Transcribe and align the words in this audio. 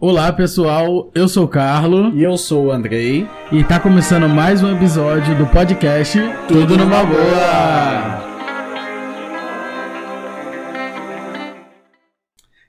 Olá 0.00 0.32
pessoal, 0.32 1.10
eu 1.12 1.28
sou 1.28 1.44
o 1.44 1.48
Carlo 1.48 2.16
E 2.16 2.22
eu 2.22 2.36
sou 2.38 2.66
o 2.66 2.70
Andrei. 2.70 3.26
e 3.50 3.64
tá 3.64 3.80
começando 3.80 4.28
mais 4.28 4.62
um 4.62 4.76
episódio 4.76 5.36
do 5.36 5.46
podcast 5.48 6.18
Tudo 6.46 6.76
numa 6.76 7.04
Boa. 7.04 8.28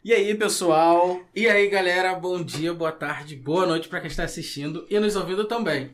E 0.03 0.11
aí, 0.11 0.33
pessoal? 0.33 1.21
E 1.35 1.47
aí 1.47 1.69
galera, 1.69 2.15
bom 2.15 2.43
dia, 2.43 2.73
boa 2.73 2.91
tarde, 2.91 3.35
boa 3.35 3.65
noite 3.65 3.87
pra 3.87 3.99
quem 3.99 4.09
está 4.09 4.23
assistindo 4.23 4.87
e 4.89 4.99
nos 4.99 5.15
ouvindo 5.15 5.45
também. 5.45 5.91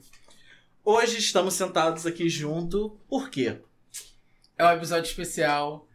Hoje 0.85 1.17
estamos 1.17 1.53
sentados 1.55 2.05
aqui 2.05 2.29
junto, 2.29 2.97
por 3.09 3.29
quê? 3.29 3.57
É 4.57 4.65
um 4.65 4.71
episódio 4.71 5.09
especial. 5.09 5.85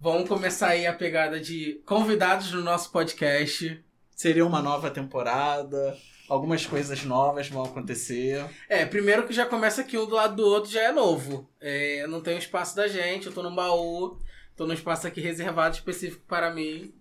Vamos 0.00 0.28
começar 0.28 0.68
aí 0.68 0.86
a 0.86 0.94
pegada 0.94 1.38
de 1.40 1.82
convidados 1.84 2.52
no 2.52 2.62
nosso 2.62 2.90
podcast. 2.90 3.84
Seria 4.18 4.44
uma 4.44 4.60
nova 4.60 4.90
temporada, 4.90 5.96
algumas 6.28 6.66
coisas 6.66 7.04
novas 7.04 7.48
vão 7.48 7.62
acontecer. 7.62 8.44
É, 8.68 8.84
primeiro 8.84 9.24
que 9.24 9.32
já 9.32 9.46
começa 9.46 9.82
aqui 9.82 9.96
um 9.96 10.06
do 10.06 10.16
lado 10.16 10.34
do 10.34 10.44
outro 10.44 10.72
já 10.72 10.82
é 10.82 10.90
novo. 10.90 11.48
É, 11.60 12.04
não 12.08 12.20
tem 12.20 12.34
o 12.34 12.38
espaço 12.40 12.74
da 12.74 12.88
gente, 12.88 13.26
eu 13.26 13.32
tô 13.32 13.44
num 13.44 13.54
baú, 13.54 14.18
tô 14.56 14.66
num 14.66 14.74
espaço 14.74 15.06
aqui 15.06 15.20
reservado 15.20 15.76
específico 15.76 16.24
para 16.26 16.52
mim. 16.52 16.92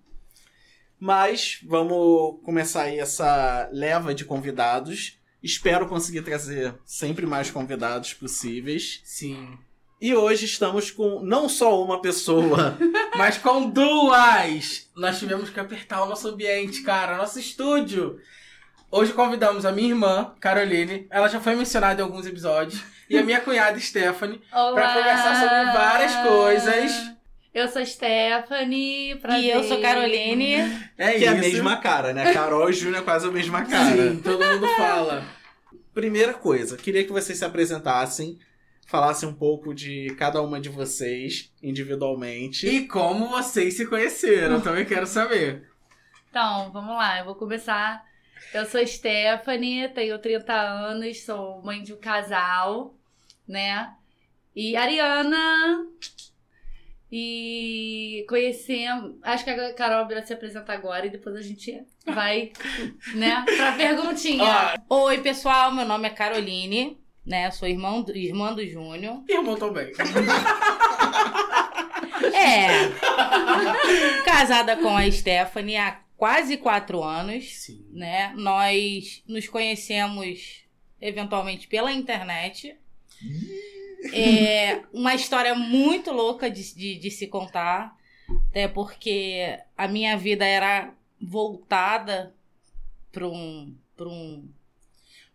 Mas 1.00 1.60
vamos 1.66 2.40
começar 2.44 2.84
aí 2.84 3.00
essa 3.00 3.68
leva 3.74 4.14
de 4.14 4.24
convidados. 4.24 5.18
Espero 5.42 5.88
conseguir 5.88 6.22
trazer 6.22 6.76
sempre 6.86 7.26
mais 7.26 7.50
convidados 7.50 8.14
possíveis. 8.14 9.02
Sim. 9.04 9.58
E 10.00 10.14
hoje 10.14 10.46
estamos 10.46 10.92
com 10.92 11.22
não 11.22 11.50
só 11.50 11.84
uma 11.84 12.00
pessoa, 12.02 12.78
Mas 13.18 13.40
com 13.40 13.68
duas! 13.68 14.88
Nós 14.96 15.18
tivemos 15.18 15.50
que 15.50 15.60
apertar 15.60 16.04
o 16.04 16.06
nosso 16.06 16.28
ambiente, 16.28 16.84
cara, 16.84 17.18
nosso 17.18 17.40
estúdio. 17.40 18.20
Hoje 18.92 19.12
convidamos 19.12 19.66
a 19.66 19.72
minha 19.72 19.90
irmã, 19.90 20.36
Caroline. 20.40 21.08
Ela 21.10 21.28
já 21.28 21.40
foi 21.40 21.56
mencionada 21.56 22.00
em 22.00 22.04
alguns 22.04 22.28
episódios. 22.28 22.80
E 23.10 23.18
a 23.18 23.24
minha 23.24 23.42
cunhada, 23.42 23.80
Stephanie. 23.80 24.40
Pra 24.52 24.94
conversar 24.94 25.36
sobre 25.42 25.74
várias 25.74 26.16
coisas. 26.16 27.18
Eu 27.52 27.68
sou 27.68 27.84
Stephanie, 27.84 29.16
prazer. 29.16 29.44
E 29.44 29.50
eu 29.50 29.64
sou 29.64 29.82
Caroline. 29.82 30.56
É 30.96 31.12
que 31.12 31.18
isso. 31.18 31.26
é 31.26 31.28
a 31.30 31.36
mesma 31.36 31.78
cara, 31.78 32.14
né? 32.14 32.32
Carol 32.34 32.70
e 32.70 32.74
Júnior 32.74 33.02
é 33.02 33.04
quase 33.04 33.28
a 33.28 33.32
mesma 33.32 33.66
cara. 33.66 34.12
Sim, 34.12 34.22
todo 34.24 34.46
mundo 34.46 34.68
fala. 34.78 35.26
Primeira 35.92 36.36
coisa, 36.36 36.78
queria 36.78 37.04
que 37.04 37.12
vocês 37.12 37.40
se 37.40 37.44
apresentassem, 37.44 38.38
falassem 38.88 39.28
um 39.30 39.34
pouco 39.34 39.76
de 39.76 40.16
cada 40.18 40.42
uma 40.42 40.60
de 40.60 40.70
vocês 40.70 41.54
individualmente. 41.62 42.68
E 42.68 42.88
como 42.88 43.28
vocês 43.28 43.76
se 43.76 43.86
conheceram, 43.86 44.62
também 44.62 44.86
quero 44.86 45.06
saber. 45.06 45.70
Então, 46.30 46.72
vamos 46.72 46.96
lá, 46.96 47.20
eu 47.20 47.26
vou 47.26 47.36
começar. 47.36 48.04
Eu 48.54 48.66
sou 48.66 48.86
Stephanie, 48.86 49.90
tenho 49.90 50.18
30 50.20 50.54
anos, 50.54 51.22
sou 51.24 51.62
mãe 51.64 51.84
de 51.84 51.94
um 51.94 51.98
casal, 51.98 52.96
né? 53.48 53.94
E 54.56 54.76
Ariana. 54.76 55.86
E 57.12 58.26
conhecemos. 58.28 59.16
Acho 59.24 59.44
que 59.44 59.50
a 59.50 59.74
Carol 59.74 60.08
vai 60.08 60.26
se 60.26 60.34
apresentar 60.34 60.74
agora 60.74 61.06
e 61.06 61.10
depois 61.10 61.36
a 61.36 61.42
gente 61.42 61.82
vai, 62.06 62.52
né, 63.16 63.46
pra 63.46 63.72
perguntinha. 63.74 64.76
Oi, 64.90 65.18
pessoal, 65.20 65.72
meu 65.72 65.86
nome 65.86 66.08
é 66.08 66.12
Caroline, 66.12 67.00
né? 67.28 67.52
Sou 67.52 67.68
irmão 67.68 68.02
do, 68.02 68.16
irmã 68.16 68.54
do 68.54 68.66
Júnior. 68.66 69.22
irmão 69.28 69.56
também. 69.58 69.92
É. 72.34 72.90
casada 74.24 74.76
com 74.76 74.96
a 74.96 75.10
Stephanie 75.12 75.78
há 75.78 76.00
quase 76.16 76.58
quatro 76.58 77.04
anos, 77.04 77.46
Sim. 77.54 77.86
né? 77.92 78.34
Nós 78.36 79.24
nos 79.28 79.48
conhecemos 79.48 80.64
eventualmente 81.00 81.68
pela 81.68 81.92
internet. 81.92 82.76
É 84.14 84.82
uma 84.92 85.14
história 85.14 85.54
muito 85.54 86.12
louca 86.12 86.50
de, 86.50 86.76
de, 86.76 86.96
de 86.98 87.12
se 87.12 87.28
contar, 87.28 87.96
até 88.50 88.68
porque 88.68 89.60
a 89.78 89.88
minha 89.88 90.18
vida 90.18 90.46
era 90.46 90.94
voltada 91.22 92.36
para 93.12 93.28
um, 93.28 93.76
pra 93.96 94.08
um 94.08 94.48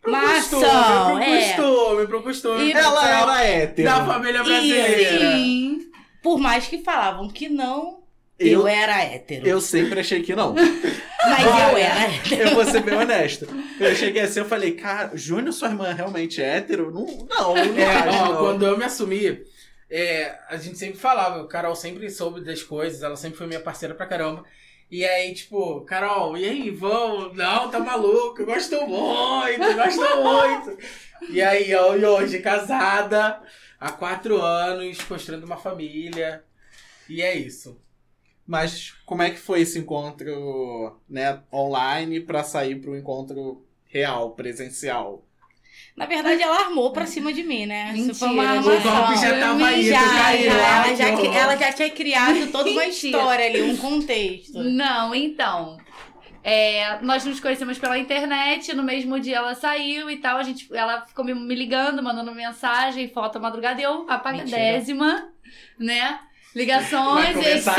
Pro 0.02 0.10
Uma 0.10 0.34
costume, 0.34 0.62
pro 0.66 1.18
é. 1.22 1.38
costume, 1.54 2.06
pro 2.08 2.22
costume. 2.24 2.64
E- 2.64 2.72
Ela 2.72 3.08
era 3.08 3.44
hétero. 3.44 3.88
Da 3.88 4.04
família 4.04 4.42
brasileira. 4.42 5.36
Sim. 5.36 5.78
Por 6.22 6.38
mais 6.38 6.66
que 6.66 6.82
falavam 6.82 7.28
que 7.28 7.48
não, 7.48 8.00
Eu- 8.38 8.60
eu, 8.62 8.66
era 8.66 9.00
hétero. 9.02 9.46
Eu 9.46 9.60
sempre 9.60 10.00
achei 10.00 10.20
que 10.22 10.34
não. 10.34 10.54
Mas 11.24 11.46
Olha, 11.46 11.70
eu 11.72 11.76
era 11.78 12.00
hétero. 12.12 12.42
Eu 12.48 12.54
vou 12.56 12.64
ser 12.64 12.82
bem 12.82 12.94
honesto. 12.96 13.46
Eu 13.78 13.94
cheguei 13.94 14.22
assim, 14.22 14.41
eu 14.41 14.44
falei, 14.44 14.72
cara, 14.72 15.12
Júnior, 15.14 15.52
sua 15.52 15.68
irmã 15.68 15.86
é 15.88 15.92
realmente 15.92 16.42
hétero? 16.42 16.91
Não, 16.91 17.06
não, 17.30 17.54
não 17.54 17.78
É, 17.78 17.84
acho, 17.86 18.08
ó, 18.18 18.28
não. 18.28 18.36
quando 18.38 18.66
eu 18.66 18.76
me 18.76 18.84
assumi, 18.84 19.41
é, 19.88 20.36
a 20.48 20.56
gente 20.56 20.76
sempre 20.78 20.98
falava, 20.98 21.41
o 21.41 21.46
Carol 21.46 21.76
sempre 21.76 22.10
soube 22.10 22.41
das 22.44 22.60
coisas, 22.64 23.02
ela 23.04 23.14
sempre 23.14 23.38
foi 23.38 23.46
minha 23.46 23.60
parceira 23.60 23.94
pra 23.94 24.04
caramba. 24.06 24.42
E 24.92 25.06
aí, 25.06 25.32
tipo, 25.32 25.80
Carol, 25.86 26.36
e 26.36 26.44
aí, 26.44 26.69
vamos? 26.70 27.34
Não, 27.34 27.70
tá 27.70 27.80
maluco, 27.80 28.42
eu 28.42 28.44
gosto 28.44 28.78
muito, 28.86 29.62
eu 29.62 29.75
gosto 29.75 30.00
muito. 30.22 30.78
E 31.30 31.41
aí, 31.41 31.70
e 31.70 32.04
hoje, 32.04 32.41
casada, 32.41 33.42
há 33.80 33.91
quatro 33.91 34.38
anos, 34.42 35.03
construindo 35.03 35.44
uma 35.44 35.56
família. 35.56 36.44
E 37.08 37.22
é 37.22 37.34
isso. 37.34 37.80
Mas 38.47 38.91
como 39.06 39.22
é 39.22 39.30
que 39.30 39.38
foi 39.38 39.62
esse 39.62 39.78
encontro, 39.78 41.00
né, 41.09 41.42
online 41.50 42.20
pra 42.20 42.44
sair 42.44 42.78
pro 42.78 42.94
encontro 42.94 43.64
real, 43.86 44.32
presencial? 44.32 45.24
Na 45.97 46.06
verdade, 46.06 46.43
ela 46.43 46.56
armou 46.66 46.91
pra 46.93 47.06
cima 47.06 47.33
de 47.33 47.43
mim, 47.43 47.66
né? 47.66 47.93
Isso 47.94 48.15
foi 48.15 48.28
uma 48.28 48.55
Mentira, 48.55 48.75
armação. 48.75 48.93
O 48.93 48.97
golpe 49.06 49.21
já 49.21 49.38
tava 49.41 49.66
aí, 49.66 49.87
já, 49.87 50.00
já, 50.00 50.33
ela, 50.34 50.94
já, 50.94 51.09
ela 51.09 51.56
já 51.56 51.72
tinha 51.72 51.91
criado 51.91 52.47
toda 52.50 52.71
uma 52.71 52.84
Mentira. 52.84 53.19
história 53.19 53.47
ali, 53.47 53.62
um 53.62 53.77
contexto. 53.77 54.59
Não, 54.62 55.15
então. 55.15 55.77
é, 56.43 56.99
nós 57.03 57.25
nos 57.25 57.38
conhecemos 57.38 57.78
pela 57.78 57.99
internet, 57.99 58.75
no 58.75 58.83
mesmo 58.83 59.21
dia 59.21 59.37
ela 59.37 59.55
saiu 59.55 60.10
e 60.10 60.16
tal. 60.16 60.38
A 60.38 60.43
gente, 60.43 60.66
ela 60.75 61.03
ficou 61.03 61.25
me, 61.25 61.34
me 61.34 61.55
ligando, 61.55 62.03
mandando 62.03 62.34
mensagem, 62.34 63.09
foto 63.09 63.37
à 63.37 63.41
madrugada, 63.41 63.81
eu 63.81 64.06
apagadésima, 64.10 65.28
né? 65.78 66.19
Ligações, 66.54 67.37
etc. 67.37 67.56
Isso 67.56 67.71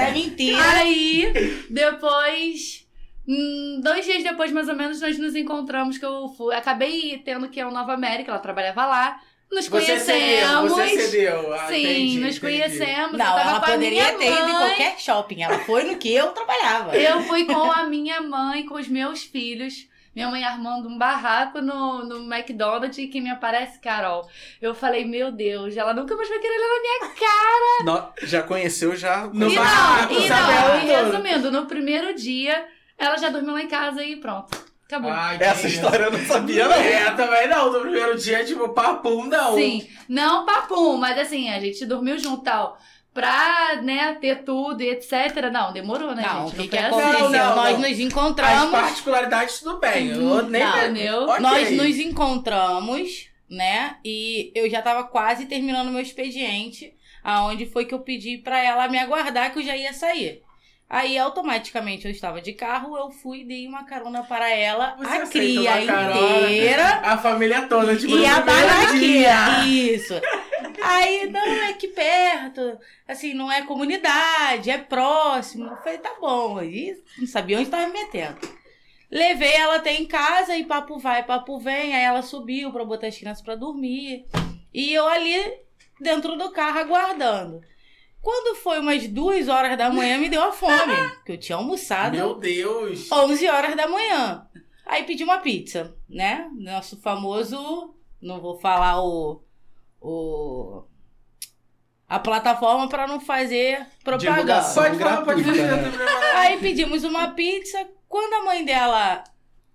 é 0.00 0.10
mentira. 0.12 0.72
Aí, 0.72 1.32
depois, 1.68 2.85
hum, 3.26 3.80
dois 3.82 4.04
dias 4.04 4.22
depois, 4.22 4.52
mais 4.52 4.68
ou 4.68 4.74
menos, 4.76 5.00
nós 5.00 5.18
nos 5.18 5.34
encontramos, 5.34 5.98
que 5.98 6.04
eu 6.04 6.28
fui, 6.36 6.54
acabei 6.54 7.18
tendo 7.24 7.48
que 7.48 7.58
ir 7.60 7.62
ao 7.62 7.70
Nova 7.72 7.92
América, 7.92 8.30
ela 8.30 8.40
trabalhava 8.40 8.86
lá. 8.86 9.20
Nos 9.50 9.68
Você 9.68 9.98
cedeu, 10.00 10.48
conhecemos. 10.64 10.72
você 10.72 10.88
cedeu. 11.02 11.54
Ah, 11.54 11.66
Sim, 11.68 11.74
entendi, 11.82 12.18
nos 12.18 12.36
entendi. 12.36 12.40
conhecemos. 12.40 13.12
eu 13.12 13.18
Não, 13.18 13.38
ela 13.38 13.50
com 13.60 13.66
a 13.66 13.70
poderia 13.70 14.02
minha 14.02 14.18
ter 14.18 14.32
ido 14.32 14.48
em 14.48 14.52
qualquer 14.56 14.98
shopping. 14.98 15.42
Ela 15.42 15.58
foi 15.60 15.84
no 15.84 15.96
que 15.98 16.12
eu 16.12 16.32
trabalhava. 16.32 16.96
Eu 16.96 17.20
fui 17.22 17.44
com 17.44 17.70
a 17.70 17.84
minha 17.84 18.20
mãe, 18.20 18.66
com 18.66 18.74
os 18.74 18.88
meus 18.88 19.22
filhos. 19.22 19.86
Minha 20.16 20.28
mãe 20.30 20.42
armando 20.42 20.88
um 20.88 20.98
barraco 20.98 21.60
no, 21.60 22.02
no 22.04 22.34
McDonald's 22.34 22.98
e 22.98 23.06
que 23.06 23.20
me 23.20 23.30
aparece 23.30 23.78
Carol. 23.78 24.28
Eu 24.60 24.74
falei, 24.74 25.04
meu 25.04 25.30
Deus, 25.30 25.76
ela 25.76 25.94
nunca 25.94 26.16
mais 26.16 26.28
vai 26.28 26.38
querer 26.40 26.54
olhar 26.54 26.68
na 26.68 26.80
minha 26.80 27.14
cara. 27.14 27.84
No- 28.20 28.26
já 28.26 28.42
conheceu, 28.42 28.96
já... 28.96 29.26
No 29.28 29.48
e 29.48 29.54
barraco, 29.54 30.12
não, 30.14 30.20
e 30.20 30.28
não, 30.28 30.78
e 30.80 30.86
resumindo, 30.86 31.52
no 31.52 31.66
primeiro 31.66 32.14
dia, 32.14 32.66
ela 32.98 33.16
já 33.16 33.28
dormiu 33.28 33.52
lá 33.54 33.62
em 33.62 33.68
casa 33.68 34.02
e 34.04 34.16
pronto. 34.16 34.56
Acabou. 34.86 35.10
Ai, 35.10 35.36
Essa 35.40 35.66
história 35.66 36.04
eu 36.04 36.12
não 36.12 36.24
sabia, 36.26 36.68
não. 36.68 36.74
É, 36.76 37.10
também 37.12 37.48
não. 37.48 37.72
No 37.72 37.80
primeiro 37.80 38.16
dia, 38.16 38.44
tipo, 38.44 38.68
papum, 38.68 39.24
não. 39.24 39.54
Sim, 39.56 39.86
não 40.08 40.46
papum, 40.46 40.96
mas 40.96 41.18
assim, 41.18 41.48
a 41.50 41.58
gente 41.58 41.84
dormiu 41.84 42.16
junto 42.18 42.42
tal. 42.44 42.78
Pra, 43.12 43.80
né, 43.82 44.14
ter 44.20 44.44
tudo 44.44 44.82
e 44.82 44.90
etc. 44.90 45.50
Não, 45.50 45.72
demorou, 45.72 46.14
né, 46.14 46.22
Não, 46.22 46.44
o 46.44 46.48
gente? 46.50 46.62
que, 46.64 46.68
que 46.68 46.76
aconteceu? 46.78 47.10
assim. 47.26 47.32
Não, 47.36 47.48
não, 47.48 47.56
Nós 47.56 47.72
não. 47.72 47.80
nos 47.80 47.90
As 47.92 47.98
encontramos. 47.98 48.70
particularidades, 48.70 49.58
tudo 49.60 49.78
bem. 49.80 50.08
Eu 50.10 50.20
Uhum, 50.20 50.42
nem 50.42 50.62
não. 50.62 50.76
Entendeu? 50.78 51.22
Ok. 51.24 51.40
Nós 51.40 51.70
nos 51.72 51.96
encontramos, 51.98 53.28
né? 53.48 53.96
E 54.04 54.52
eu 54.54 54.68
já 54.70 54.82
tava 54.82 55.04
quase 55.04 55.46
terminando 55.46 55.90
meu 55.90 56.00
expediente, 56.02 56.92
aonde 57.24 57.66
foi 57.66 57.86
que 57.86 57.94
eu 57.94 58.00
pedi 58.00 58.38
pra 58.38 58.62
ela 58.62 58.86
me 58.88 58.98
aguardar 58.98 59.52
que 59.52 59.58
eu 59.60 59.64
já 59.64 59.76
ia 59.76 59.92
sair. 59.92 60.42
Aí 60.88 61.18
automaticamente 61.18 62.04
eu 62.04 62.10
estava 62.12 62.40
de 62.40 62.52
carro, 62.52 62.96
eu 62.96 63.10
fui 63.10 63.40
e 63.40 63.44
dei 63.44 63.66
uma 63.66 63.84
carona 63.84 64.22
para 64.22 64.48
ela, 64.48 64.94
Você 64.96 65.08
a 65.08 65.26
cria 65.26 65.82
inteira 65.82 67.00
A 67.02 67.18
família 67.18 67.66
toda, 67.66 67.96
tipo, 67.96 68.16
e 68.16 68.24
a 68.24 68.40
barraquinha. 68.40 69.64
Isso. 69.66 70.14
Aí, 70.82 71.28
não, 71.28 71.44
é 71.44 71.70
aqui 71.70 71.88
perto, 71.88 72.78
assim, 73.08 73.34
não 73.34 73.50
é 73.50 73.62
comunidade, 73.62 74.70
é 74.70 74.78
próximo. 74.78 75.66
Eu 75.66 75.76
falei, 75.78 75.98
tá 75.98 76.14
bom. 76.20 76.58
Aí 76.58 76.96
não 77.18 77.26
sabia 77.26 77.58
onde 77.58 77.68
tava 77.68 77.88
me 77.88 77.92
metendo. 77.92 78.38
Levei 79.10 79.52
ela 79.54 79.76
até 79.76 79.94
em 79.94 80.06
casa 80.06 80.56
e 80.56 80.64
papo 80.64 80.98
vai, 80.98 81.24
papo 81.24 81.58
vem. 81.58 81.94
Aí 81.96 82.04
ela 82.04 82.22
subiu 82.22 82.70
pra 82.70 82.84
botar 82.84 83.08
as 83.08 83.18
crianças 83.18 83.42
pra 83.42 83.56
dormir. 83.56 84.26
E 84.72 84.92
eu 84.92 85.08
ali 85.08 85.36
dentro 86.00 86.36
do 86.36 86.50
carro 86.52 86.78
aguardando. 86.78 87.60
Quando 88.26 88.56
foi 88.56 88.80
umas 88.80 89.06
duas 89.06 89.46
horas 89.46 89.78
da 89.78 89.88
manhã, 89.88 90.18
me 90.18 90.28
deu 90.28 90.42
a 90.42 90.50
fome. 90.50 90.96
Porque 91.14 91.30
eu 91.30 91.38
tinha 91.38 91.54
almoçado 91.54 92.16
Meu 92.16 92.34
Deus. 92.34 93.08
11 93.12 93.48
horas 93.48 93.76
da 93.76 93.86
manhã. 93.86 94.44
Aí 94.84 95.04
pedi 95.04 95.22
uma 95.22 95.38
pizza, 95.38 95.96
né? 96.08 96.50
Nosso 96.58 97.00
famoso. 97.00 97.94
Não 98.20 98.40
vou 98.40 98.58
falar 98.58 99.00
o. 99.00 99.44
o 100.00 100.82
a 102.08 102.18
plataforma 102.18 102.88
para 102.88 103.06
não 103.06 103.20
fazer 103.20 103.86
propaganda. 104.02 104.60
Pode 104.74 104.98
falar, 104.98 105.24
pode 105.24 105.44
falar. 105.44 105.54
né? 105.54 105.92
Aí 106.34 106.58
pedimos 106.58 107.04
uma 107.04 107.28
pizza. 107.28 107.88
Quando 108.08 108.34
a 108.34 108.44
mãe 108.44 108.64
dela 108.64 109.22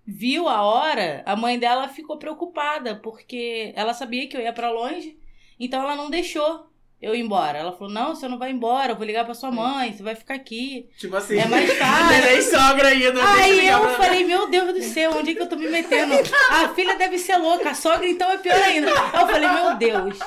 viu 0.06 0.46
a 0.46 0.60
hora, 0.60 1.22
a 1.24 1.34
mãe 1.34 1.58
dela 1.58 1.88
ficou 1.88 2.18
preocupada, 2.18 2.96
porque 2.96 3.72
ela 3.74 3.94
sabia 3.94 4.28
que 4.28 4.36
eu 4.36 4.42
ia 4.42 4.52
pra 4.52 4.70
longe, 4.70 5.18
então 5.58 5.82
ela 5.82 5.96
não 5.96 6.10
deixou 6.10 6.70
eu 7.02 7.14
ir 7.14 7.20
embora. 7.20 7.58
Ela 7.58 7.72
falou: 7.72 7.92
Não, 7.92 8.14
você 8.14 8.28
não 8.28 8.38
vai 8.38 8.50
embora, 8.52 8.92
eu 8.92 8.96
vou 8.96 9.04
ligar 9.04 9.24
pra 9.24 9.34
sua 9.34 9.50
mãe, 9.50 9.92
você 9.92 10.02
vai 10.02 10.14
ficar 10.14 10.34
aqui. 10.34 10.88
Tipo 10.96 11.16
assim. 11.16 11.38
É 11.38 11.46
mais 11.46 11.70
fácil. 11.76 12.24
Nem 12.24 12.40
sogra 12.42 12.88
ainda. 12.88 13.20
Aí 13.34 13.66
eu 13.68 13.88
falei, 13.96 14.24
meu 14.24 14.48
Deus 14.48 14.72
do 14.72 14.82
céu, 14.82 15.12
onde 15.16 15.32
é 15.32 15.34
que 15.34 15.42
eu 15.42 15.48
tô 15.48 15.56
me 15.56 15.68
metendo? 15.68 16.14
A 16.50 16.68
filha 16.70 16.96
deve 16.96 17.18
ser 17.18 17.36
louca, 17.36 17.70
a 17.70 17.74
sogra 17.74 18.08
então 18.08 18.30
é 18.30 18.38
pior 18.38 18.54
ainda. 18.62 18.88
Aí 18.90 19.20
eu 19.20 19.26
falei, 19.26 19.48
meu 19.48 19.74
Deus. 19.76 20.18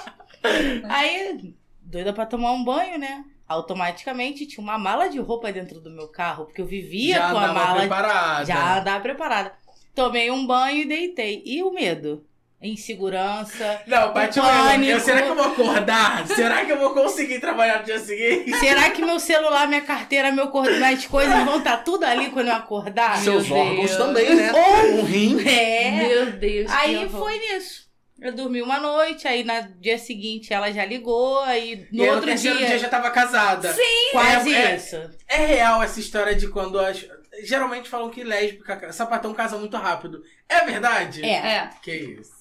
Aí, 0.90 1.54
doida 1.82 2.14
pra 2.14 2.26
tomar 2.26 2.52
um 2.52 2.64
banho, 2.64 2.98
né? 3.00 3.24
Automaticamente 3.48 4.46
tinha 4.46 4.64
uma 4.64 4.78
mala 4.78 5.08
de 5.08 5.20
roupa 5.20 5.52
dentro 5.52 5.80
do 5.80 5.90
meu 5.92 6.08
carro, 6.08 6.46
porque 6.46 6.62
eu 6.62 6.66
vivia 6.66 7.16
Já 7.18 7.32
com 7.32 7.38
a 7.38 7.54
mala. 7.54 7.80
preparada. 7.80 8.46
Já 8.46 8.80
andava 8.80 9.00
preparada. 9.02 9.54
Tomei 9.94 10.30
um 10.32 10.46
banho 10.46 10.82
e 10.82 10.86
deitei. 10.86 11.42
E 11.46 11.64
o 11.64 11.72
medo? 11.72 12.26
Insegurança. 12.62 13.82
Não, 13.86 14.14
bate 14.14 14.40
o 14.40 14.44
Pânico. 14.44 15.00
Será 15.02 15.22
que 15.22 15.30
eu 15.30 15.36
vou 15.36 15.46
acordar? 15.46 16.28
Será 16.28 16.66
que 16.66 16.72
eu 16.72 16.80
vou 16.80 16.94
conseguir 16.94 17.40
trabalhar 17.40 17.80
no 17.80 17.86
dia 17.86 18.00
seguinte? 18.00 18.54
Será 18.58 18.90
que 18.90 19.04
meu 19.04 19.20
celular, 19.20 19.68
minha 19.68 19.82
carteira, 19.82 20.32
meu 20.32 20.48
cor... 20.48 20.70
minhas 20.70 21.06
coisas 21.06 21.44
vão 21.44 21.58
estar 21.60 21.78
tudo 21.78 22.04
ali 22.06 22.30
quando 22.30 22.48
eu 22.48 22.56
acordar? 22.56 23.18
Seus 23.18 23.48
Meu 23.48 23.58
órgãos 23.58 23.90
Deus. 23.92 23.98
também, 23.98 24.36
né? 24.36 24.52
Ou- 24.54 25.00
Um 25.00 25.04
rim. 25.04 25.48
É. 25.48 25.92
Meu 25.92 26.32
Deus. 26.34 26.72
Aí 26.72 27.08
foi 27.10 27.38
nisso. 27.40 27.86
Eu 28.22 28.34
dormi 28.34 28.62
uma 28.62 28.80
noite, 28.80 29.28
aí 29.28 29.44
no 29.44 29.54
dia 29.82 29.98
seguinte 30.00 30.54
ela 30.54 30.72
já 30.72 30.86
ligou, 30.86 31.42
aí 31.42 31.86
no 31.92 32.06
e 32.06 32.10
outro 32.10 32.30
no 32.32 32.36
dia, 32.38 32.56
dia 32.56 32.80
já 32.80 32.88
tava 32.88 33.12
casada. 33.12 33.74
Sim. 33.74 34.10
quase 34.14 34.56
é- 34.56 34.72
é- 34.72 34.76
isso. 34.78 34.98
É 35.28 35.46
real 35.46 35.84
essa 35.84 36.00
história 36.00 36.34
de 36.34 36.48
quando 36.48 36.80
as. 36.80 37.06
Geralmente 37.44 37.90
falam 37.90 38.10
que 38.10 38.24
lésbica, 38.24 38.94
sapatão 38.94 39.34
casa 39.34 39.58
muito 39.58 39.76
rápido. 39.76 40.24
É 40.48 40.62
verdade? 40.64 41.22
É. 41.26 41.34
É. 41.34 41.70
Que 41.84 41.92
isso. 41.92 42.32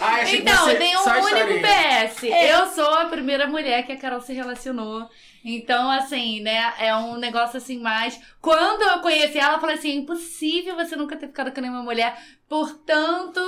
Ah, 0.00 0.16
achei 0.16 0.42
que 0.42 0.50
Então, 0.50 0.64
você- 0.64 0.74
tem 0.76 0.96
um 0.96 1.00
só 1.00 1.10
único. 1.20 1.60
PS. 1.62 2.24
É. 2.30 2.52
Eu 2.54 2.66
sou 2.66 2.88
a 2.94 3.06
primeira 3.06 3.46
mulher 3.46 3.84
que 3.86 3.92
a 3.92 3.96
Carol 3.96 4.20
se 4.20 4.32
relacionou. 4.32 5.08
Então, 5.48 5.88
assim, 5.92 6.40
né, 6.40 6.72
é 6.78 6.94
um 6.96 7.16
negócio 7.16 7.56
assim 7.56 7.78
mais. 7.78 8.18
Quando 8.40 8.82
eu 8.82 8.98
conheci 8.98 9.38
ela, 9.38 9.54
eu 9.54 9.60
falei 9.60 9.76
assim: 9.76 9.90
é 9.92 9.94
impossível 9.94 10.74
você 10.74 10.96
nunca 10.96 11.16
ter 11.16 11.28
ficado 11.28 11.52
com 11.52 11.60
nenhuma 11.60 11.82
mulher 11.84 12.18
por 12.48 12.74
tanto 12.78 13.40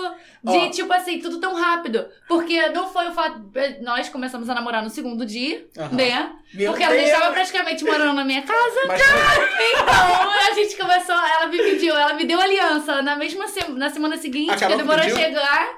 de, 0.45 0.56
Ó. 0.59 0.71
tipo 0.71 0.93
assim, 0.93 1.19
tudo 1.19 1.41
tão 1.41 1.55
rápido. 1.55 2.06
Porque 2.29 2.69
não 2.69 2.89
foi 2.89 3.09
o 3.09 3.12
fato. 3.12 3.43
Nós 3.83 4.09
começamos 4.09 4.49
a 4.49 4.55
namorar 4.55 4.83
no 4.83 4.91
segundo 4.91 5.27
dia, 5.27 5.67
Aham. 5.77 5.89
né? 5.97 6.33
Meu 6.55 6.71
Porque 6.71 6.85
ela 6.85 6.94
Deus. 6.94 7.09
estava 7.11 7.33
praticamente 7.33 7.85
morando 7.85 8.12
na 8.15 8.25
minha 8.25 8.43
casa. 8.43 8.81
Mas 8.87 9.01
Então, 9.73 10.31
a 10.51 10.55
gente 10.55 10.77
começou, 10.77 11.15
ela 11.17 11.47
me 11.49 11.59
pediu, 11.59 11.97
ela 11.97 12.15
me 12.15 12.25
deu 12.25 12.41
aliança 12.41 13.03
na 13.03 13.17
mesma 13.17 13.49
se- 13.49 13.69
na 13.73 13.91
semana 13.91 14.17
seguinte, 14.17 14.53
A 14.65 14.69
que 14.69 14.77
demorou 14.77 15.05
a 15.05 15.09
chegar. 15.09 15.69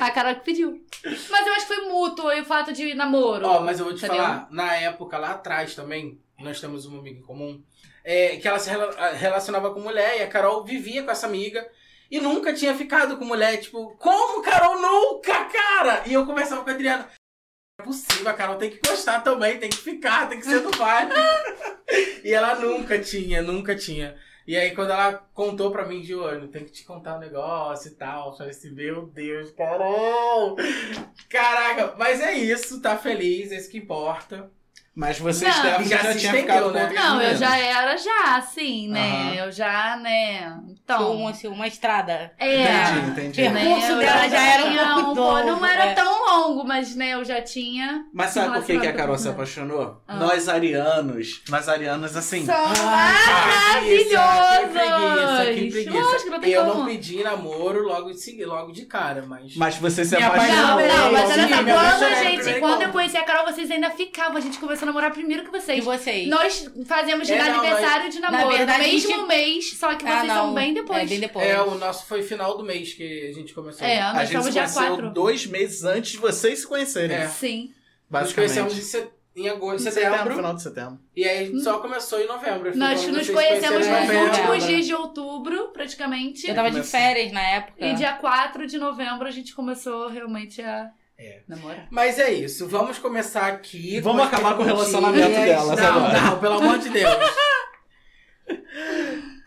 A 0.00 0.10
Carol 0.10 0.34
que 0.36 0.44
pediu. 0.44 0.84
Mas 1.30 1.46
eu 1.46 1.52
acho 1.54 1.66
que 1.66 1.74
foi 1.74 1.84
mútuo 1.88 2.28
o 2.40 2.44
fato 2.44 2.72
de 2.72 2.94
namoro. 2.94 3.46
Ó, 3.46 3.60
mas 3.60 3.78
eu 3.78 3.84
vou 3.86 3.94
te 3.94 4.04
Entendeu? 4.04 4.22
falar, 4.22 4.46
na 4.50 4.74
época 4.76 5.18
lá 5.18 5.30
atrás 5.32 5.74
também, 5.74 6.20
nós 6.38 6.60
temos 6.60 6.86
uma 6.86 6.98
amiga 7.00 7.18
em 7.18 7.22
comum, 7.22 7.62
é, 8.04 8.36
que 8.36 8.46
ela 8.46 8.58
se 8.58 8.70
rela- 8.70 9.12
relacionava 9.12 9.72
com 9.72 9.80
mulher 9.80 10.18
e 10.18 10.22
a 10.22 10.28
Carol 10.28 10.64
vivia 10.64 11.02
com 11.02 11.10
essa 11.10 11.26
amiga 11.26 11.68
e 12.10 12.20
nunca 12.20 12.52
tinha 12.52 12.74
ficado 12.74 13.16
com 13.16 13.24
mulher. 13.24 13.56
Tipo, 13.58 13.96
como 13.98 14.42
Carol 14.42 14.80
nunca, 14.80 15.44
cara? 15.46 16.02
E 16.06 16.12
eu 16.12 16.24
conversava 16.26 16.62
com 16.62 16.70
a 16.70 16.72
Adriana. 16.72 17.08
Não 17.78 17.84
é 17.84 17.88
possível, 17.88 18.28
a 18.28 18.34
Carol 18.34 18.56
tem 18.56 18.70
que 18.70 18.80
gostar 18.88 19.20
também, 19.22 19.58
tem 19.58 19.70
que 19.70 19.76
ficar, 19.78 20.28
tem 20.28 20.38
que 20.38 20.44
ser 20.46 20.60
do 20.60 20.70
vale. 20.76 21.10
e 22.22 22.32
ela 22.32 22.54
nunca 22.56 22.98
tinha, 23.00 23.42
nunca 23.42 23.74
tinha. 23.74 24.16
E 24.46 24.56
aí, 24.56 24.74
quando 24.74 24.90
ela 24.90 25.14
contou 25.32 25.70
pra 25.70 25.86
mim, 25.86 26.02
Giovanni, 26.02 26.48
tem 26.48 26.64
que 26.64 26.72
te 26.72 26.84
contar 26.84 27.16
um 27.16 27.20
negócio 27.20 27.90
e 27.90 27.94
tal. 27.94 28.30
Eu 28.30 28.36
falei 28.36 28.50
assim, 28.50 28.72
meu 28.72 29.06
Deus, 29.06 29.50
Carol! 29.52 30.56
Caraca, 31.28 31.94
mas 31.96 32.20
é 32.20 32.32
isso, 32.34 32.80
tá 32.80 32.98
feliz, 32.98 33.52
é 33.52 33.56
isso 33.56 33.70
que 33.70 33.78
importa. 33.78 34.50
Mas 34.94 35.18
vocês 35.18 35.56
Não, 35.56 35.62
devem 35.62 35.86
já 35.88 35.96
já, 35.98 36.12
se 36.12 36.18
tinha 36.18 36.32
ficado 36.34 36.70
né? 36.70 36.92
Não, 36.94 37.20
eu 37.22 37.34
já 37.34 37.56
era 37.56 37.96
já, 37.96 38.36
assim, 38.36 38.88
né? 38.88 39.10
Aham. 39.10 39.34
Eu 39.36 39.52
já, 39.52 39.96
né? 39.96 40.54
Então. 40.68 41.16
uma, 41.16 41.30
assim, 41.30 41.48
uma 41.48 41.66
estrada. 41.66 42.32
É. 42.38 42.64
Entendi, 42.64 43.10
entendi. 43.10 43.36
Pergunta. 43.36 43.58
né, 43.58 43.64
percurso 43.64 43.92
eu 43.92 43.98
dela 43.98 44.28
já 44.28 44.42
era 44.42 44.64
um 44.64 45.04
pouco 45.04 45.20
longo, 45.20 45.46
Não 45.46 45.66
era 45.66 45.84
é. 45.86 45.94
tão 45.94 46.26
longo, 46.26 46.64
mas 46.66 46.94
né, 46.94 47.14
eu 47.14 47.24
já 47.24 47.40
tinha. 47.40 48.04
Mas 48.12 48.30
sabe 48.32 48.54
por 48.54 48.64
que, 48.66 48.78
que 48.80 48.86
a 48.86 48.92
Carol 48.92 49.16
se 49.16 49.28
apaixonou? 49.28 50.02
Ah. 50.06 50.16
Nós 50.16 50.48
arianos, 50.48 51.42
nós 51.48 51.68
arianos 51.70 52.14
assim. 52.14 52.44
São 52.44 52.54
que 52.66 52.74
preguiça, 52.74 54.20
que 54.60 54.68
preguiça, 54.68 54.68
que 54.68 54.74
maravilhosos! 54.74 55.72
preguiça. 55.72 56.00
Lógico, 56.00 56.30
não 56.30 56.40
tem 56.40 56.52
Eu 56.52 56.64
como. 56.64 56.74
não 56.74 56.86
pedi 56.86 57.22
namoro 57.22 57.82
logo 57.82 58.12
de, 58.12 58.44
logo 58.44 58.72
de 58.72 58.84
cara, 58.84 59.24
mas. 59.26 59.56
Mas 59.56 59.76
você 59.76 60.04
se 60.04 60.16
apaixonou. 60.16 60.62
Não, 60.62 60.76
não, 60.76 61.12
mas 61.12 61.30
olha 61.30 61.48
só, 61.48 61.64
quando, 61.64 62.14
gente, 62.22 62.60
quando 62.60 62.82
eu 62.82 62.88
conheci 62.90 63.16
a 63.16 63.24
Carol, 63.24 63.46
vocês 63.46 63.70
ainda 63.70 63.90
ficavam. 63.90 64.36
A 64.36 64.40
gente 64.40 64.58
começou 64.82 64.84
a 64.84 64.86
namorar 64.86 65.12
primeiro 65.12 65.42
que 65.42 65.48
E 65.56 65.60
vocês. 65.60 65.84
vocês? 65.84 66.28
Nós 66.28 66.70
fazemos 66.86 67.28
É, 67.30 67.38
não, 67.38 67.60
aniversário 67.60 68.10
de 68.10 68.20
namoro 68.20 68.48
verdade, 68.48 68.78
no 68.82 68.84
a 68.84 68.92
mesmo 68.92 69.10
gente- 69.10 69.26
mês, 69.28 69.78
só 69.78 69.94
que 69.94 70.06
Ah, 70.06 70.16
vocês 70.18 70.26
não. 70.28 70.34
são 70.34 70.54
bem 70.54 70.74
depois. 70.74 71.02
É, 71.02 71.06
bem 71.06 71.20
depois. 71.20 71.46
É, 71.46 71.60
o 71.62 71.74
nosso 71.76 72.06
foi 72.06 72.22
final 72.22 72.56
do 72.56 72.64
mês 72.64 72.92
que 72.94 73.28
a 73.28 73.32
gente 73.32 73.54
começou. 73.54 73.86
É, 73.86 74.00
A 74.00 74.12
nós 74.12 74.28
gente 74.28 74.42
se 74.42 74.48
estamos 74.48 74.52
dia 74.52 74.62
conheceu 74.62 74.96
4. 74.96 75.10
dois 75.10 75.46
meses 75.46 75.84
antes 75.84 76.12
de 76.12 76.18
vocês 76.18 76.60
se 76.60 76.66
conhecerem. 76.66 77.16
É. 77.16 77.28
Sim. 77.28 77.72
Nós 78.10 78.22
Basicamente. 78.24 78.34
conhecemos 78.54 78.78
em, 78.78 78.82
set... 78.82 79.08
em 79.34 79.48
agosto, 79.48 79.88
Em 79.88 79.90
setembro, 79.90 80.34
final 80.36 80.54
de 80.54 80.62
setembro. 80.62 80.98
E 81.16 81.24
aí 81.24 81.38
a 81.38 81.44
gente 81.46 81.62
só 81.62 81.78
começou 81.78 82.20
em 82.20 82.26
novembro. 82.26 82.76
Nós 82.76 83.06
nos 83.06 83.30
conhecemos 83.30 83.86
nos 83.86 84.38
últimos 84.38 84.66
dias 84.66 84.86
de 84.86 84.94
outubro, 84.94 85.68
praticamente. 85.72 86.46
Eu 86.48 86.54
tava 86.54 86.70
de 86.70 86.82
férias 86.82 87.32
na 87.32 87.40
época. 87.40 87.84
E 87.86 87.94
dia 87.94 88.12
4 88.14 88.66
de 88.66 88.76
novembro 88.78 89.26
a 89.26 89.30
gente 89.30 89.54
começou 89.54 90.08
realmente 90.08 90.60
a 90.60 90.90
É. 91.22 91.42
namorar. 91.46 91.86
Mas 91.90 92.18
é 92.18 92.32
isso, 92.32 92.66
vamos 92.66 92.98
começar 92.98 93.46
aqui. 93.46 94.00
Vamos 94.00 94.22
as 94.22 94.28
acabar 94.28 94.56
com 94.56 94.62
o 94.62 94.66
relacionamento 94.66 95.30
delas 95.30 95.78
não, 95.78 95.86
agora. 95.86 96.20
Não, 96.20 96.40
pelo 96.40 96.54
amor 96.54 96.78
de 96.78 96.88
Deus. 96.88 97.14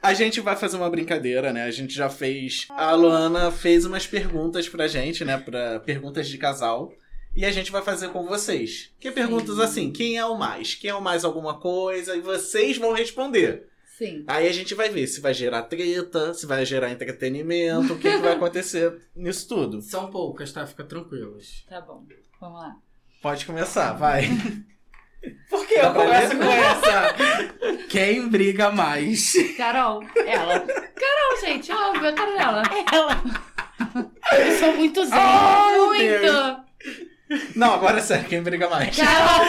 A 0.02 0.14
gente 0.14 0.40
vai 0.40 0.56
fazer 0.56 0.78
uma 0.78 0.90
brincadeira, 0.90 1.52
né? 1.52 1.64
A 1.64 1.72
gente 1.72 1.94
já 1.94 2.10
fez. 2.10 2.68
A 2.70 2.94
Luana 2.94 3.52
fez 3.52 3.86
umas 3.86 4.06
perguntas 4.08 4.70
pra 4.70 4.88
gente, 4.88 5.26
né? 5.26 5.38
Pra 5.38 5.80
perguntas 5.80 6.28
de 6.28 6.38
casal. 6.38 6.94
E 7.36 7.44
a 7.44 7.52
gente 7.52 7.72
vai 7.72 7.82
fazer 7.82 8.10
com 8.10 8.26
vocês. 8.26 8.92
Que 9.00 9.10
é 9.10 9.12
perguntas 9.12 9.60
assim: 9.60 9.92
quem 9.92 10.18
é 10.18 10.26
o 10.26 10.38
mais? 10.38 10.76
Quem 10.76 10.90
é 10.90 10.96
o 10.96 11.02
mais 11.02 11.26
alguma 11.26 11.60
coisa? 11.60 12.16
E 12.16 12.22
vocês 12.22 12.78
vão 12.78 12.94
responder. 12.94 13.68
Sim. 13.98 14.24
Aí 14.28 14.48
a 14.48 14.52
gente 14.52 14.76
vai 14.76 14.90
ver 14.90 15.08
se 15.08 15.22
vai 15.22 15.34
gerar 15.34 15.64
treta, 15.64 16.34
se 16.34 16.46
vai 16.46 16.66
gerar 16.66 16.92
entretenimento, 16.92 17.94
o 17.94 17.98
que, 17.98 18.12
que 18.12 18.18
vai 18.18 18.34
acontecer 18.36 18.94
nisso 19.16 19.48
tudo. 19.48 19.82
São 19.82 20.10
poucas, 20.12 20.52
tá? 20.52 20.66
Fica 20.68 20.84
tranquilos. 20.84 21.66
Tá 21.70 21.80
bom. 21.80 22.04
Vamos 22.42 22.60
lá. 22.60 22.76
Pode 23.22 23.46
começar, 23.46 23.94
vai. 23.94 24.24
Por 25.50 25.66
que 25.66 25.74
eu 25.76 25.92
pra 25.92 26.04
começo 26.04 26.38
ler? 26.38 26.46
com 26.46 26.52
essa? 26.52 27.16
Quem 27.90 28.28
briga 28.28 28.70
mais? 28.72 29.34
Carol. 29.58 30.04
Ela. 30.28 30.60
Carol, 30.60 31.42
gente, 31.42 31.72
óbvio, 31.72 32.10
a 32.10 32.14
cara 32.14 32.32
dela. 32.38 32.64
Ela. 32.94 33.24
Eu 34.46 34.60
sou 34.60 34.74
muito 34.76 35.04
zen. 35.06 35.16
Meu 35.72 35.86
Muito! 35.88 36.22
Deus. 36.22 36.58
Não, 37.56 37.74
agora 37.74 37.98
é 37.98 38.02
sério, 38.02 38.28
quem 38.30 38.44
briga 38.44 38.70
mais? 38.70 38.96
Carol! 38.96 39.46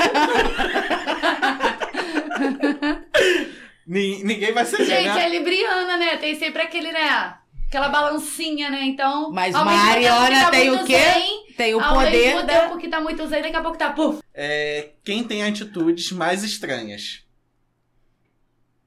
Ni- 3.87 4.23
ninguém 4.25 4.53
vai 4.53 4.65
ser 4.65 4.85
Gente, 4.85 5.09
né? 5.15 5.25
é 5.25 5.29
libriana, 5.29 5.97
né? 5.97 6.17
Tem 6.17 6.37
sempre 6.39 6.61
aquele, 6.63 6.91
né? 6.93 7.37
Aquela 7.69 7.89
balancinha, 7.89 8.71
né? 8.71 8.83
Então. 8.85 9.31
Mas 9.33 9.55
ao 9.55 9.65
Mariana 9.65 10.41
tá 10.45 10.51
tem 10.51 10.71
o 10.71 10.85
quê? 10.85 10.97
zen, 10.99 11.47
Tem 11.57 11.75
o 11.75 11.81
ao 11.81 11.95
poder 11.95 12.11
mesmo 12.11 12.43
da... 12.47 12.61
tempo 12.61 12.79
que 12.79 12.89
tá 12.89 13.01
muito 13.01 13.27
zen, 13.27 13.43
daqui 13.43 13.57
a 13.57 13.63
pouco 13.63 13.79
tá. 13.79 13.91
Puf. 13.91 14.21
É, 14.35 14.91
quem 15.05 15.23
tem 15.25 15.45
atitudes 15.45 16.11
mais 16.13 16.43
estranhas? 16.45 17.25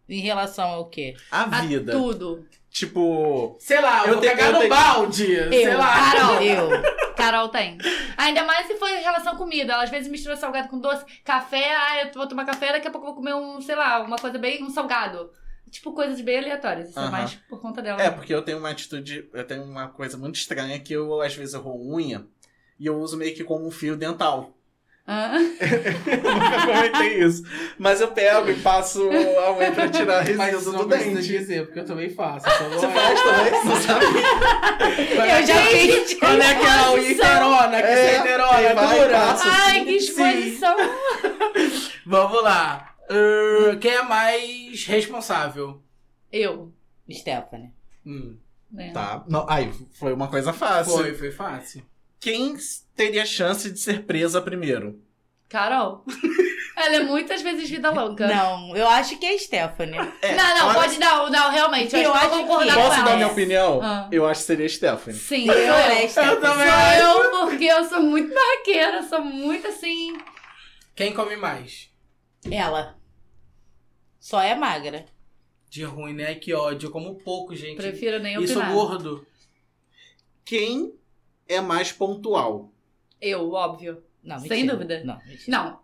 Em 0.08 0.22
relação 0.22 0.68
ao 0.70 0.86
quê? 0.90 1.16
A 1.32 1.44
A 1.44 1.62
vida. 1.62 1.92
tudo. 1.92 2.46
Tipo. 2.72 3.56
Sei 3.60 3.80
lá, 3.82 4.04
eu, 4.06 4.14
vou 4.14 4.18
tenho- 4.22 4.32
cagar 4.34 4.48
eu 4.48 4.54
no 4.54 4.60
tenho- 4.60 4.70
balde. 4.70 5.26
sei 5.50 5.68
Eu, 5.68 5.78
lá. 5.78 6.12
Carol. 6.12 6.42
Eu. 6.44 6.70
Carol 7.20 7.50
tem. 7.50 7.78
Ainda 8.18 8.44
mais 8.44 8.68
se 8.68 8.76
for 8.76 8.88
em 8.90 9.02
relação 9.02 9.34
à 9.34 9.36
comida. 9.36 9.74
Ela 9.74 9.84
às 9.84 9.90
vezes 9.90 10.10
mistura 10.10 10.36
salgado 10.38 10.70
com 10.70 10.80
doce. 10.80 11.06
Café, 11.24 11.76
ah, 11.76 12.06
eu 12.06 12.14
vou 12.14 12.28
tomar 12.28 12.46
café, 12.46 12.72
daqui 12.72 12.88
a 12.88 12.92
pouco 12.92 13.08
eu 13.08 13.14
vou 13.14 13.22
comer 13.22 13.36
um, 13.36 13.62
sei 13.62 13.76
lá, 13.76 14.02
uma 14.02 14.18
coisa 14.18 14.38
bem, 14.38 14.64
um 14.64 14.70
salgado. 14.70 15.32
Tipo, 15.70 15.94
coisas 15.94 16.20
bem 16.22 16.40
aleatórias. 16.40 16.90
Isso 16.90 17.00
é 17.00 17.04
Aham. 17.04 17.12
mais 17.12 17.36
por 17.36 17.62
conta 17.62 17.82
dela. 17.82 18.02
É, 18.02 18.10
porque 18.10 18.34
eu 18.34 18.42
tenho 18.42 18.58
uma 18.58 18.72
atitude. 18.72 19.30
Eu 19.34 19.46
tenho 19.46 19.64
uma 19.64 19.88
coisa 19.90 20.18
muito 20.18 20.36
estranha 20.36 20.80
que 20.80 20.94
eu, 20.94 21.22
às 21.22 21.36
vezes, 21.36 21.54
eu 21.54 21.64
unha 21.68 22.26
e 22.80 22.86
eu 22.88 22.98
uso 22.98 23.18
meio 23.18 23.36
que 23.36 23.44
como 23.44 23.68
um 23.68 23.72
fio 23.72 23.96
dental. 23.96 24.52
Hã? 25.12 25.34
Eu 25.40 26.34
nunca 26.34 26.66
comentei 26.68 27.24
isso. 27.24 27.42
Mas 27.80 28.00
eu 28.00 28.10
pego 28.10 28.48
e 28.52 28.60
passo 28.60 29.02
a 29.10 29.54
unha 29.58 29.72
pra 29.72 29.90
tirar 29.90 30.24
Mas 30.36 30.52
resíduo 30.54 30.60
isso 30.60 30.72
do 30.74 30.86
dente. 30.86 31.22
dizer, 31.28 31.66
porque 31.66 31.80
eu 31.80 31.86
também 31.86 32.10
faço. 32.12 32.46
Então 32.48 32.70
Você 32.70 32.86
é. 32.86 32.90
faz 32.92 33.22
também? 33.24 33.66
Não 33.66 33.76
sabe? 33.82 34.06
Quando 35.16 35.30
é 35.30 35.42
Eu 35.42 35.48
já 35.48 35.54
aquela- 35.56 35.70
fiz. 35.72 36.14
Quando 36.20 36.42
é 36.44 36.52
aquela 36.52 36.92
unha 36.94 37.12
inteirona, 37.12 37.82
que 37.82 37.88
É, 37.88 37.96
você 37.96 38.28
é 38.28 38.76
dura. 38.76 39.10
passa. 39.20 39.44
Ai, 39.50 39.84
que 39.86 39.92
exposição. 39.94 40.76
Vamos 42.06 42.44
lá. 42.44 42.94
Uh, 43.10 43.78
quem 43.80 43.92
é 43.92 44.04
mais 44.04 44.86
responsável? 44.86 45.82
Eu. 46.32 46.72
Stephanie. 47.12 47.72
Hum, 48.06 48.38
né? 48.72 48.92
Tá. 48.94 49.24
Não, 49.28 49.46
aí, 49.50 49.72
foi 50.00 50.14
uma 50.14 50.28
coisa 50.28 50.54
fácil. 50.54 50.94
foi, 50.98 51.14
foi 51.16 51.32
fácil. 51.32 51.84
Quem 52.20 52.56
teria 53.00 53.26
chance 53.26 53.72
de 53.72 53.80
ser 53.80 54.04
presa 54.06 54.42
primeiro? 54.42 55.02
Carol. 55.48 56.04
Ela 56.76 56.96
é 56.98 57.00
muitas 57.04 57.42
vezes 57.42 57.70
vida 57.70 57.90
louca. 57.92 58.28
Não, 58.28 58.76
eu 58.76 58.88
acho 58.88 59.18
que 59.20 59.26
é 59.26 59.38
Stephanie. 59.38 59.98
É, 60.22 60.36
não, 60.36 60.58
não, 60.58 60.68
olha- 60.68 60.80
pode 60.80 60.98
não, 61.00 61.30
não, 61.30 61.50
realmente. 61.52 61.94
Eu, 61.96 62.02
Eu 62.04 62.14
acho 62.14 62.30
que 62.30 62.36
concordar 62.38 62.74
que- 62.76 62.82
Posso 62.82 63.04
dar 63.04 63.16
minha 63.16 63.28
opinião? 63.28 63.82
Ah. 63.82 64.08
Eu 64.12 64.26
acho 64.26 64.42
que 64.42 64.48
seria 64.48 64.70
Stephanie. 64.70 65.20
Sim, 65.20 65.48
Eu, 65.48 65.54
sou 65.54 65.62
eu. 65.64 65.74
é 65.74 66.08
Stephanie. 66.08 66.36
Eu 66.36 66.42
também. 66.42 66.68
Sou 67.02 67.24
eu, 67.24 67.48
porque 67.48 67.66
eu 67.66 67.84
sou 67.86 68.02
muito 68.02 68.34
barraqueira, 68.34 69.04
sou 69.04 69.22
muito 69.22 69.68
assim. 69.68 70.18
Quem 70.96 71.14
come 71.14 71.36
mais? 71.36 71.90
Ela. 72.50 72.98
Só 74.20 74.42
é 74.42 74.56
magra. 74.56 75.06
De 75.70 75.84
ruim, 75.84 76.14
né? 76.14 76.36
Que 76.36 76.54
ódio. 76.54 76.88
Eu 76.88 76.92
como 76.92 77.16
pouco, 77.16 77.56
gente. 77.56 77.76
Prefiro 77.78 78.20
nem 78.20 78.42
E 78.42 78.48
sou 78.48 78.58
opinar. 78.58 78.74
gordo. 78.74 79.26
Quem 80.46 80.94
é 81.48 81.60
mais 81.62 81.92
pontual? 81.92 82.72
Eu, 83.22 83.52
óbvio. 83.52 84.04
Não, 84.24 84.40
Sem 84.40 84.66
dúvida. 84.66 85.02
Não, 85.04 85.18
mentira. 85.26 85.44
Não. 85.48 85.80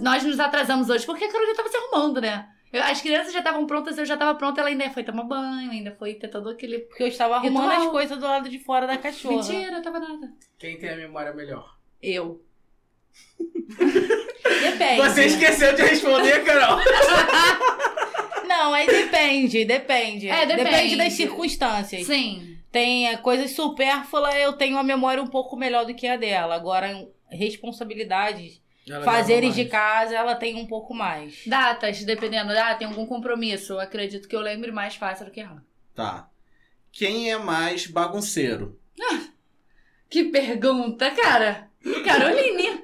Nós 0.00 0.24
nos 0.24 0.40
atrasamos 0.40 0.88
hoje 0.88 1.04
porque 1.04 1.24
a 1.24 1.30
Carolina 1.30 1.56
tava 1.56 1.68
se 1.68 1.76
arrumando, 1.76 2.20
né? 2.20 2.48
Eu- 2.72 2.82
as 2.82 3.00
crianças 3.00 3.32
já 3.32 3.38
estavam 3.38 3.66
prontas, 3.66 3.96
eu 3.96 4.04
já 4.04 4.16
tava 4.16 4.34
pronta, 4.36 4.60
ela 4.60 4.68
ainda 4.68 4.88
foi 4.90 5.02
tomar 5.02 5.24
banho, 5.24 5.70
ainda 5.70 5.94
foi 5.98 6.14
ter 6.14 6.28
todo 6.28 6.50
aquele. 6.50 6.80
Porque 6.80 7.02
eu 7.02 7.08
estava 7.08 7.36
arrumando 7.36 7.68
Ritual. 7.70 7.86
as 7.86 7.90
coisas 7.90 8.18
do 8.18 8.24
lado 8.24 8.48
de 8.48 8.58
fora 8.58 8.86
da 8.86 8.96
cachorra. 8.98 9.36
Mentira, 9.36 9.70
não 9.70 9.82
tava 9.82 9.98
nada. 10.00 10.32
Quem 10.58 10.78
tem 10.78 10.90
a 10.90 10.96
memória 10.96 11.32
melhor? 11.32 11.76
Eu. 12.02 12.42
Depende. 13.68 14.96
Você 15.00 15.24
esqueceu 15.26 15.74
de 15.74 15.82
responder, 15.82 16.44
Carol. 16.44 16.78
Não, 18.46 18.72
aí 18.72 18.86
depende, 18.86 19.64
depende. 19.64 20.28
É, 20.28 20.46
depende. 20.46 20.96
das 20.96 21.12
circunstâncias. 21.12 22.06
Sim. 22.06 22.57
Tem 22.70 23.08
é, 23.08 23.16
coisas 23.16 23.52
supérfluas, 23.52 24.34
eu 24.36 24.52
tenho 24.52 24.76
uma 24.76 24.82
memória 24.82 25.22
um 25.22 25.26
pouco 25.26 25.56
melhor 25.56 25.86
do 25.86 25.94
que 25.94 26.06
a 26.06 26.16
dela. 26.16 26.54
Agora, 26.54 27.08
responsabilidades, 27.30 28.60
Ela 28.88 29.04
fazeres 29.04 29.54
de 29.54 29.64
casa, 29.64 30.14
ela 30.14 30.34
tem 30.34 30.56
um 30.56 30.66
pouco 30.66 30.94
mais. 30.94 31.42
Datas, 31.46 32.04
dependendo. 32.04 32.52
Ah, 32.52 32.74
tem 32.74 32.86
algum 32.86 33.06
compromisso. 33.06 33.74
Eu 33.74 33.80
acredito 33.80 34.28
que 34.28 34.36
eu 34.36 34.40
lembre 34.40 34.70
mais 34.70 34.96
fácil 34.96 35.26
do 35.26 35.30
que 35.30 35.40
ela. 35.40 35.64
Tá. 35.94 36.28
Quem 36.92 37.30
é 37.30 37.38
mais 37.38 37.86
bagunceiro? 37.86 38.78
Que 40.10 40.24
pergunta, 40.24 41.10
cara. 41.10 41.70
Caroline. 42.04 42.82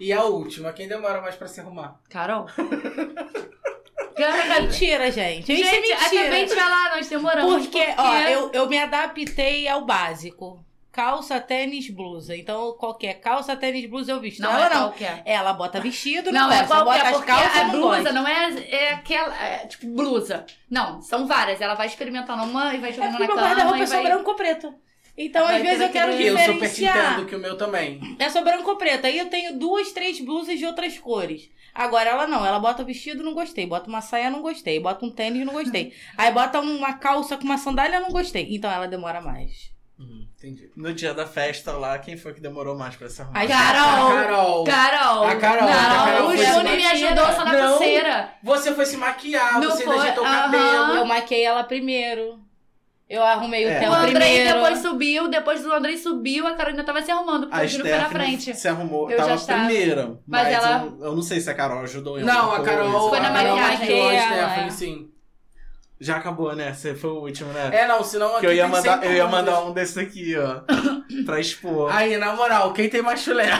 E 0.00 0.12
a 0.12 0.22
última, 0.24 0.72
quem 0.72 0.86
demora 0.86 1.20
mais 1.20 1.34
pra 1.34 1.48
se 1.48 1.60
arrumar? 1.60 2.00
Carol. 2.08 2.46
Cara, 4.18 4.60
Mentira, 4.60 5.10
gente. 5.10 5.52
Isso 5.52 5.62
é 5.62 5.74
gente, 5.74 5.88
mentira. 5.88 6.20
acabei 6.22 6.44
de 6.46 6.54
falar, 6.54 6.96
nós 6.96 7.08
demoramos. 7.08 7.66
Porque, 7.66 7.84
ó, 7.96 8.14
eu, 8.28 8.50
eu 8.52 8.68
me 8.68 8.78
adaptei 8.78 9.68
ao 9.68 9.84
básico. 9.84 10.62
Calça, 10.90 11.38
tênis, 11.40 11.88
blusa. 11.90 12.34
Então, 12.36 12.72
qualquer 12.72 13.20
calça, 13.20 13.54
tênis, 13.54 13.88
blusa 13.88 14.10
eu 14.12 14.20
visto. 14.20 14.40
Não 14.40 14.50
ela 14.50 14.66
é 14.66 14.70
não. 14.74 14.82
qualquer. 14.88 15.22
Ela 15.24 15.52
bota 15.52 15.80
vestido, 15.80 16.32
não, 16.32 16.48
Não, 16.48 16.52
é 16.52 16.66
qualquer, 16.66 16.84
bota 16.84 17.02
as 17.02 17.10
porque 17.12 17.26
calças, 17.30 17.56
a 17.56 17.64
não 17.64 17.70
blusa 17.70 17.96
gosta. 17.98 18.12
não 18.12 18.26
é, 18.26 18.52
é 18.68 18.92
aquela, 18.94 19.44
é, 19.46 19.66
tipo, 19.66 19.86
blusa. 19.86 20.44
Não, 20.68 21.00
são 21.00 21.24
várias. 21.26 21.60
Ela 21.60 21.74
vai 21.74 21.86
experimentando 21.86 22.42
uma 22.42 22.74
e 22.74 22.78
vai 22.78 22.90
É 22.90 22.92
jogando 22.94 23.10
porque 23.16 23.22
na 23.22 23.28
meu 23.28 23.36
cama 23.36 23.46
guarda-roupa 23.48 23.78
e 23.78 23.82
é 23.82 23.86
só 23.86 23.94
vai... 24.02 24.04
branco 24.04 24.30
ou 24.30 24.36
preto. 24.36 24.74
Então, 25.20 25.44
Vai 25.46 25.56
às 25.56 25.62
vezes, 25.62 25.80
eu 25.80 25.88
quero 25.88 26.12
aquele- 26.12 26.28
Eu 26.28 26.38
super 26.38 26.48
te 26.48 26.52
diferenciar. 26.54 27.12
entendo 27.14 27.26
que 27.26 27.34
o 27.34 27.38
meu 27.40 27.56
também. 27.56 28.00
É 28.20 28.30
só 28.30 28.40
branco 28.42 28.70
ou 28.70 28.76
preto. 28.76 29.04
Aí 29.04 29.18
eu 29.18 29.26
tenho 29.26 29.58
duas, 29.58 29.90
três 29.90 30.20
blusas 30.20 30.58
de 30.58 30.64
outras 30.64 30.96
cores. 30.96 31.50
Agora 31.78 32.10
ela 32.10 32.26
não, 32.26 32.44
ela 32.44 32.58
bota 32.58 32.82
vestido, 32.82 33.22
não 33.22 33.34
gostei. 33.34 33.64
Bota 33.64 33.88
uma 33.88 34.00
saia, 34.00 34.28
não 34.28 34.42
gostei. 34.42 34.80
Bota 34.80 35.06
um 35.06 35.10
tênis, 35.12 35.46
não 35.46 35.52
gostei. 35.52 35.92
Aí 36.18 36.32
bota 36.32 36.58
uma 36.58 36.94
calça 36.94 37.36
com 37.36 37.44
uma 37.44 37.56
sandália, 37.56 38.00
não 38.00 38.10
gostei. 38.10 38.48
Então 38.50 38.68
ela 38.68 38.88
demora 38.88 39.20
mais. 39.20 39.70
Hum, 39.96 40.26
entendi. 40.36 40.70
No 40.76 40.92
dia 40.92 41.14
da 41.14 41.24
festa 41.24 41.72
lá, 41.72 41.96
quem 41.98 42.16
foi 42.16 42.34
que 42.34 42.40
demorou 42.40 42.76
mais 42.76 42.96
pra 42.96 43.08
se 43.08 43.22
arrumar? 43.22 43.38
Ai, 43.38 43.46
Carol! 43.46 44.10
A 44.10 44.14
Carol. 44.14 44.64
Carol! 44.64 45.24
A 45.24 45.36
Carol, 45.36 45.68
Não, 45.68 45.72
a 45.72 46.04
Carol 46.04 46.28
o 46.28 46.36
Júnior 46.36 46.76
me 46.76 46.86
ajudou 46.86 47.26
só 47.32 47.44
na 47.44 47.52
Não. 47.52 47.68
pulseira. 47.70 48.32
Você 48.42 48.74
foi 48.74 48.86
se 48.86 48.96
maquiar, 48.96 49.60
Não 49.60 49.70
você 49.70 49.84
foi, 49.84 49.92
ainda 49.94 50.04
ajeitou 50.04 50.24
o 50.24 50.26
aham. 50.26 50.36
cabelo. 50.42 50.94
Eu 50.98 51.04
maquei 51.04 51.44
ela 51.44 51.62
primeiro. 51.64 52.40
Eu 53.08 53.22
arrumei 53.24 53.64
o 53.64 53.68
É. 53.70 53.76
O 53.78 53.80
tela 53.80 53.98
Andrei 54.00 54.12
primeiro. 54.14 54.52
depois 54.54 54.78
subiu, 54.80 55.28
depois 55.28 55.62
do 55.62 55.72
Andrei 55.72 55.96
subiu, 55.96 56.46
a 56.46 56.52
Carolina 56.54 56.84
tava 56.84 57.00
se 57.00 57.10
arrumando, 57.10 57.46
porque 57.46 57.62
A 57.62 57.64
o 57.64 57.68
Júnior 57.68 57.88
foi 57.88 57.98
na 57.98 58.08
frente. 58.10 58.54
se 58.54 58.68
arrumou, 58.68 59.10
Eu 59.10 59.16
tava 59.16 59.28
já 59.30 59.34
estava. 59.36 59.64
primeira. 59.64 60.18
Mas 60.26 60.42
Mas, 60.44 60.52
ela- 60.54 60.84
eu, 61.00 61.04
eu 61.06 61.14
não 61.16 61.22
sei 61.22 61.40
se 61.40 61.48
a 61.48 61.54
Carol 61.54 61.80
ajudou 61.84 62.20
em 62.20 62.22
Não, 62.24 62.52
a 62.52 62.62
Carol. 62.62 62.90
coisa. 62.92 63.08
Foi 63.08 63.20
na 63.20 63.28
a 63.28 63.32
Carol 63.32 63.56
maquiagem 63.56 63.78
maquiou 63.80 64.08
a 64.08 64.10
dela, 64.12 64.26
Stephanie, 64.48 64.68
é. 64.68 64.70
sim. 64.72 65.08
Já 66.00 66.16
acabou, 66.18 66.54
né? 66.54 66.72
Você 66.74 66.94
foi 66.94 67.10
o 67.10 67.22
último, 67.22 67.50
né? 67.52 67.70
É, 67.72 67.86
não, 67.88 68.04
senão 68.04 68.28
aqui 68.32 68.40
que 68.40 68.46
eu 68.46 68.52
ia 68.54 68.62
tem 68.64 68.70
mandar, 68.70 68.98
100 69.00 69.08
eu 69.08 69.16
ia 69.16 69.26
mandar 69.26 69.60
um 69.62 69.72
desse 69.72 69.98
aqui, 69.98 70.36
ó. 70.38 70.60
pra 71.26 71.40
expor. 71.40 71.90
Aí, 71.92 72.16
na 72.18 72.36
moral, 72.36 72.72
quem 72.74 72.88
tem 72.90 73.02
mais 73.02 73.20
chulé? 73.20 73.48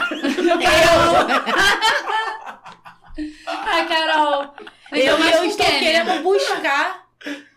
Ai, 3.47 3.87
Carol! 3.89 4.53
Eu, 4.91 4.97
Então, 5.03 5.19
mas 5.19 5.35
eu 5.35 5.41
com 5.41 5.47
estou 5.47 5.65
Kenner. 5.65 5.79
querendo 5.81 6.23
buscar 6.23 7.08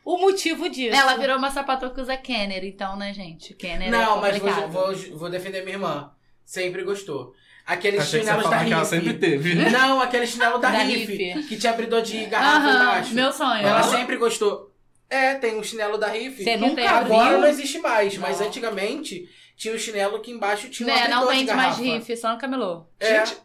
o 0.05 0.19
motivo 0.19 0.69
disso. 0.69 0.95
Ela 0.97 1.17
virou 1.17 1.37
uma 1.39 1.51
sapatão 1.51 1.91
que 1.91 2.01
usa 2.01 2.17
Kenner, 2.17 2.65
então, 2.65 2.97
né, 2.97 3.13
gente? 3.15 3.55
Kenner 3.55 3.91
Não, 3.91 4.19
é 4.19 4.21
mas 4.21 4.39
vou, 4.39 4.69
vou, 4.69 4.95
vou 5.19 5.31
defender 5.31 5.63
minha 5.63 5.75
irmã. 5.77 6.11
Sempre 6.45 6.83
gostou. 6.85 7.35
Aqueles 7.65 8.01
Achei 8.03 8.21
que 8.21 8.27
você 8.27 8.33
ia 8.33 8.41
chinelos 8.43 8.51
da 8.51 8.59
Riff. 8.79 8.87
sempre 8.89 9.15
teve. 9.15 9.55
Não, 9.71 10.01
aquele 10.01 10.27
chinelo 10.27 10.59
da, 10.59 10.71
Da 10.71 10.79
Riff, 10.79 11.15
Riff. 11.15 11.47
que 11.49 11.57
tinha 11.57 11.73
abridor 11.73 12.03
de 12.03 12.25
garrafa 12.27 12.67
Aham, 12.67 12.75
embaixo. 12.83 13.15
meu 13.15 13.33
sonho. 13.33 13.65
Ela 13.67 13.83
sempre 13.85 14.17
gostou. 14.17 14.73
É, 15.09 15.35
tem 15.35 15.57
um 15.57 15.63
chinelo 15.63 15.97
da 15.97 16.09
Riff. 16.09 16.43
Você 16.43 16.57
nunca 16.57 16.75
tem 16.77 16.87
abriu? 16.89 17.15
Agora 17.15 17.39
não 17.39 17.47
existe 17.47 17.79
mais, 17.79 18.17
mas 18.19 18.41
Não. 18.41 18.47
antigamente 18.49 19.29
tinha 19.57 19.75
o 19.75 19.79
chinelo 19.79 20.19
que 20.21 20.31
embaixo 20.33 20.69
tinha 20.71 20.89
um 20.89 20.93
Né, 20.93 21.03
abridor 21.03 21.21
não 21.21 21.29
de 21.31 21.35
vende 21.35 21.45
garrafa. 21.47 21.69
mais 21.69 21.79
riff, 22.07 22.17
só 22.17 22.33
no 22.33 22.39
camelô. 22.39 22.85
É. 22.99 23.25
Gente, 23.27 23.39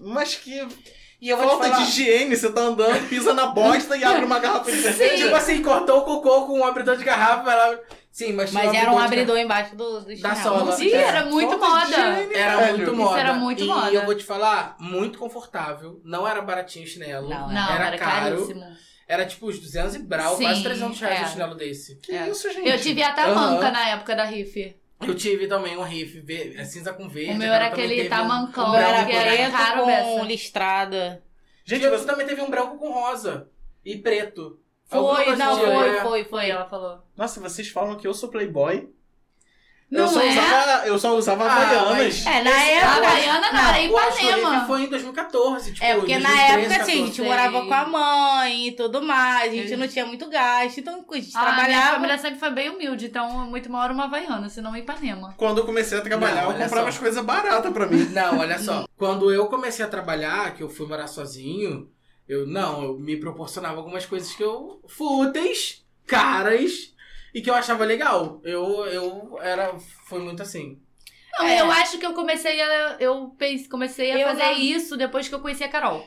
mas 0.00 0.36
que 0.36 0.64
E 1.20 1.28
eu 1.30 1.36
vou 1.36 1.48
falta 1.48 1.64
te 1.64 1.70
falar, 1.70 1.82
de 1.84 1.90
higiene. 1.90 2.36
Você 2.36 2.52
tá 2.52 2.60
andando, 2.60 3.08
pisa 3.08 3.32
na 3.32 3.46
bosta 3.46 3.96
e 3.96 4.04
abre 4.04 4.24
uma 4.24 4.38
garrafa 4.38 4.70
de 4.70 4.76
cerveja. 4.82 5.24
tipo 5.24 5.34
assim, 5.36 5.62
cortou 5.62 6.00
o 6.00 6.04
cocô 6.04 6.46
com 6.46 6.60
um 6.60 6.64
abridor 6.64 6.96
de 6.96 7.04
garrafa, 7.04 7.50
ela... 7.50 7.80
Sim, 8.12 8.32
mas 8.32 8.50
Mas 8.50 8.72
era 8.72 8.90
um 8.92 8.96
de 8.98 9.04
abridor 9.04 9.36
embaixo 9.38 9.76
do, 9.76 10.00
do 10.00 10.06
Da 10.20 10.34
chinelo. 10.34 10.58
sola. 10.58 10.72
Sim, 10.72 10.88
É. 10.90 11.02
era 11.02 11.24
muito 11.26 11.58
Falta 11.58 11.86
de 11.86 11.90
moda. 11.96 12.10
higiene, 12.20 12.34
Era 12.34 12.56
velho. 12.56 12.76
muito 12.78 12.90
Isso 12.90 12.96
moda. 12.96 13.20
era 13.20 13.32
muito 13.34 13.62
e 13.62 13.66
moda. 13.66 13.90
eu 13.92 14.04
vou 14.06 14.14
te 14.14 14.24
falar, 14.24 14.76
muito 14.80 15.18
confortável. 15.18 16.00
Não 16.04 16.26
era 16.26 16.40
baratinho 16.40 16.84
o 16.86 16.88
chinelo. 16.88 17.28
Não, 17.28 17.48
Não, 17.48 17.70
era, 17.74 17.86
era, 17.88 17.98
caro. 17.98 18.36
caríssimo. 18.36 18.64
Era 19.08 19.24
tipo 19.26 19.48
uns 19.48 19.58
200 19.58 19.94
e 19.94 19.98
brau, 20.00 20.36
Sim, 20.36 20.44
quase 20.44 20.62
300 20.62 21.00
reais 21.00 21.20
é. 21.20 21.24
um 21.24 21.28
chinelo 21.28 21.54
desse. 21.54 21.96
Que 22.00 22.12
É. 22.12 22.28
isso, 22.28 22.50
gente? 22.52 22.68
Eu 22.68 22.80
tive 22.80 23.02
até 23.02 23.26
manca 23.32 23.70
na 23.70 23.88
época 23.90 24.16
da 24.16 24.24
riff. 24.24 24.74
Eu 25.00 25.14
tive 25.14 25.46
também 25.46 25.76
um 25.76 25.82
riff 25.82 26.20
ve- 26.20 26.54
é 26.56 26.64
cinza 26.64 26.92
com 26.92 27.08
verde. 27.08 27.32
O 27.32 27.36
meu 27.36 27.52
a 27.52 27.56
era 27.56 27.66
aquele 27.66 28.06
um- 28.06 28.08
tamancão, 28.08 28.70
um 28.70 28.74
Era 28.74 28.88
branco, 28.92 29.10
que 29.10 29.16
era 29.16 29.30
né? 29.30 29.36
preto 29.36 29.52
caro 29.52 29.80
com 29.80 29.86
dessa. 29.86 30.22
listrada. 30.22 31.22
Gente, 31.64 31.82
Gente, 31.82 31.90
você 31.90 32.06
também 32.06 32.26
teve 32.26 32.40
um 32.40 32.48
branco 32.50 32.78
com 32.78 32.90
rosa 32.92 33.50
e 33.84 33.96
preto. 33.98 34.58
Foi, 34.88 35.36
não, 35.36 35.52
assim, 35.52 35.64
foi, 35.64 35.74
é. 35.74 35.92
foi, 35.94 36.00
Foi, 36.02 36.24
foi. 36.24 36.48
ela 36.48 36.64
falou. 36.68 37.02
Nossa, 37.16 37.40
vocês 37.40 37.68
falam 37.68 37.96
que 37.96 38.06
eu 38.06 38.14
sou 38.14 38.28
playboy? 38.30 38.88
Não 39.88 40.00
eu, 40.02 40.08
só 40.08 40.20
é? 40.20 40.30
usava, 40.30 40.86
eu 40.88 40.98
só 40.98 41.16
usava 41.16 41.44
Ah, 41.44 41.62
Havaianas. 41.62 41.96
mas- 41.96 42.26
É, 42.26 42.42
na 42.42 42.50
época. 42.50 42.86
A 42.90 42.96
Havaiana 42.96 43.52
não, 43.52 43.60
era 43.60 43.78
O 43.78 43.84
Ipanema. 43.84 44.54
Riff 44.54 44.66
foi 44.66 44.82
em 44.82 44.86
2014, 44.88 45.72
tipo, 45.74 45.84
É, 45.86 45.94
porque 45.94 46.18
na 46.18 46.28
2013, 46.28 46.60
época, 46.66 46.82
assim, 46.82 46.92
a 46.92 46.96
gente 47.06 47.16
14. 47.22 47.22
morava 47.28 47.66
com 47.66 47.72
a 47.74 47.86
mãe 47.86 48.66
e 48.66 48.72
tudo 48.72 49.00
mais, 49.00 49.52
a 49.52 49.54
gente 49.54 49.68
Sim. 49.68 49.76
não 49.76 49.86
tinha 49.86 50.04
muito 50.04 50.28
gasto, 50.28 50.78
então 50.80 50.94
a 51.08 51.14
gente 51.14 51.30
Ah, 51.36 51.40
minha 51.40 51.54
trabalhava. 51.54 51.94
família 51.94 52.18
sempre 52.18 52.38
foi 52.40 52.50
bem 52.50 52.68
humilde, 52.70 53.06
então 53.06 53.46
muito 53.46 53.70
maior 53.70 53.92
uma 53.92 54.04
Havaiana, 54.06 54.48
senão 54.48 54.72
um 54.72 54.76
Ipanema. 54.76 55.34
Quando 55.36 55.58
eu 55.58 55.64
comecei 55.64 55.96
a 55.96 56.00
trabalhar, 56.00 56.42
Não, 56.42 56.52
eu 56.52 56.58
comprava 56.58 56.82
só. 56.82 56.88
as 56.88 56.98
coisas 56.98 57.24
baratas 57.24 57.72
pra 57.72 57.86
mim. 57.86 58.06
Não, 58.10 58.38
olha 58.40 58.58
só. 58.58 58.84
Quando 58.98 59.32
eu 59.32 59.46
comecei 59.46 59.84
a 59.84 59.88
trabalhar, 59.88 60.52
que 60.56 60.64
eu 60.64 60.68
fui 60.68 60.86
morar 60.88 61.06
sozinho, 61.06 61.88
eu 62.28 62.44
não, 62.44 62.82
eu 62.82 62.98
me 62.98 63.16
proporcionava 63.18 63.76
algumas 63.76 64.04
coisas 64.04 64.32
que 64.32 64.42
eu. 64.42 64.80
fúteis, 64.88 65.84
caras, 66.06 66.92
e 67.36 67.42
que 67.42 67.50
eu 67.50 67.54
achava 67.54 67.84
legal. 67.84 68.40
Eu, 68.42 68.86
eu 68.86 69.38
era. 69.40 69.74
Foi 70.08 70.20
muito 70.20 70.42
assim. 70.42 70.80
Não, 71.38 71.44
É. 71.46 71.60
eu 71.60 71.70
acho 71.70 71.98
que 71.98 72.06
eu 72.06 72.14
comecei 72.14 72.60
a. 72.60 72.96
Eu 72.98 73.34
pense- 73.38 73.68
comecei 73.68 74.10
a 74.12 74.18
Eu 74.20 74.28
fazer 74.28 74.42
não- 74.44 74.58
isso 74.58 74.96
depois 74.96 75.28
que 75.28 75.34
eu 75.34 75.40
conheci 75.40 75.62
a 75.62 75.68
Carol. 75.68 76.02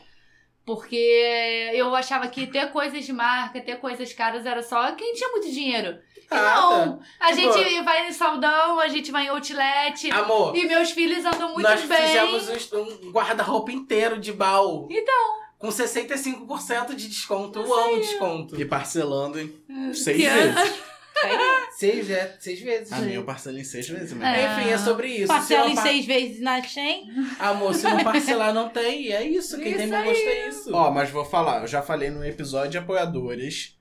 Porque 0.66 1.72
eu 1.74 1.96
achava 1.96 2.28
que 2.28 2.46
ter 2.46 2.72
coisas 2.72 3.04
de 3.06 3.12
marca, 3.14 3.60
ter 3.60 3.78
coisas 3.80 4.14
caras 4.14 4.46
era 4.46 4.62
só 4.62 4.92
quem 4.92 5.14
tinha 5.14 5.30
muito 5.30 5.52
dinheiro. 5.52 5.98
E 6.32 6.36
Nada. 6.36 6.62
não, 6.62 7.00
a 7.20 7.34
Tipo- 7.34 7.54
gente 7.54 7.82
vai 7.82 8.08
em 8.08 8.12
saldão, 8.12 8.80
a 8.80 8.88
gente 8.88 9.12
vai 9.12 9.26
em 9.26 9.30
outlet. 9.30 10.12
Amor, 10.12 10.56
E 10.56 10.66
meus 10.68 10.92
filhos 10.92 11.26
andam 11.26 11.54
muito 11.54 11.64
nós 11.68 11.82
bem. 11.84 11.98
fizemos 11.98 12.72
um 12.72 13.12
guarda-roupa 13.12 13.72
inteiro 13.72 14.20
de 14.20 14.32
baú. 14.32 14.88
Então. 14.92 15.40
Com 15.58 15.72
65% 15.72 16.96
de 16.96 17.08
desconto. 17.08 17.60
Eu 17.60 17.74
amo 17.74 18.00
desconto. 18.00 18.62
E 18.62 18.64
parcelando 18.64 19.40
em 19.40 19.94
seis 19.94 20.18
Que- 20.18 20.90
Seis, 21.72 22.10
é, 22.10 22.38
seis 22.40 22.60
vezes. 22.62 22.92
A 22.92 23.00
minha 23.00 23.16
eu 23.16 23.24
parcelo 23.24 23.58
em 23.58 23.64
seis 23.64 23.88
vezes 23.88 24.12
mesmo. 24.14 24.24
É. 24.24 24.60
Enfim, 24.62 24.70
é 24.72 24.78
sobre 24.78 25.08
isso. 25.08 25.28
Parcela 25.28 25.66
Se 25.66 25.72
em 25.72 25.76
par- 25.76 25.84
seis 25.84 26.06
vezes 26.06 26.40
na 26.42 26.62
Shein. 26.62 27.04
Amor, 27.40 27.74
se 27.74 27.84
não 27.84 28.04
parcelar, 28.04 28.54
não 28.54 28.70
tem. 28.70 29.04
E 29.04 29.12
é 29.12 29.24
isso. 29.28 29.58
Quem 29.58 29.76
tem 29.76 29.86
Isso 29.88 29.96
bom 29.98 30.04
gosto 30.04 30.22
é 30.28 30.48
isso. 30.48 30.74
Ó, 30.74 30.92
mas 30.92 31.10
vou 31.10 31.24
falar, 31.26 31.62
eu 31.62 31.68
já 31.68 31.82
falei 31.82 32.10
no 32.10 32.24
episódio 32.26 32.72
de 32.72 32.78
apoiadores. 32.78 33.78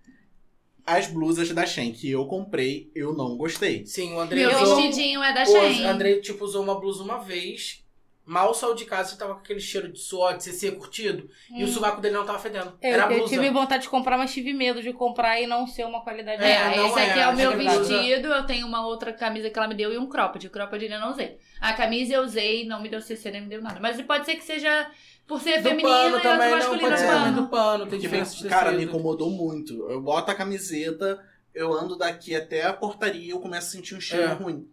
As 0.86 1.06
blusas 1.06 1.50
da 1.50 1.66
Shen 1.66 1.92
que 1.92 2.10
eu 2.10 2.24
comprei, 2.26 2.90
eu 2.94 3.12
não 3.12 3.36
gostei. 3.36 3.84
Sim, 3.84 4.14
o 4.14 4.20
André 4.20 4.40
Meu 4.46 4.62
usou. 4.62 4.76
vestidinho 4.76 5.22
é 5.22 5.34
da 5.34 5.42
O 5.42 5.46
Shein. 5.46 5.84
André, 5.84 6.16
tipo, 6.20 6.44
usou 6.44 6.62
uma 6.62 6.80
blusa 6.80 7.02
uma 7.02 7.18
vez. 7.18 7.84
Mal 8.28 8.52
saiu 8.52 8.74
de 8.74 8.84
casa, 8.84 9.16
tava 9.16 9.32
com 9.34 9.40
aquele 9.40 9.58
cheiro 9.58 9.90
de 9.90 9.98
suor, 9.98 10.36
de 10.36 10.44
CC 10.44 10.70
curtido. 10.72 11.30
E 11.50 11.64
o 11.64 11.66
sovaco 11.68 11.98
dele 11.98 12.14
não 12.14 12.26
tava 12.26 12.38
fedendo. 12.38 12.74
Eu, 12.82 12.92
Era 12.92 13.06
a 13.06 13.10
eu 13.10 13.20
blusa. 13.20 13.32
tive 13.34 13.48
vontade 13.50 13.84
de 13.84 13.88
comprar, 13.88 14.18
mas 14.18 14.34
tive 14.34 14.52
medo 14.52 14.82
de 14.82 14.92
comprar 14.92 15.40
e 15.40 15.46
não 15.46 15.66
ser 15.66 15.86
uma 15.86 16.02
qualidade 16.02 16.42
É, 16.44 16.50
É, 16.52 16.76
não 16.76 16.86
esse 16.88 16.98
é, 16.98 17.10
aqui 17.10 17.20
é 17.20 17.28
o 17.28 17.34
meu 17.34 17.56
vestido, 17.56 18.28
eu 18.28 18.44
tenho 18.44 18.66
uma 18.66 18.86
outra 18.86 19.14
camisa 19.14 19.48
que 19.48 19.58
ela 19.58 19.66
me 19.66 19.74
deu 19.74 19.90
e 19.94 19.96
um 19.96 20.06
cropped. 20.06 20.46
O 20.46 20.50
cropped 20.50 20.84
eu 20.84 21.00
não 21.00 21.12
usei. 21.12 21.38
A 21.58 21.72
camisa 21.72 22.12
eu 22.12 22.22
usei, 22.22 22.66
não 22.66 22.82
me 22.82 22.90
deu 22.90 23.00
CC, 23.00 23.30
nem 23.30 23.40
me 23.40 23.48
deu 23.48 23.62
nada. 23.62 23.80
Mas 23.80 23.98
pode 24.02 24.26
ser 24.26 24.34
que 24.36 24.44
seja 24.44 24.90
por 25.26 25.40
ser 25.40 25.62
Do 25.62 25.70
feminino 25.70 25.88
pano 25.88 26.18
e 26.18 26.20
também, 26.20 26.50
não 26.50 26.78
pode 26.78 26.98
ser 26.98 27.06
pano. 27.06 27.42
do 27.42 27.48
pano. 27.48 27.86
Tem 27.86 27.98
diferença 27.98 28.36
de 28.36 28.46
cara, 28.46 28.72
me 28.72 28.84
incomodou 28.84 29.30
muito. 29.30 29.72
Eu 29.90 30.02
boto 30.02 30.30
a 30.30 30.34
camiseta, 30.34 31.18
eu 31.54 31.72
ando 31.72 31.96
daqui 31.96 32.36
até 32.36 32.66
a 32.66 32.74
portaria 32.74 33.24
e 33.24 33.30
eu 33.30 33.40
começo 33.40 33.68
a 33.68 33.70
sentir 33.70 33.94
um 33.94 34.00
cheiro 34.00 34.24
É. 34.28 34.32
ruim. 34.34 34.68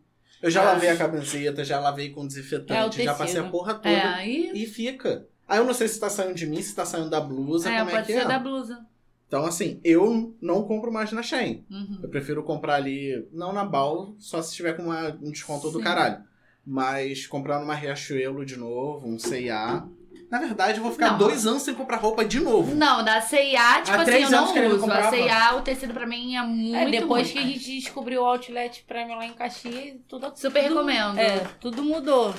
Eu 0.46 0.52
já 0.52 0.64
lavei 0.64 0.90
a 0.90 0.96
camiseta, 0.98 1.66
já 1.66 1.80
lavei 1.80 2.10
com 2.12 2.22
É, 2.22 2.24
o 2.24 2.28
desinfetante, 2.28 3.04
já 3.04 3.16
passei 3.16 3.40
a 3.40 3.44
porra 3.50 3.74
toda. 3.74 3.90
É, 3.90 4.02
aí. 4.04 4.52
E 4.54 4.66
fica. 4.68 5.26
Aí 5.48 5.58
eu 5.58 5.66
não 5.66 5.74
sei 5.74 5.88
se 5.88 6.00
tá 6.00 6.10
saindo 6.10 6.36
de 6.36 6.46
mim, 6.46 6.62
se 6.62 6.76
tá 6.76 6.86
saindo 6.86 7.10
da 7.10 7.20
blusa, 7.20 7.70
É, 7.72 7.80
como 7.80 7.90
é 7.90 7.94
pode 7.96 8.06
que 8.08 8.14
ser 8.14 8.20
é. 8.20 8.26
da 8.28 8.38
blusa. 8.40 8.86
Então, 9.28 9.44
assim, 9.46 9.80
eu 9.84 10.36
não 10.40 10.64
compro 10.64 10.92
mais 10.94 11.12
na 11.12 11.24
Shein. 11.24 11.66
Uhum. 11.70 12.00
Eu 12.04 12.10
prefiro 12.10 12.44
comprar 12.44 12.76
ali, 12.76 13.28
não 13.32 13.52
na 13.52 13.66
Bal, 13.66 14.14
só 14.20 14.40
se 14.42 14.54
tiver 14.54 14.74
com 14.74 14.84
uma- 14.84 15.18
um 15.22 15.32
desconto 15.32 15.72
do 15.72 15.80
Sim. 15.80 15.84
caralho. 15.84 16.24
Mas 16.66 17.26
comprar 17.28 17.60
numa 17.60 17.74
Riachuelo 17.76 18.46
de 18.46 18.56
novo, 18.56 19.08
um 19.08 19.18
C&A. 19.20 19.88
Na 20.32 20.40
verdade, 20.40 20.78
eu 20.80 20.84
vou 20.84 20.92
ficar 20.92 21.12
Não. 21.12 21.18
dois 21.20 21.46
anos 21.46 21.62
sem 21.62 21.74
comprar 21.76 21.98
roupa 21.98 22.26
de 22.26 22.40
novo. 22.40 22.74
Não, 22.76 23.04
da 23.04 23.22
C&A, 23.22 23.82
tipo 23.82 23.92
Há 23.92 23.96
assim, 24.02 24.06
três 24.06 24.32
eu 24.32 24.38
anos 24.38 24.52
que 24.52 24.58
ele 24.58 24.68
não 24.70 24.76
uso. 24.76 24.92
A. 24.92 25.10
C&A, 25.10 25.56
o 25.56 25.62
tecido 25.62 25.94
pra 25.94 26.06
mim 26.08 26.36
é 26.36 26.42
muito 26.42 26.76
É, 26.76 26.90
depois 26.90 27.28
ruim, 27.32 27.34
que 27.34 27.40
a 27.40 27.52
gente 27.52 27.80
descobriu 27.80 28.22
o 28.22 28.26
Outlet 28.26 28.84
Premium 28.88 29.18
lá 29.18 29.26
em 29.26 29.34
Caxias, 29.34 29.98
tudo 30.08 30.32
Super 30.36 30.64
tudo- 30.64 30.74
recomendo. 30.74 31.20
É, 31.20 31.40
tudo 31.60 31.84
mudou. 31.84 32.34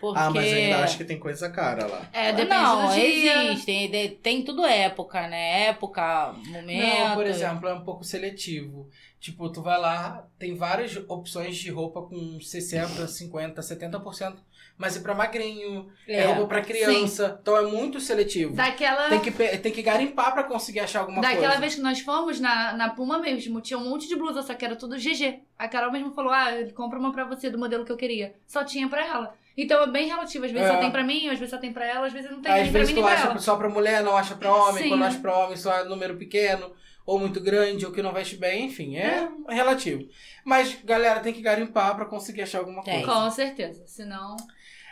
Porque... 0.00 0.18
Ah, 0.18 0.30
mas 0.30 0.52
ainda 0.52 0.78
acho 0.82 0.96
que 0.98 1.04
tem 1.04 1.18
coisa 1.18 1.48
cara 1.48 1.86
lá. 1.86 2.02
É, 2.12 2.32
depende 2.32 2.60
não, 2.62 2.88
do 2.88 2.92
dia. 2.94 3.44
existe. 3.52 3.66
Tem, 3.66 4.10
tem 4.16 4.42
tudo 4.44 4.64
época, 4.66 5.28
né? 5.28 5.68
Época, 5.68 6.32
momento. 6.48 6.98
Não, 7.08 7.14
por 7.14 7.24
exemplo, 7.26 7.68
é 7.68 7.74
um 7.74 7.84
pouco 7.84 8.02
seletivo. 8.02 8.88
Tipo, 9.22 9.48
tu 9.50 9.62
vai 9.62 9.78
lá, 9.78 10.26
tem 10.36 10.56
várias 10.56 10.96
opções 11.08 11.56
de 11.56 11.70
roupa 11.70 12.02
com 12.02 12.40
60, 12.40 13.06
50, 13.06 13.62
70%. 13.62 14.34
Mas 14.76 14.96
é 14.96 15.00
pra 15.00 15.14
magrinho, 15.14 15.88
é, 16.08 16.22
É, 16.22 16.24
roupa 16.26 16.48
pra 16.48 16.60
criança. 16.60 17.38
Então 17.40 17.56
é 17.56 17.62
muito 17.62 18.00
seletivo. 18.00 18.52
Daquela... 18.56 19.08
Tem 19.10 19.20
que, 19.20 19.30
tem 19.30 19.70
que 19.70 19.80
garimpar 19.80 20.32
pra 20.32 20.42
conseguir 20.42 20.80
achar 20.80 21.00
alguma 21.02 21.20
Daquela 21.22 21.42
coisa. 21.46 21.60
vez 21.60 21.74
que 21.76 21.80
nós 21.80 22.00
fomos 22.00 22.40
na, 22.40 22.72
na 22.72 22.88
Puma 22.90 23.20
mesmo, 23.20 23.60
tinha 23.60 23.78
um 23.78 23.88
monte 23.88 24.08
de 24.08 24.16
blusa, 24.16 24.42
só 24.42 24.54
que 24.54 24.64
era 24.64 24.74
tudo 24.74 24.96
GG. 24.96 25.38
A 25.56 25.68
Carol 25.68 25.92
mesmo 25.92 26.12
falou: 26.14 26.32
ah, 26.32 26.48
compra 26.74 26.98
uma 26.98 27.12
pra 27.12 27.24
você 27.24 27.48
do 27.48 27.56
modelo 27.58 27.84
que 27.84 27.92
eu 27.92 27.96
queria. 27.96 28.34
Só 28.44 28.64
tinha 28.64 28.88
pra 28.88 29.06
ela. 29.06 29.34
Então 29.56 29.84
é 29.84 29.86
bem 29.86 30.08
relativo. 30.08 30.46
Às 30.46 30.50
vezes 30.50 30.66
É. 30.66 30.72
só 30.72 30.80
tem 30.80 30.90
pra 30.90 31.04
mim, 31.04 31.28
às 31.28 31.38
vezes 31.38 31.50
só 31.50 31.58
tem 31.58 31.72
pra 31.72 31.86
ela, 31.86 32.06
às 32.08 32.12
vezes 32.12 32.28
não 32.28 32.42
tem 32.42 32.50
Às 32.50 32.62
nem 32.62 32.72
pra 32.72 32.78
vezes 32.80 32.92
mim 32.94 33.00
tu 33.00 33.04
nem 33.04 33.14
pra 33.14 33.22
acha 33.22 33.30
ela. 33.30 33.38
só 33.38 33.54
pra 33.56 33.68
mulher, 33.68 34.02
não 34.02 34.16
acha 34.16 34.34
pra 34.34 34.52
homem. 34.52 34.82
Sim. 34.82 34.88
Quando 34.88 35.04
acha 35.04 35.18
pra 35.20 35.38
homem, 35.38 35.56
só 35.56 35.72
é 35.78 35.84
número 35.84 36.16
pequeno, 36.16 36.72
ou 37.04 37.18
muito 37.18 37.40
grande, 37.40 37.84
ou 37.84 37.92
que 37.92 38.02
não 38.02 38.12
veste 38.12 38.36
bem. 38.36 38.66
Enfim, 38.66 38.96
é, 38.96 39.28
relativo. 39.48 40.08
Mas, 40.44 40.78
galera, 40.84 41.20
tem 41.20 41.32
que 41.32 41.42
garimpar 41.42 41.94
pra 41.96 42.04
conseguir 42.04 42.42
achar 42.42 42.58
alguma 42.58 42.82
coisa. 42.82 43.04
Com 43.04 43.30
certeza. 43.30 43.86
Senão. 43.86 44.36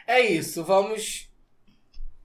É 0.07 0.20
isso, 0.20 0.64
vamos 0.64 1.31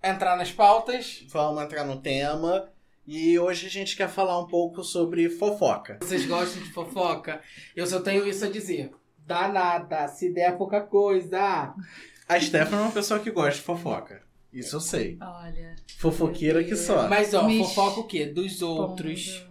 entrar 0.04 0.36
nas 0.36 0.52
pautas. 0.52 1.24
Vamos 1.30 1.64
entrar 1.64 1.84
no 1.84 2.02
tema. 2.02 2.70
E 3.08 3.38
hoje 3.38 3.68
a 3.68 3.70
gente 3.70 3.96
quer 3.96 4.10
falar 4.10 4.40
um 4.40 4.48
pouco 4.48 4.84
sobre 4.84 5.30
fofoca. 5.30 6.00
Vocês 6.02 6.26
gostam 6.26 6.64
de 6.64 6.72
fofoca? 6.72 7.40
Eu 7.76 7.86
só 7.86 8.00
tenho 8.00 8.28
isso 8.28 8.44
a 8.44 8.50
dizer. 8.50 8.92
Dá 9.20 9.48
nada, 9.48 10.08
se 10.08 10.32
der 10.32 10.58
pouca 10.58 10.82
coisa. 10.82 11.74
A 12.28 12.40
Stephanie 12.40 12.80
é 12.80 12.82
uma 12.82 12.92
pessoa 12.92 13.20
que 13.20 13.30
gosta 13.30 13.60
de 13.60 13.62
fofoca. 13.62 14.24
Isso 14.52 14.76
eu 14.76 14.80
sei. 14.80 15.18
Olha. 15.22 15.76
Fofoqueira 15.98 16.64
que 16.64 16.76
só. 16.76 17.08
Mas, 17.08 17.34
ó, 17.34 17.48
fofoca 17.48 18.00
o 18.00 18.08
quê? 18.08 18.26
Dos 18.26 18.62
outros. 18.62 19.46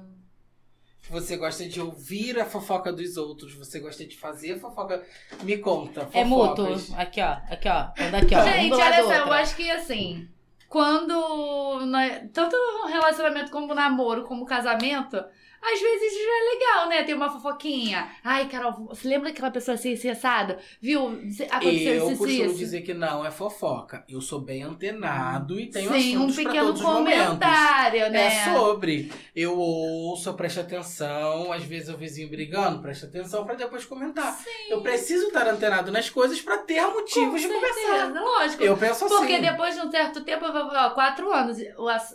Você 1.11 1.37
gosta 1.37 1.69
de 1.69 1.81
ouvir 1.81 2.41
a 2.41 2.47
fofoca 2.47 2.93
dos 2.93 3.17
outros. 3.17 3.55
Você 3.55 3.79
gosta 3.79 4.05
de 4.07 4.17
fazer 4.17 4.59
fofoca. 4.59 5.05
Me 5.43 5.59
conta. 5.59 6.09
É 6.13 6.25
mútuo. 6.25 6.67
fofocas. 6.67 6.95
Aqui, 6.99 7.21
ó. 7.21 7.37
Aqui, 7.51 7.69
ó. 7.69 8.03
Anda 8.03 8.19
aqui, 8.19 8.35
ó. 8.35 8.45
Gente, 8.45 8.75
olha 8.75 9.05
só, 9.05 9.13
eu 9.13 9.33
acho 9.33 9.55
que 9.57 9.71
assim, 9.71 10.29
quando. 10.69 11.87
né, 11.87 12.29
tanto 12.33 12.57
no 12.57 12.87
relacionamento 12.89 13.51
como 13.51 13.75
namoro, 13.75 14.25
como 14.25 14.47
casamento, 14.47 15.23
às 15.73 15.81
vezes 15.81 16.13
já 16.13 16.31
é 16.31 16.55
legal, 16.55 16.89
né? 16.89 17.03
Ter 17.05 17.15
uma 17.15 17.31
fofoquinha. 17.31 18.11
Ai, 18.23 18.49
Carol, 18.49 18.73
você 18.89 19.09
lembra 19.09 19.31
daquela 19.31 19.51
pessoa 19.51 19.75
assim, 19.75 19.95
assim, 19.95 20.11
assada? 20.11 20.59
Viu? 20.81 21.07
Aconteceu 21.51 21.95
Eu 21.95 22.09
isso, 22.11 22.19
costumo 22.19 22.45
isso. 22.47 22.57
dizer 22.59 22.83
que 22.83 22.93
não 22.95 23.25
é 23.25 23.31
fofoca. 23.31 24.05
Eu 24.09 24.21
sou 24.21 24.41
bem 24.41 24.63
antenado 24.63 25.59
e 25.59 25.71
tenho 25.71 25.91
Sim, 25.93 26.17
um 26.17 26.21
assuntos 26.21 26.35
pra 26.37 26.45
pequeno 26.45 26.67
todos 26.67 26.83
comentário, 26.83 28.11
né? 28.11 28.27
É 28.27 28.53
sobre. 28.55 29.13
Eu 29.35 29.57
ouço, 29.59 30.33
preste 30.35 30.61
atenção. 30.61 31.53
Às 31.53 31.65
vezes 31.65 31.89
o 31.89 31.97
vizinho 31.97 32.29
brigando, 32.29 32.81
preste 32.81 33.05
atenção 33.07 33.45
pra 33.45 33.55
depois 33.55 33.85
comentar. 33.85 34.39
Eu 34.69 34.81
preciso 34.83 35.29
estar 35.29 35.47
antenado 35.47 35.91
nas 35.91 36.11
coisas 36.11 36.41
pra 36.41 36.59
ter 36.59 36.83
motivos 36.87 37.41
de 37.41 37.49
conversar. 37.49 38.13
lógico. 38.13 38.63
Eu 38.63 38.77
penso 38.77 39.05
assim. 39.05 39.17
Porque 39.17 39.39
depois 39.39 39.75
de 39.75 39.81
um 39.81 39.91
certo 39.91 40.23
tempo, 40.23 40.45
eu 40.45 40.53
vou 40.53 40.67
falar, 40.67 40.89
ó, 40.89 40.91
quatro 40.91 41.33
anos, 41.33 41.59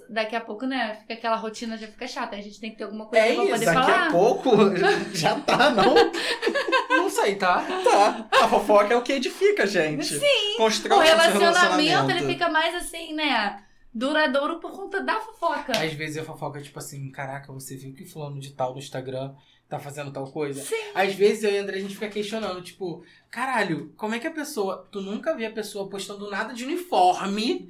daqui 0.09 0.35
a 0.35 0.41
pouco, 0.41 0.65
né? 0.65 0.95
Fica 1.01 1.13
aquela 1.13 1.35
rotina, 1.35 1.77
já 1.77 1.88
fica 1.88 2.07
chata. 2.07 2.35
A 2.35 2.41
gente 2.41 2.59
tem 2.59 2.71
que 2.71 2.77
ter 2.77 2.83
alguma 2.83 3.05
coisa 3.05 3.25
É 3.25 3.38
poder 3.47 3.65
Daqui 3.65 3.73
falar. 3.73 4.08
a 4.08 4.12
pouco 4.12 4.52
já 5.13 5.39
tá, 5.39 5.69
não? 5.69 5.95
Não 6.89 7.10
sei, 7.10 7.36
tá? 7.36 7.65
Tá. 7.84 8.28
A 8.43 8.47
fofoca 8.47 8.93
é 8.93 8.97
o 8.97 9.02
que 9.02 9.13
edifica, 9.13 9.65
gente. 9.65 10.06
Sim. 10.06 10.58
Constrói 10.58 10.99
O 10.99 11.04
esse 11.04 11.15
relacionamento, 11.15 12.12
ele 12.12 12.25
fica 12.25 12.49
mais 12.49 12.75
assim, 12.75 13.13
né? 13.13 13.63
Duradouro 13.93 14.60
por 14.60 14.71
conta 14.71 15.02
da 15.02 15.19
fofoca. 15.19 15.71
Às 15.71 15.93
vezes 15.93 16.17
a 16.17 16.23
fofoca 16.23 16.60
é 16.60 16.62
tipo 16.62 16.78
assim, 16.78 17.10
caraca, 17.12 17.52
você 17.52 17.75
viu 17.75 17.93
que 17.93 18.06
fulano 18.06 18.39
de 18.39 18.52
tal 18.52 18.73
no 18.73 18.80
Instagram 18.80 19.34
tá 19.67 19.80
fazendo 19.80 20.12
tal 20.12 20.32
coisa? 20.32 20.62
Sim. 20.62 20.75
Às 20.93 21.13
vezes 21.13 21.43
eu 21.43 21.52
e 21.52 21.58
a 21.58 21.62
André 21.62 21.78
a 21.78 21.82
gente 21.82 21.95
fica 21.95 22.08
questionando, 22.08 22.62
tipo, 22.62 23.04
caralho, 23.32 23.91
como 23.97 24.13
é 24.13 24.19
que 24.19 24.28
a 24.28 24.32
pessoa. 24.32 24.88
Tu 24.91 25.02
nunca 25.02 25.36
vê 25.36 25.45
a 25.45 25.52
pessoa 25.52 25.89
postando 25.89 26.30
nada 26.30 26.54
de 26.54 26.63
uniforme, 26.65 27.69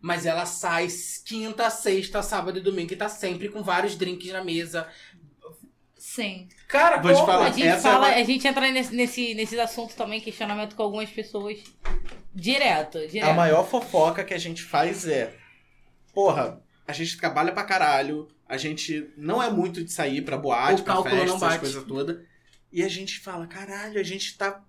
mas 0.00 0.24
ela 0.26 0.46
sai 0.46 0.88
quinta, 1.26 1.68
sexta, 1.70 2.22
sábado 2.22 2.58
e 2.58 2.62
domingo 2.62 2.92
e 2.92 2.96
tá 2.96 3.08
sempre 3.08 3.48
com 3.48 3.62
vários 3.62 3.96
drinks 3.96 4.32
na 4.32 4.42
mesa. 4.42 4.88
Sim. 5.96 6.48
Cara, 6.66 6.96
Vou 7.00 7.12
te 7.14 7.18
falar. 7.26 7.46
A 7.46 7.50
gente, 7.50 7.66
Essa 7.66 7.88
é 7.88 7.92
fala, 7.92 8.08
uma- 8.08 8.16
a 8.16 8.22
gente 8.24 8.46
entra 8.48 8.70
nesse, 8.70 8.94
nesse, 8.94 9.34
nesses 9.34 9.58
assuntos 9.58 9.94
também, 9.94 10.20
questionamento 10.20 10.74
com 10.74 10.82
algumas 10.82 11.10
pessoas 11.10 11.58
direto, 12.34 13.06
direto. 13.06 13.28
A 13.30 13.34
maior 13.34 13.66
fofoca 13.68 14.24
que 14.24 14.34
a 14.34 14.38
gente 14.38 14.62
faz 14.62 15.06
é. 15.06 15.34
Porra, 16.14 16.60
a 16.86 16.92
gente 16.92 17.16
trabalha 17.18 17.52
pra 17.52 17.64
caralho, 17.64 18.26
a 18.48 18.56
gente 18.56 19.12
não 19.16 19.42
é 19.42 19.50
muito 19.50 19.84
de 19.84 19.92
sair 19.92 20.22
pra 20.22 20.36
boate, 20.36 20.80
O 20.80 20.84
pra 20.84 21.02
festa, 21.02 21.26
não 21.26 21.36
essas 21.36 21.56
coisas 21.58 21.84
todas. 21.84 22.18
E 22.72 22.82
a 22.82 22.88
gente 22.88 23.20
fala, 23.20 23.46
caralho, 23.46 24.00
a 24.00 24.02
gente 24.02 24.36
tá 24.38 24.62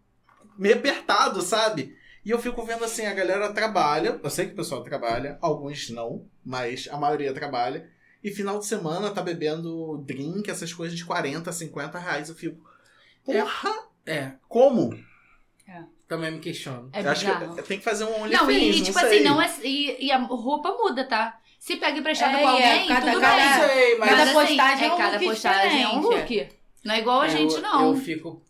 meio 0.58 0.76
apertado, 0.76 1.42
sabe? 1.42 1.96
E 2.24 2.30
eu 2.30 2.40
fico 2.40 2.64
vendo 2.64 2.84
assim, 2.86 3.06
a 3.06 3.14
galera 3.14 3.52
trabalha, 3.52 4.20
eu 4.24 4.30
sei 4.30 4.46
que 4.48 4.54
o 4.54 4.56
pessoal 4.58 4.84
trabalha, 4.84 5.38
alguns 5.42 5.90
não, 5.90 6.26
mas 6.46 6.88
a 6.92 6.98
maioria 6.98 7.34
trabalha. 7.34 7.90
E 8.24 8.30
final 8.30 8.60
de 8.60 8.66
semana 8.68 9.10
tá 9.10 9.22
bebendo 9.22 9.98
drink, 10.06 10.50
essas 10.50 10.72
coisas 10.72 10.96
de 10.96 11.04
40, 11.04 11.52
50 11.52 11.98
reais. 11.98 12.30
Eu 12.30 12.36
fico, 12.36 12.64
porra, 13.26 13.74
É, 14.06 14.34
como? 14.48 14.98
também 16.08 16.30
me 16.32 16.40
questiono. 16.40 16.90
É 16.92 17.02
eu 17.02 17.10
acho 17.10 17.26
que 17.56 17.62
tem 17.64 17.78
que 17.80 17.84
fazer 17.86 18.04
um 18.04 18.22
OnlyFans, 18.24 18.32
Não, 18.42 18.44
não, 18.46 18.52
e, 18.52 18.82
tipo 18.84 19.00
sei. 19.00 19.08
assim, 19.08 19.24
não 19.24 19.42
é. 19.42 19.50
E, 19.64 20.06
e 20.08 20.12
a 20.12 20.18
roupa 20.18 20.70
muda, 20.74 21.06
tá? 21.08 21.40
Se 21.58 21.78
pega 21.78 21.98
emprestado 22.00 22.36
É, 22.36 22.42
com 22.42 22.50
é 22.50 22.52
alguém, 22.52 22.88
cada- 22.90 23.12
tudo 23.12 23.22
cada- 23.22 23.36
bem. 23.36 23.50
não 23.62 23.68
sei, 23.70 23.98
mas. 23.98 24.10
Cada 24.10 24.24
assim, 24.24 24.34
postagem 24.34 24.88
é 24.88 24.94
um 24.94 24.98
cada 24.98 25.14
look 25.18 25.26
postagem 25.26 25.84
é 25.84 25.88
um 25.88 26.02
diferente. 26.02 26.40
look. 26.44 26.56
Não 26.84 26.96
é 26.96 27.00
igual 27.00 27.22
a 27.22 27.26
eu- 27.28 27.32
gente, 27.32 27.62
não. 27.62 27.88
Eu 27.88 27.96
fico 28.02 28.42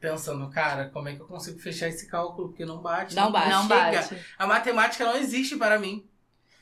pensando, 0.00 0.48
cara, 0.50 0.90
como 0.92 1.08
é 1.08 1.14
que 1.14 1.20
eu 1.20 1.26
consigo 1.26 1.58
fechar 1.58 1.88
esse 1.88 2.06
cálculo? 2.06 2.48
Porque 2.48 2.64
não 2.64 2.78
bate. 2.78 3.14
Não 3.14 3.30
bate. 3.32 3.48
não 3.50 3.62
chega. 3.62 3.74
bate. 4.02 4.16
A 4.38 4.46
matemática 4.46 5.04
não 5.04 5.16
existe 5.16 5.56
para 5.56 5.78
mim. 5.78 6.04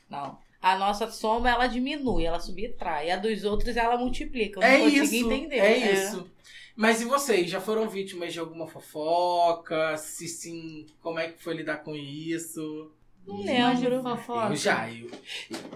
Não. 0.09 0.37
a 0.61 0.77
nossa 0.77 1.09
soma 1.11 1.49
ela 1.49 1.67
diminui, 1.67 2.23
ela 2.25 2.39
subtrai. 2.39 3.11
A 3.11 3.17
dos 3.17 3.43
outros 3.43 3.75
ela 3.77 3.97
multiplica. 3.97 4.59
Eu 4.59 4.61
não 4.61 4.67
É 4.69 4.79
consegui 4.79 5.17
isso. 5.19 5.31
entender. 5.31 5.57
É 5.59 5.93
isso. 5.93 6.29
Mas 6.75 7.01
e 7.01 7.05
vocês? 7.05 7.49
Já 7.49 7.61
foram 7.61 7.87
vítimas 7.87 8.33
de 8.33 8.39
alguma 8.39 8.67
fofoca? 8.67 9.95
Se 9.97 10.27
sim, 10.27 10.85
como 11.01 11.19
é 11.19 11.29
que 11.29 11.41
foi 11.41 11.53
lidar 11.55 11.77
com 11.77 11.95
isso? 11.95 12.91
Não 13.25 13.41
lembro. 13.41 14.01
fofoca. 14.03 14.47
Eu 14.49 14.55
já, 14.55 14.89
eu, 14.91 15.09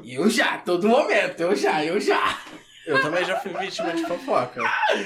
eu 0.04 0.30
já, 0.30 0.58
todo 0.60 0.88
momento, 0.88 1.40
eu 1.42 1.56
já, 1.56 1.84
eu 1.86 2.00
já. 2.00 2.40
Eu 2.86 3.02
também 3.02 3.24
já 3.24 3.40
fui 3.40 3.54
vítima 3.54 3.94
de 3.94 4.04
fofoca. 4.06 4.62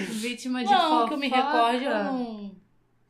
Vítima 0.10 0.64
de 0.64 0.72
Não, 0.72 0.80
fofoca. 0.90 1.08
que 1.10 1.14
eu 1.14 1.18
me 1.18 1.28
recorde, 1.30 1.84
eu 1.84 2.04
não. 2.04 2.43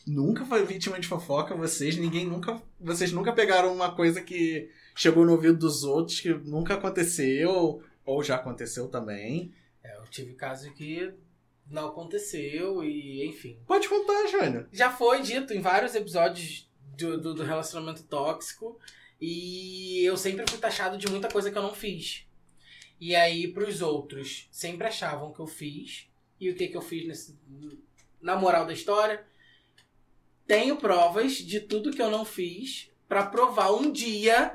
Nunca 0.06 0.46
foi 0.46 0.66
vítima 0.66 1.00
de 1.00 1.08
fofoca, 1.08 1.56
vocês, 1.56 1.96
ninguém 1.96 2.26
nunca. 2.26 2.62
Vocês 2.80 3.12
nunca 3.12 3.32
pegaram 3.32 3.74
uma 3.74 3.96
coisa 3.96 4.22
que 4.22 4.70
chegou 4.96 5.26
no 5.26 5.32
ouvido 5.32 5.58
dos 5.58 5.84
outros 5.84 6.20
que 6.20 6.34
nunca 6.34 6.74
aconteceu, 6.74 7.82
ou 8.06 8.24
já 8.24 8.36
aconteceu 8.36 8.88
também. 8.90 9.54
É, 9.84 9.98
eu 9.98 10.04
tive 10.04 10.34
caso 10.34 10.72
que 10.74 11.14
não 11.70 11.88
aconteceu 11.88 12.84
e, 12.84 13.26
enfim. 13.26 13.58
Pode 13.66 13.88
contar, 13.88 14.28
Jônio. 14.28 14.68
Já 14.72 14.92
foi 14.92 15.22
dito 15.22 15.54
em 15.54 15.62
vários 15.62 15.96
episódios 15.96 16.70
do, 16.98 17.20
do, 17.20 17.34
do 17.34 17.44
relacionamento 17.44 18.04
tóxico 18.04 18.78
e 19.20 20.04
eu 20.04 20.18
sempre 20.18 20.46
fui 20.50 20.60
taxado 20.60 20.98
de 20.98 21.10
muita 21.10 21.30
coisa 21.30 21.50
que 21.50 21.58
eu 21.58 21.64
não 21.64 21.74
fiz. 21.74 22.26
E 23.00 23.16
aí, 23.16 23.48
pros 23.48 23.82
outros, 23.82 24.48
sempre 24.52 24.88
achavam 24.88 25.34
que 25.34 25.40
eu 25.40 25.48
fiz. 25.48 26.08
E 26.40 26.50
o 26.50 26.56
que 26.56 26.68
que 26.68 26.78
eu 26.78 26.82
fiz 26.82 27.08
nesse, 27.08 27.38
na 28.22 28.36
moral 28.36 28.66
da 28.66 28.74
história? 28.74 29.26
Tenho 30.48 30.76
provas 30.76 31.34
de 31.34 31.60
tudo 31.60 31.92
que 31.92 32.02
eu 32.02 32.12
não 32.12 32.26
fiz 32.26 32.90
pra 33.08 33.24
provar 33.24 33.72
um 33.74 33.92
dia 33.92 34.54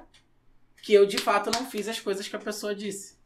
que 0.83 0.92
eu 0.94 1.07
de 1.07 1.18
fato 1.18 1.51
não 1.51 1.68
fiz 1.70 1.88
as 1.88 1.98
coisas 2.01 2.27
que 2.29 2.37
a 2.37 2.38
pessoa 2.38 2.74
disse. 2.74 3.16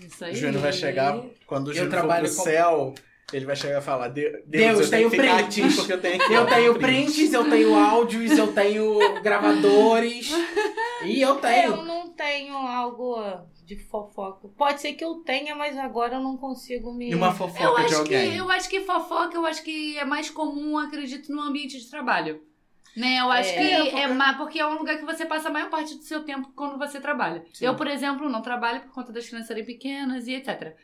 Isso 0.00 0.22
O 0.24 0.26
aí. 0.26 0.34
Júnior 0.34 0.62
vai 0.62 0.72
chegar, 0.72 1.20
quando 1.46 1.68
o 1.68 1.70
Eu 1.70 1.74
Júnior 1.74 1.90
for 1.90 1.98
trabalho 1.98 2.26
pro 2.26 2.36
com- 2.36 2.42
céu, 2.42 2.94
ele 3.32 3.44
vai 3.44 3.54
chegar 3.56 3.78
e 3.80 3.84
falar: 3.84 4.08
"De- 4.08 4.30
Deus, 4.46 4.78
Deus, 4.78 4.80
eu 4.80 4.90
tenho 4.90 5.10
tenho 5.10 5.22
prints. 5.22 5.64
aqui 5.64 5.76
porque 5.76 5.92
eu 5.92 6.00
tenho 6.00 6.18
que 6.26 6.32
Eu 6.32 6.46
tenho 6.46 6.78
prints, 6.78 7.32
eu 7.32 7.50
tenho 7.50 7.74
áudios, 7.78 8.38
eu 8.38 8.52
tenho 8.52 9.22
gravadores. 9.22 10.30
E 11.04 11.20
eu 11.20 11.30
Eu 11.30 11.34
tenho. 11.40 11.82
não 11.84 12.10
tenho 12.10 12.54
algo 12.56 13.16
de 13.64 13.76
fofoca. 13.76 14.48
Pode 14.48 14.80
ser 14.80 14.92
que 14.94 15.04
eu 15.04 15.16
tenha, 15.16 15.54
mas 15.54 15.76
agora 15.78 16.14
eu 16.16 16.20
não 16.20 16.36
consigo 16.36 16.92
me. 16.92 17.10
E 17.10 17.14
uma 17.14 17.28
Eu 17.28 17.32
fofoca 17.32 17.80
de 17.80 17.94
acho, 17.94 18.04
que, 18.04 18.14
alguém. 18.14 18.36
eu 18.36 18.50
acho 18.50 18.68
que 18.68 18.80
fofoca, 18.80 19.36
eu 19.36 19.46
acho 19.46 19.62
que 19.62 19.96
é 19.98 20.04
mais 20.04 20.28
comum, 20.30 20.76
acredito, 20.78 21.32
no 21.32 21.40
ambiente 21.42 21.78
de 21.78 21.88
trabalho. 21.88 22.42
Né? 22.96 23.20
Eu 23.20 23.30
acho 23.30 23.50
É. 23.50 23.54
que 23.54 23.96
É, 23.96 24.02
é 24.02 24.06
mais 24.08 24.36
porque 24.36 24.58
é 24.58 24.66
um 24.66 24.74
lugar 24.78 24.98
que 24.98 25.04
você 25.04 25.24
passa 25.24 25.48
a 25.48 25.52
maior 25.52 25.70
parte 25.70 25.94
do 25.94 26.02
seu 26.02 26.24
tempo 26.24 26.52
quando 26.54 26.76
você 26.78 27.00
trabalha. 27.00 27.44
Sim. 27.54 27.64
Eu, 27.64 27.74
por 27.74 27.86
exemplo, 27.86 28.28
não 28.28 28.42
trabalho 28.42 28.82
por 28.82 28.92
conta 28.92 29.12
das 29.12 29.26
crianças 29.26 29.46
serem 29.48 29.64
pequenas 29.64 30.26
e 30.28 30.34
etc. 30.34 30.76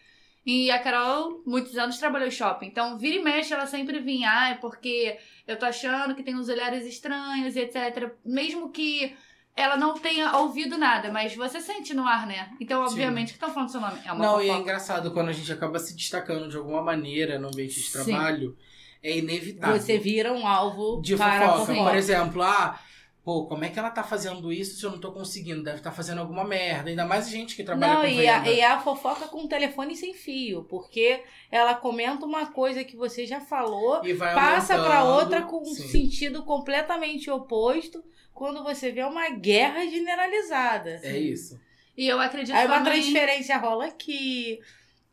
E 0.47 0.71
a 0.71 0.79
Carol, 0.79 1.43
muitos 1.45 1.77
anos, 1.77 1.99
trabalhou 1.99 2.27
em 2.29 2.31
shopping. 2.31 2.67
Então, 2.69 2.97
vira 2.97 3.17
e 3.17 3.23
mexe, 3.23 3.53
ela 3.53 3.67
sempre 3.67 3.99
vinha, 4.01 4.31
ah, 4.33 4.49
é 4.51 4.55
porque 4.55 5.19
eu 5.47 5.59
tô 5.59 5.67
achando 5.67 6.15
que 6.15 6.23
tem 6.23 6.35
uns 6.35 6.49
olhares 6.49 6.87
estranhos 6.87 7.55
e 7.55 7.61
etc. 7.61 8.11
Mesmo 8.25 8.71
que 8.71 9.15
ela 9.59 9.77
não 9.77 9.95
tenha 9.99 10.37
ouvido 10.39 10.79
nada, 10.79 11.11
mas 11.11 11.35
você 11.35 11.61
sente 11.61 11.93
no 11.95 12.07
ar, 12.07 12.27
né? 12.27 12.51
Então, 12.61 12.87
Sim. 12.87 12.93
obviamente, 12.93 13.29
que 13.29 13.33
estão 13.35 13.53
falando 13.53 13.71
seu 13.71 13.81
nome. 13.81 13.99
É 14.05 14.13
uma 14.13 14.25
Não, 14.25 14.41
e 14.41 14.45
é 14.45 14.47
fofoca. 14.49 14.63
engraçado 14.63 15.11
quando 15.11 15.29
a 15.29 15.33
gente 15.33 15.53
acaba 15.53 15.79
se 15.79 15.95
destacando 15.95 16.49
de 16.49 16.57
alguma 16.57 16.83
maneira 16.83 17.39
no 17.39 17.49
ambiente 17.49 17.75
de 17.75 17.83
Sim. 17.87 18.05
trabalho, 18.05 18.57
é 19.03 19.19
inevitável. 19.19 19.81
Você 19.81 19.99
vira 19.99 20.33
um 20.33 20.47
alvo 20.47 21.01
de 21.03 21.17
para 21.17 21.51
fofoca. 21.53 21.67
fofoca. 21.73 21.91
Por 21.91 21.97
exemplo, 21.97 22.43
ah, 22.43 22.79
pô, 23.25 23.47
como 23.47 23.65
é 23.65 23.69
que 23.69 23.79
ela 23.79 23.91
tá 23.91 24.03
fazendo 24.03 24.53
isso 24.53 24.79
se 24.79 24.85
eu 24.85 24.91
não 24.91 24.99
tô 24.99 25.13
conseguindo? 25.13 25.63
Deve 25.63 25.79
estar 25.79 25.93
fazendo 25.93 26.21
alguma 26.21 26.45
merda. 26.45 26.89
Ainda 26.91 27.05
mais 27.05 27.29
gente 27.29 27.55
que 27.55 27.63
trabalha 27.63 27.95
Não, 27.95 28.01
com 28.03 28.07
e 28.09 28.27
a, 28.29 28.51
e 28.51 28.63
a 28.63 28.81
fofoca 28.81 29.29
com 29.29 29.45
o 29.45 29.49
telefone 29.49 29.95
sem 29.97 30.15
fio, 30.15 30.65
porque 30.65 31.23
ela 31.51 31.75
comenta 31.75 32.25
uma 32.25 32.47
coisa 32.47 32.83
que 32.85 32.97
você 32.97 33.27
já 33.27 33.41
falou, 33.41 34.05
E 34.05 34.13
vai 34.15 34.35
passa 34.35 34.79
pra 34.79 35.05
outra 35.05 35.43
com 35.43 35.61
um 35.61 35.65
Sim. 35.65 35.89
sentido 35.89 36.43
completamente 36.45 37.31
oposto, 37.31 38.03
quando 38.39 38.63
você 38.63 38.93
vê 38.93 39.03
uma 39.03 39.29
guerra 39.31 39.85
generalizada. 39.85 40.95
assim. 40.95 41.09
É 41.09 41.19
isso. 41.19 41.61
E 41.97 42.07
eu 42.07 42.21
acredito 42.21 42.55
Aí 42.55 42.67
uma 42.67 42.77
também... 42.79 43.03
transferência 43.03 43.57
rola 43.59 43.87
aqui, 43.87 44.61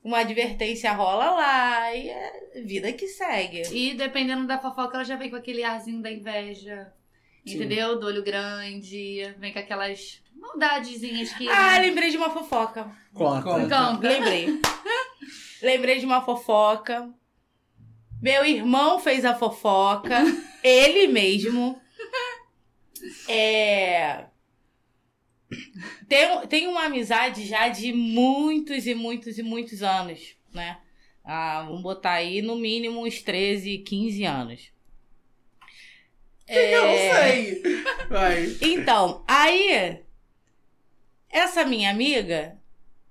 uma 0.03 0.19
advertência 0.19 0.93
rola 0.93 1.31
lá, 1.31 1.95
e 1.95 2.07
é 2.07 2.61
vida 2.63 2.93
que 2.93 3.07
segue. 3.07 3.63
E 3.75 3.95
dependendo 3.95 4.45
da 4.45 4.59
fofoca, 4.59 4.97
ela 4.97 5.03
já 5.03 5.15
vem 5.15 5.31
com 5.31 5.35
aquele 5.35 5.63
arzinho 5.63 6.03
da 6.03 6.11
inveja. 6.11 6.93
Sim. 7.43 7.55
Entendeu? 7.55 7.99
Do 7.99 8.05
olho 8.05 8.23
grande. 8.23 9.33
Vem 9.39 9.51
com 9.51 9.57
aquelas 9.57 10.21
maldadezinhas 10.35 11.33
que. 11.33 11.49
Ah, 11.49 11.79
lembrei 11.79 12.11
de 12.11 12.17
uma 12.17 12.29
fofoca. 12.29 12.91
Conta. 13.11 13.41
Conta. 13.41 13.61
Então, 13.63 13.99
Lembrei. 13.99 14.61
lembrei 15.63 15.97
de 15.97 16.05
uma 16.05 16.21
fofoca. 16.21 17.09
Meu 18.21 18.45
irmão 18.45 18.99
fez 18.99 19.25
a 19.25 19.33
fofoca. 19.33 20.19
ele 20.63 21.07
mesmo. 21.07 21.81
É. 23.27 24.25
Tem, 26.07 26.47
tem 26.47 26.67
uma 26.67 26.85
amizade 26.85 27.45
já 27.45 27.67
de 27.69 27.93
muitos 27.93 28.85
e 28.87 28.93
muitos 28.95 29.37
e 29.37 29.43
muitos 29.43 29.81
anos, 29.83 30.35
né? 30.53 30.79
Ah, 31.23 31.63
vamos 31.67 31.81
botar 31.81 32.13
aí 32.13 32.41
no 32.41 32.55
mínimo 32.55 33.05
uns 33.05 33.21
13, 33.21 33.79
15 33.79 34.23
anos. 34.23 34.71
Eu 36.47 36.81
não 36.81 36.87
É, 36.89 37.23
sei. 37.23 37.61
Vai. 38.07 38.57
Então, 38.61 39.23
aí, 39.27 39.99
essa 41.29 41.65
minha 41.65 41.89
amiga, 41.89 42.59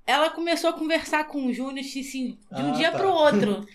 ela 0.07 0.31
começou 0.31 0.71
a 0.71 0.75
conversar 0.75 1.25
com 1.27 1.47
o 1.47 1.53
Júnior 1.53 1.85
assim, 1.85 2.39
de 2.53 2.63
um 2.63 2.71
Ah, 2.71 2.77
dia 2.77 2.93
tá. 2.93 2.99
pro 2.99 3.11
outro. 3.11 3.67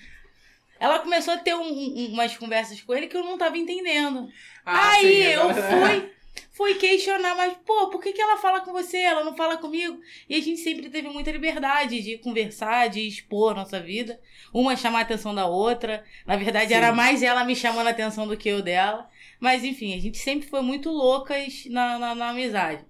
Ela 0.80 1.00
começou 1.00 1.34
a 1.34 1.38
ter 1.38 1.54
um- 1.56 1.62
um- 1.62 2.08
umas 2.14 2.36
conversas 2.38 2.82
com 2.82 2.94
ele 2.96 3.08
que 3.08 3.18
eu 3.18 3.24
não 3.24 3.38
tava 3.38 3.58
entendendo. 3.58 4.30
Ah, 4.66 4.92
aí 4.94 5.08
sim, 5.08 5.24
eu 5.24 5.50
agora- 5.50 5.70
fui, 5.88 6.12
fui 6.52 6.76
questionar, 6.76 7.36
mas, 7.36 7.54
pô, 7.66 7.90
por 7.90 8.02
que, 8.02 8.14
que 8.14 8.22
ela 8.22 8.38
fala 8.38 8.62
com 8.62 8.72
você? 8.72 8.98
Ela 8.98 9.24
não 9.24 9.36
fala 9.36 9.58
comigo? 9.58 10.00
E 10.30 10.36
a 10.36 10.42
gente 10.42 10.60
sempre 10.62 10.90
teve 10.90 11.10
muita 11.10 11.32
liberdade 11.32 12.02
de 12.02 12.18
conversar, 12.20 12.88
de 12.90 13.06
expor 13.08 13.52
a 13.52 13.56
nossa 13.56 13.80
vida. 13.80 14.20
Uma 14.54 14.76
chamar 14.78 15.00
a 15.00 15.02
atenção 15.02 15.36
da 15.36 15.46
outra. 15.48 16.04
Na 16.26 16.36
verdade, 16.38 16.70
Sim. 16.70 16.76
era 16.76 16.92
mais 16.94 17.22
ela 17.24 17.44
me 17.44 17.56
chamando 17.56 17.88
a 17.88 17.92
atenção 17.92 18.28
do 18.28 18.38
que 18.38 18.48
eu 18.50 18.62
dela. 18.62 19.10
Mas, 19.40 19.64
enfim, 19.64 19.94
a 19.96 20.00
gente 20.00 20.18
sempre 20.18 20.48
foi 20.48 20.62
muito 20.62 20.90
loucas 20.90 21.66
na, 21.68 21.98
na, 22.00 22.16
na 22.16 22.30
amizade. 22.30 22.86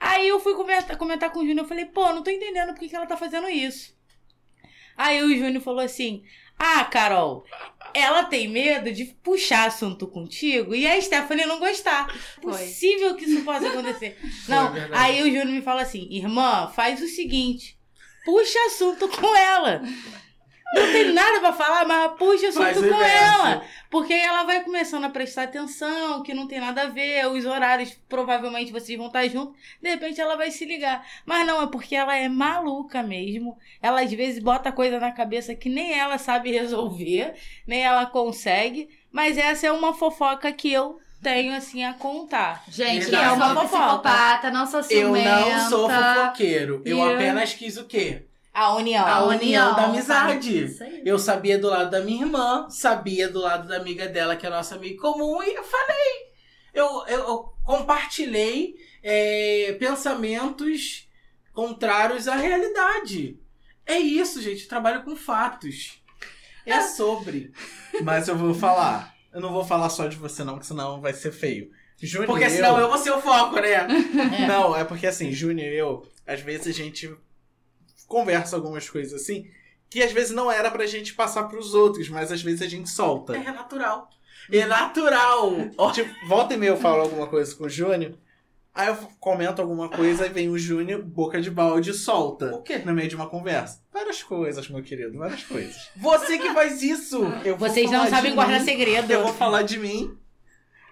Aí 0.00 0.26
eu 0.28 0.40
fui 0.40 0.54
comentar, 0.54 0.96
comentar 0.96 1.30
com 1.30 1.38
o 1.40 1.46
Júnior, 1.46 1.64
eu 1.64 1.68
falei, 1.68 1.84
pô, 1.86 2.12
não 2.12 2.22
tô 2.22 2.30
entendendo 2.30 2.68
por 2.72 2.80
que, 2.80 2.88
que 2.88 2.96
ela 2.96 3.06
tá 3.06 3.16
fazendo 3.16 3.48
isso. 3.48 3.94
Aí 4.96 5.22
o 5.22 5.36
Júnior 5.36 5.62
falou 5.62 5.80
assim, 5.80 6.24
ah, 6.58 6.84
Carol, 6.84 7.44
ela 7.92 8.24
tem 8.24 8.48
medo 8.48 8.92
de 8.92 9.04
puxar 9.22 9.66
assunto 9.66 10.06
contigo 10.06 10.74
e 10.74 10.86
a 10.86 11.00
Stephanie 11.00 11.46
não 11.46 11.58
gostar. 11.58 12.08
Foi. 12.42 12.52
Possível 12.52 13.14
que 13.14 13.24
isso 13.24 13.44
possa 13.44 13.68
acontecer. 13.68 14.18
Não, 14.48 14.72
aí 14.92 15.22
o 15.22 15.26
Júnior 15.26 15.46
me 15.46 15.62
fala 15.62 15.82
assim, 15.82 16.06
irmã, 16.10 16.70
faz 16.74 17.00
o 17.02 17.06
seguinte, 17.06 17.78
puxa 18.24 18.58
assunto 18.66 19.08
com 19.08 19.34
ela. 19.36 19.82
Não 20.76 20.92
tem 20.92 21.12
nada 21.12 21.40
pra 21.40 21.52
falar, 21.52 21.86
mas 21.86 22.12
puxa 22.18 22.48
assunto 22.48 22.80
o 22.80 22.88
com 22.88 23.02
ela. 23.02 23.62
Porque 23.90 24.12
aí 24.12 24.20
ela 24.20 24.42
vai 24.44 24.62
começando 24.62 25.04
a 25.04 25.08
prestar 25.08 25.44
atenção, 25.44 26.22
que 26.22 26.34
não 26.34 26.46
tem 26.46 26.60
nada 26.60 26.82
a 26.82 26.86
ver, 26.86 27.26
os 27.28 27.44
horários, 27.46 27.96
provavelmente 28.08 28.72
vocês 28.72 28.96
vão 28.98 29.06
estar 29.06 29.26
juntos, 29.28 29.54
de 29.80 29.88
repente 29.88 30.20
ela 30.20 30.36
vai 30.36 30.50
se 30.50 30.64
ligar. 30.64 31.04
Mas 31.24 31.46
não, 31.46 31.62
é 31.62 31.66
porque 31.66 31.96
ela 31.96 32.16
é 32.16 32.28
maluca 32.28 33.02
mesmo. 33.02 33.56
Ela 33.80 34.02
às 34.02 34.12
vezes 34.12 34.42
bota 34.42 34.70
coisa 34.72 34.98
na 35.00 35.12
cabeça 35.12 35.54
que 35.54 35.68
nem 35.68 35.98
ela 35.98 36.18
sabe 36.18 36.50
resolver, 36.56 37.34
nem 37.66 37.82
ela 37.84 38.06
consegue. 38.06 38.88
Mas 39.10 39.38
essa 39.38 39.66
é 39.66 39.72
uma 39.72 39.94
fofoca 39.94 40.52
que 40.52 40.70
eu 40.70 40.98
tenho 41.22 41.54
assim 41.54 41.82
a 41.84 41.94
contar. 41.94 42.62
Gente, 42.68 43.10
não 43.10 43.18
É 43.22 43.32
uma 43.32 43.48
fofoca. 43.54 43.68
psicopata, 43.68 44.50
não 44.50 44.66
sou 44.66 44.80
Eu 44.80 44.84
ciumenta. 44.84 45.40
não 45.40 45.68
sou 45.70 45.88
fofoqueiro. 45.88 46.82
Eu 46.84 46.98
E- 46.98 47.14
apenas 47.14 47.54
quis 47.54 47.76
o 47.78 47.84
quê? 47.84 48.22
A 48.56 48.74
união. 48.74 49.06
A 49.06 49.22
união 49.26 49.76
da 49.76 49.84
amizade. 49.84 50.64
Isso 50.64 50.82
aí. 50.82 51.02
Eu 51.04 51.18
sabia 51.18 51.58
do 51.58 51.68
lado 51.68 51.90
da 51.90 52.00
minha 52.00 52.24
irmã, 52.24 52.66
sabia 52.70 53.28
do 53.28 53.40
lado 53.40 53.68
da 53.68 53.76
amiga 53.76 54.08
dela, 54.08 54.34
que 54.34 54.46
é 54.46 54.48
nossa 54.48 54.76
amiga 54.76 54.98
comum, 54.98 55.42
e 55.42 55.54
eu 55.54 55.62
falei. 55.62 56.32
Eu, 56.72 57.04
eu, 57.06 57.18
eu 57.18 57.52
compartilhei 57.62 58.74
é, 59.02 59.76
pensamentos 59.78 61.06
contrários 61.52 62.26
à 62.26 62.34
realidade. 62.34 63.38
É 63.84 63.98
isso, 63.98 64.40
gente. 64.40 64.62
Eu 64.62 64.68
trabalho 64.70 65.04
com 65.04 65.14
fatos. 65.14 66.02
É 66.64 66.80
sobre. 66.80 67.52
Mas 68.02 68.26
eu 68.26 68.38
vou 68.38 68.54
falar. 68.54 69.14
Eu 69.34 69.42
não 69.42 69.52
vou 69.52 69.66
falar 69.66 69.90
só 69.90 70.06
de 70.06 70.16
você, 70.16 70.42
não, 70.42 70.54
porque 70.54 70.68
senão 70.68 70.98
vai 70.98 71.12
ser 71.12 71.30
feio. 71.30 71.70
Júnior 72.00 72.28
Porque 72.28 72.48
senão 72.48 72.80
eu 72.80 72.88
vou 72.88 72.96
ser 72.96 73.10
o 73.10 73.20
foco, 73.20 73.56
né? 73.56 73.86
Não, 74.46 74.76
é 74.76 74.84
porque 74.84 75.06
assim, 75.06 75.32
Júnior 75.32 75.72
e 75.72 75.78
eu, 75.78 76.06
às 76.26 76.40
vezes 76.42 76.66
a 76.66 76.72
gente 76.72 77.10
conversa 78.06 78.56
algumas 78.56 78.88
coisas 78.88 79.20
assim, 79.20 79.48
que 79.88 80.02
às 80.02 80.12
vezes 80.12 80.32
não 80.32 80.50
era 80.50 80.70
pra 80.70 80.86
gente 80.86 81.14
passar 81.14 81.44
pros 81.44 81.74
outros, 81.74 82.08
mas 82.08 82.32
às 82.32 82.42
vezes 82.42 82.62
a 82.62 82.68
gente 82.68 82.88
solta. 82.88 83.36
É 83.36 83.52
natural. 83.52 84.10
É 84.50 84.66
natural. 84.66 85.52
Tipo, 85.92 86.26
volta 86.26 86.54
e 86.54 86.56
meia 86.56 86.70
eu 86.70 86.76
falo 86.76 87.02
alguma 87.02 87.26
coisa 87.26 87.54
com 87.54 87.64
o 87.64 87.68
Júnior, 87.68 88.16
Aí 88.76 88.88
eu 88.88 88.96
comento 89.18 89.62
alguma 89.62 89.88
coisa 89.88 90.26
e 90.26 90.28
vem 90.28 90.50
o 90.50 90.58
Júnior, 90.58 91.02
boca 91.02 91.40
de 91.40 91.50
balde, 91.50 91.92
e 91.92 91.94
solta. 91.94 92.54
O 92.54 92.60
quê? 92.60 92.76
No 92.76 92.92
meio 92.92 93.08
de 93.08 93.16
uma 93.16 93.26
conversa. 93.26 93.82
Várias 93.90 94.22
coisas, 94.22 94.68
meu 94.68 94.82
querido, 94.82 95.16
várias 95.16 95.44
coisas. 95.44 95.88
Você 95.96 96.36
que 96.36 96.52
faz 96.52 96.82
isso! 96.82 97.22
Eu 97.42 97.56
Vocês 97.56 97.90
não 97.90 98.06
sabem 98.06 98.32
de 98.32 98.36
guardar 98.36 98.60
mim, 98.60 98.66
segredo. 98.66 99.10
Eu 99.10 99.22
vou 99.22 99.32
falar 99.32 99.62
de 99.62 99.78
mim. 99.78 100.14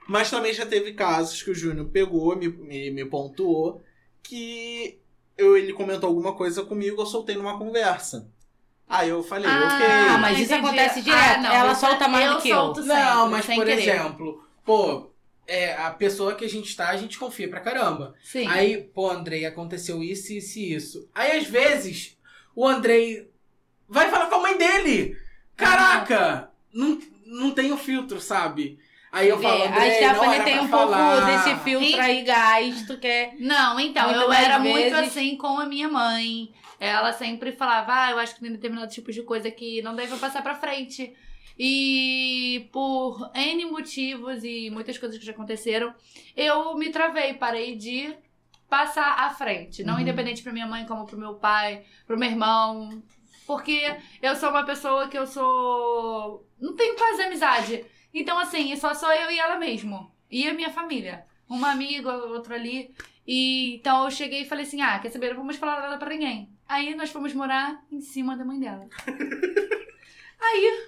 Mas 0.09 0.31
também 0.31 0.55
já 0.55 0.64
teve 0.64 0.94
casos 0.94 1.42
que 1.42 1.50
o 1.50 1.55
Júnior 1.55 1.87
pegou, 1.90 2.35
me, 2.35 2.48
me, 2.48 2.90
me 2.90 3.05
pontuou, 3.05 3.83
que 4.22 4.98
eu, 5.37 5.57
ele 5.57 5.73
comentou 5.73 6.09
alguma 6.09 6.35
coisa 6.35 6.64
comigo, 6.64 7.01
eu 7.01 7.07
soltei 7.07 7.37
numa 7.37 7.59
conversa. 7.59 8.29
Aí 8.88 9.09
eu 9.09 9.23
falei, 9.23 9.47
ok. 9.49 9.87
Ah, 9.87 10.18
mas 10.18 10.38
isso 10.38 10.53
entendi. 10.53 10.66
acontece 10.66 11.03
direto. 11.03 11.40
não, 11.40 11.53
Ela 11.53 11.75
solta 11.75 12.07
mais 12.07 12.31
do 12.35 12.40
que 12.42 12.51
eu. 12.51 12.75
sempre, 12.75 12.88
Não, 12.88 13.31
mas 13.31 13.47
por 13.47 13.55
querer. 13.64 13.73
exemplo, 13.81 14.44
pô, 14.64 15.11
é, 15.47 15.75
a 15.75 15.90
pessoa 15.90 16.35
que 16.35 16.44
a 16.44 16.49
gente 16.49 16.77
tá, 16.77 16.90
a 16.90 16.97
gente 16.97 17.18
confia 17.18 17.49
pra 17.49 17.61
caramba. 17.61 18.14
Sim. 18.23 18.47
Aí, 18.47 18.83
pô, 18.83 19.11
Andrei, 19.11 19.47
aconteceu 19.47 20.03
isso, 20.03 20.33
isso 20.33 20.59
e 20.59 20.75
isso. 20.75 21.09
Aí, 21.14 21.38
às 21.38 21.47
vezes, 21.47 22.16
o 22.55 22.66
Andrei 22.66 23.31
vai 23.88 24.11
falar 24.11 24.27
com 24.27 24.37
a 24.37 24.40
mãe 24.42 24.57
dele. 24.59 25.16
Caraca! 25.57 26.51
Não, 26.73 26.99
não 27.27 27.51
tem 27.53 27.73
o 27.73 27.77
filtro, 27.79 28.20
sabe? 28.20 28.79
Aí 29.14 29.29
eu 29.29 29.40
falo, 29.40 29.62
É, 29.62 29.68
Andrei, 29.68 29.88
a 29.90 29.94
Stephanie 30.11 30.35
era 30.35 30.44
tem 30.44 30.59
um 30.61 30.68
pouco 30.68 30.92
falar. 30.92 31.24
desse 31.46 31.57
filtro 31.61 32.00
aí 32.00 32.22
gasto, 32.22 32.98
que 32.98 33.07
é. 33.07 33.33
Não, 33.38 33.79
então, 33.81 34.07
Muito 34.09 34.20
eu 34.22 34.33
era 34.33 34.59
muito 34.59 34.74
vezes- 34.77 35.09
assim 35.09 35.37
com 35.37 35.59
a 35.61 35.66
minha 35.66 35.88
mãe. 35.88 36.53
Ela 36.81 37.12
sempre 37.12 37.53
falava, 37.53 37.92
ah, 37.94 38.11
eu 38.11 38.18
acho 38.18 38.35
que 38.35 38.40
tem 38.40 38.50
determinado 38.53 38.90
tipo 38.92 39.12
de 39.12 39.22
coisa 39.22 39.50
que 39.50 39.81
não 39.83 39.94
deve 39.94 40.16
passar 40.16 40.42
pra 40.42 40.55
frente. 40.55 41.14
E 41.57 42.68
por 42.72 43.31
N 43.35 43.64
motivos 43.66 44.42
e 44.42 44.68
muitas 44.70 44.98
coisas 44.98 45.16
que 45.18 45.24
já 45.24 45.33
aconteceram, 45.33 45.94
eu 46.37 46.74
me 46.77 46.90
travei, 46.90 47.35
parei 47.35 47.77
de 47.77 48.12
passar 48.68 49.20
à 49.20 49.31
frente. 49.31 49.85
Não 49.85 49.94
Uhum. 49.94 50.00
independente 50.00 50.42
pra 50.42 50.53
minha 50.53 50.66
mãe, 50.66 50.85
como 50.85 51.07
pro 51.07 51.16
meu 51.16 51.35
pai, 51.35 51.85
pro 52.07 52.18
meu 52.18 52.29
irmão. 52.29 53.03
Porque 53.46 53.94
eu 54.22 54.35
sou 54.35 54.50
uma 54.50 54.64
pessoa 54.64 55.07
que 55.09 55.16
eu 55.18 55.27
sou. 55.27 56.44
Não 56.61 56.74
tenho 56.74 56.96
quase 56.96 57.22
amizade. 57.22 57.85
Então, 58.14 58.38
assim, 58.38 58.74
só 58.77 58.94
sou 58.94 59.12
eu 59.12 59.31
e 59.31 59.38
ela 59.38 59.57
mesmo. 59.59 60.11
E 60.31 60.48
a 60.48 60.55
minha 60.55 60.70
família. 60.70 61.27
Uma 61.48 61.72
amiga, 61.72 62.11
outra 62.12 62.55
ali. 62.55 62.94
E 63.27 63.74
então 63.77 64.05
eu 64.05 64.11
cheguei 64.11 64.42
e 64.42 64.46
falei 64.48 64.64
assim: 64.64 64.81
ah, 64.81 64.98
quer 64.98 65.11
saber? 65.11 65.31
Não 65.31 65.37
vamos 65.37 65.57
falar 65.57 65.81
nada 65.81 65.96
pra 65.98 66.11
ninguém. 66.11 66.48
Aí 66.68 66.94
nós 66.94 67.11
fomos 67.11 67.35
morar 67.35 67.83
em 67.90 68.00
cima 68.00 68.37
da 68.37 68.44
mãe 68.44 68.59
dela. 68.61 68.88
Aí. 70.40 70.85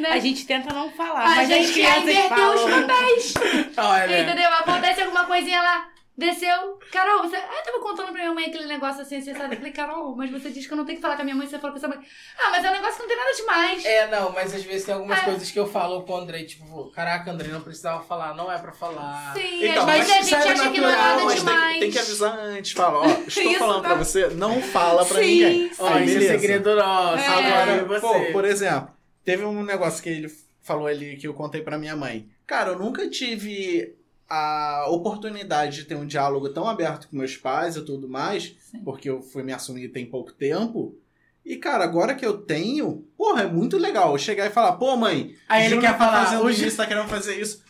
Né? 0.00 0.10
A 0.10 0.18
gente 0.20 0.46
tenta 0.46 0.72
não 0.72 0.90
falar, 0.92 1.24
A 1.24 1.36
mas 1.36 1.48
gente 1.48 1.66
as 1.66 1.74
quer 1.74 2.02
crianças 2.02 2.02
inverter 2.10 2.48
os 2.50 2.60
falam. 2.62 2.86
papéis. 2.86 3.34
Olha, 3.76 4.22
Entendeu? 4.22 4.54
Acontece 4.54 5.00
alguma 5.02 5.24
coisinha 5.26 5.60
lá. 5.60 5.88
Desceu. 6.18 6.78
Carol, 6.90 7.22
você. 7.22 7.36
Ah, 7.36 7.58
eu 7.58 7.62
tava 7.64 7.78
contando 7.80 8.06
pra 8.06 8.14
minha 8.20 8.34
mãe 8.34 8.46
aquele 8.46 8.66
negócio 8.66 9.02
assim, 9.02 9.18
assim, 9.18 9.32
sabe? 9.34 9.54
Eu 9.54 9.58
falei, 9.58 9.72
Carol, 9.72 10.16
mas 10.16 10.28
você 10.32 10.50
diz 10.50 10.66
que 10.66 10.72
eu 10.72 10.76
não 10.76 10.84
tenho 10.84 10.96
que 10.96 11.02
falar 11.02 11.14
com 11.14 11.22
a 11.22 11.24
minha 11.24 11.36
mãe, 11.36 11.46
você 11.46 11.60
falou 11.60 11.70
com 11.70 11.76
a 11.76 11.80
sua 11.80 11.88
mãe. 11.96 12.04
Ah, 12.36 12.50
mas 12.50 12.64
é 12.64 12.70
um 12.70 12.72
negócio 12.72 12.96
que 12.96 13.02
não 13.02 13.08
tem 13.08 13.16
nada 13.16 13.32
demais. 13.36 13.84
É, 13.84 14.06
não, 14.08 14.32
mas 14.32 14.52
às 14.52 14.64
vezes 14.64 14.84
tem 14.84 14.94
algumas 14.94 15.16
É. 15.20 15.22
coisas 15.22 15.48
que 15.48 15.58
eu 15.60 15.66
falo 15.68 16.02
pro 16.02 16.16
Andrei, 16.16 16.44
tipo, 16.44 16.90
caraca, 16.90 17.30
Andrei, 17.30 17.52
não 17.52 17.60
precisava 17.60 18.02
falar, 18.02 18.34
não 18.34 18.50
é 18.50 18.58
pra 18.58 18.72
falar. 18.72 19.32
Sim, 19.34 19.64
Então, 19.64 19.86
vezes 19.86 20.08
mas 20.08 20.10
a 20.10 20.22
gente 20.22 20.34
acha 20.34 20.70
que 20.72 20.80
não 20.80 20.88
é 20.88 20.90
natural, 20.92 21.08
nada 21.16 21.24
mas 21.24 21.34
tem, 21.34 21.44
demais. 21.44 21.74
que- 21.74 21.80
tem 21.80 21.90
que 21.92 21.98
avisar 22.00 22.38
antes. 22.40 22.72
Fala, 22.72 22.98
ó, 22.98 23.04
estou 23.28 23.42
Isso 23.44 23.58
falando 23.60 23.82
tá- 23.82 23.88
pra 23.90 23.98
você, 23.98 24.26
não 24.30 24.60
fala 24.60 25.04
pra 25.06 25.18
Sim, 25.20 25.24
ninguém. 25.26 25.72
sim. 25.72 25.82
Ó, 25.82 25.98
isso 26.00 26.18
é 26.18 26.20
segredo 26.20 26.74
nosso. 26.74 27.22
É. 27.22 27.26
Agora 27.28 27.72
Agora, 27.82 27.84
você. 27.84 28.00
pô, 28.26 28.32
por 28.32 28.44
exemplo, 28.44 28.88
teve 29.24 29.44
um 29.44 29.62
negócio 29.62 30.02
que 30.02 30.08
ele 30.08 30.28
falou 30.62 30.88
ali 30.88 31.16
que 31.16 31.28
eu 31.28 31.34
contei 31.34 31.62
pra 31.62 31.78
minha 31.78 31.94
mãe. 31.94 32.28
Cara, 32.44 32.70
eu 32.70 32.78
nunca 32.78 33.08
tive 33.08 33.94
a 34.28 34.86
oportunidade 34.88 35.76
de 35.76 35.84
ter 35.84 35.94
um 35.94 36.06
diálogo 36.06 36.50
tão 36.50 36.68
aberto 36.68 37.08
com 37.08 37.16
meus 37.16 37.36
pais 37.36 37.76
e 37.76 37.84
tudo 37.84 38.08
mais, 38.08 38.54
Sim. 38.60 38.80
porque 38.84 39.08
eu 39.08 39.22
fui 39.22 39.42
me 39.42 39.52
assumir 39.52 39.88
tem 39.88 40.04
pouco 40.04 40.32
tempo. 40.32 40.96
E, 41.44 41.56
cara, 41.56 41.82
agora 41.82 42.14
que 42.14 42.26
eu 42.26 42.36
tenho, 42.36 43.06
porra, 43.16 43.44
é 43.44 43.46
muito 43.46 43.78
legal 43.78 44.16
chegar 44.18 44.46
e 44.46 44.50
falar, 44.50 44.72
pô, 44.72 44.94
mãe, 44.96 45.34
Aí 45.48 45.62
ele 45.62 45.76
Júnior 45.76 45.92
quer 45.92 45.98
tá 45.98 46.04
falar, 46.04 46.26
fazendo 46.26 46.44
o 46.44 46.50
isso, 46.50 46.76
tá 46.76 46.86
querendo 46.86 47.08
fazer 47.08 47.40
isso. 47.40 47.62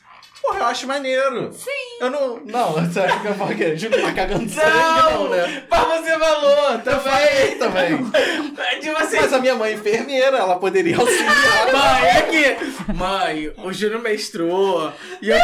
Porra, 0.48 0.60
eu 0.60 0.66
acho 0.66 0.86
maneiro. 0.86 1.52
Sim. 1.52 1.70
Eu 2.00 2.10
não. 2.10 2.40
Não, 2.44 2.72
você 2.80 3.00
acha 3.00 3.20
que 3.20 3.26
eu 3.26 3.34
falo 3.34 3.54
que 3.54 3.76
Júnior 3.76 4.00
tá 4.00 4.12
cagando 4.14 4.48
sangue, 4.48 5.12
não, 5.12 5.28
né? 5.28 5.62
Mas 5.68 6.04
você 6.04 6.18
falou, 6.18 6.80
Eu 6.86 7.00
falei 7.00 7.54
também. 7.56 7.98
De 8.80 8.90
você. 8.90 9.20
Mas 9.20 9.32
a 9.34 9.38
minha 9.40 9.54
mãe 9.54 9.72
é 9.72 9.74
enfermeira, 9.74 10.38
ela 10.38 10.58
poderia 10.58 10.96
auxiliar. 10.96 11.34
Mãe, 11.72 12.08
é 12.08 12.22
que. 12.22 12.92
Mãe, 12.94 13.52
o 13.58 13.72
Júnior 13.72 14.00
mestrou. 14.00 14.90
E 15.20 15.28
eu. 15.28 15.36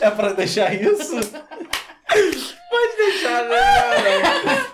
É 0.00 0.10
pra 0.10 0.32
deixar 0.32 0.72
isso? 0.74 1.20
Pode 2.10 2.96
deixar, 2.96 3.44
não. 3.44 4.72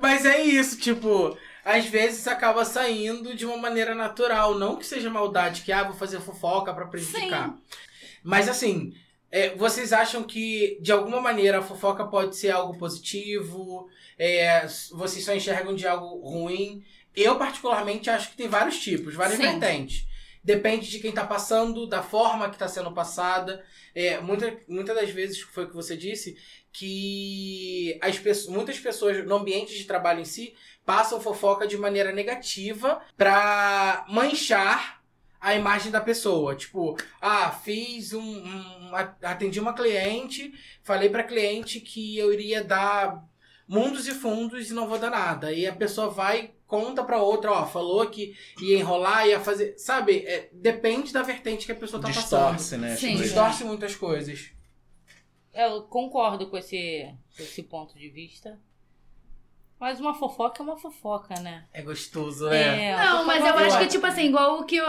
Mas 0.00 0.24
é 0.24 0.40
isso, 0.40 0.78
tipo. 0.78 1.36
Às 1.64 1.86
vezes 1.86 2.28
acaba 2.28 2.64
saindo 2.64 3.34
de 3.34 3.46
uma 3.46 3.56
maneira 3.56 3.94
natural. 3.94 4.58
Não 4.58 4.76
que 4.76 4.84
seja 4.84 5.08
maldade, 5.08 5.62
que 5.62 5.72
ah, 5.72 5.84
vou 5.84 5.94
fazer 5.94 6.20
fofoca 6.20 6.74
pra 6.74 6.86
prejudicar. 6.86 7.56
Mas 8.22 8.48
assim, 8.48 8.94
é, 9.30 9.54
vocês 9.56 9.92
acham 9.92 10.22
que 10.22 10.78
de 10.80 10.92
alguma 10.92 11.20
maneira 11.20 11.58
a 11.58 11.62
fofoca 11.62 12.04
pode 12.04 12.36
ser 12.36 12.50
algo 12.50 12.78
positivo? 12.78 13.88
É, 14.18 14.66
vocês 14.92 15.24
só 15.24 15.34
enxergam 15.34 15.74
de 15.74 15.86
algo 15.86 16.18
ruim? 16.28 16.84
Eu, 17.16 17.36
particularmente, 17.36 18.10
acho 18.10 18.30
que 18.30 18.36
tem 18.36 18.48
vários 18.48 18.78
tipos, 18.78 19.14
várias 19.14 19.36
Sim. 19.36 19.42
vertentes. 19.42 20.06
Depende 20.42 20.90
de 20.90 20.98
quem 20.98 21.10
tá 21.10 21.24
passando, 21.24 21.86
da 21.86 22.02
forma 22.02 22.50
que 22.50 22.58
tá 22.58 22.68
sendo 22.68 22.92
passada. 22.92 23.64
É, 23.94 24.20
muita, 24.20 24.56
muitas 24.68 24.94
das 24.94 25.10
vezes 25.10 25.40
foi 25.40 25.64
o 25.64 25.68
que 25.68 25.74
você 25.74 25.96
disse, 25.96 26.36
que 26.72 27.98
as 28.02 28.18
pessoas, 28.18 28.54
muitas 28.54 28.78
pessoas 28.78 29.24
no 29.24 29.36
ambiente 29.36 29.76
de 29.76 29.84
trabalho 29.84 30.20
em 30.20 30.24
si 30.24 30.54
passam 30.84 31.20
fofoca 31.20 31.66
de 31.66 31.76
maneira 31.76 32.12
negativa 32.12 33.00
pra 33.16 34.04
manchar 34.08 35.02
a 35.40 35.54
imagem 35.54 35.90
da 35.92 36.00
pessoa. 36.00 36.54
Tipo, 36.54 36.96
ah, 37.20 37.50
fiz 37.50 38.12
um. 38.12 38.20
um- 38.22 38.90
atendi 39.22 39.60
uma 39.60 39.74
cliente, 39.74 40.52
falei 40.82 41.08
pra 41.08 41.22
cliente 41.24 41.80
que 41.80 42.16
eu 42.16 42.32
iria 42.32 42.62
dar 42.64 43.24
mundos 43.66 44.06
e 44.06 44.12
fundos 44.14 44.70
e 44.70 44.74
não 44.74 44.86
vou 44.88 44.98
dar 44.98 45.10
nada. 45.10 45.52
E 45.52 45.66
a 45.66 45.74
pessoa 45.74 46.08
vai, 46.08 46.52
conta 46.66 47.02
pra 47.02 47.20
outra, 47.22 47.50
ó, 47.52 47.66
falou 47.66 48.06
que 48.06 48.36
ia 48.60 48.78
enrolar, 48.78 49.26
ia 49.26 49.40
fazer. 49.40 49.74
Sabe? 49.78 50.18
É, 50.26 50.48
depende 50.52 51.12
da 51.12 51.22
vertente 51.22 51.66
que 51.66 51.72
a 51.72 51.76
pessoa 51.76 52.00
tá 52.00 52.08
passando. 52.08 52.56
Distorce, 52.56 52.76
né? 52.76 52.92
as 52.92 53.00
Sim. 53.00 53.16
Distorce 53.16 53.64
muitas 53.64 53.94
coisas. 53.96 54.50
Eu 55.52 55.82
concordo 55.82 56.48
com 56.50 56.56
esse, 56.58 57.14
com 57.36 57.42
esse 57.42 57.62
ponto 57.62 57.96
de 57.98 58.08
vista. 58.08 58.58
Mas 59.80 60.00
uma 60.00 60.14
fofoca 60.14 60.62
é 60.62 60.64
uma 60.64 60.76
fofoca, 60.78 61.34
né? 61.40 61.64
É 61.72 61.82
gostoso, 61.82 62.48
é. 62.48 62.94
uma 62.94 63.04
Não, 63.04 63.26
mas 63.26 63.40
fofoca 63.42 63.58
eu 63.60 63.64
é 63.64 63.66
acho 63.68 63.78
que, 63.80 63.86
tipo 63.88 64.06
assim, 64.06 64.26
igual 64.26 64.60
o 64.60 64.64
que 64.64 64.78
a, 64.80 64.84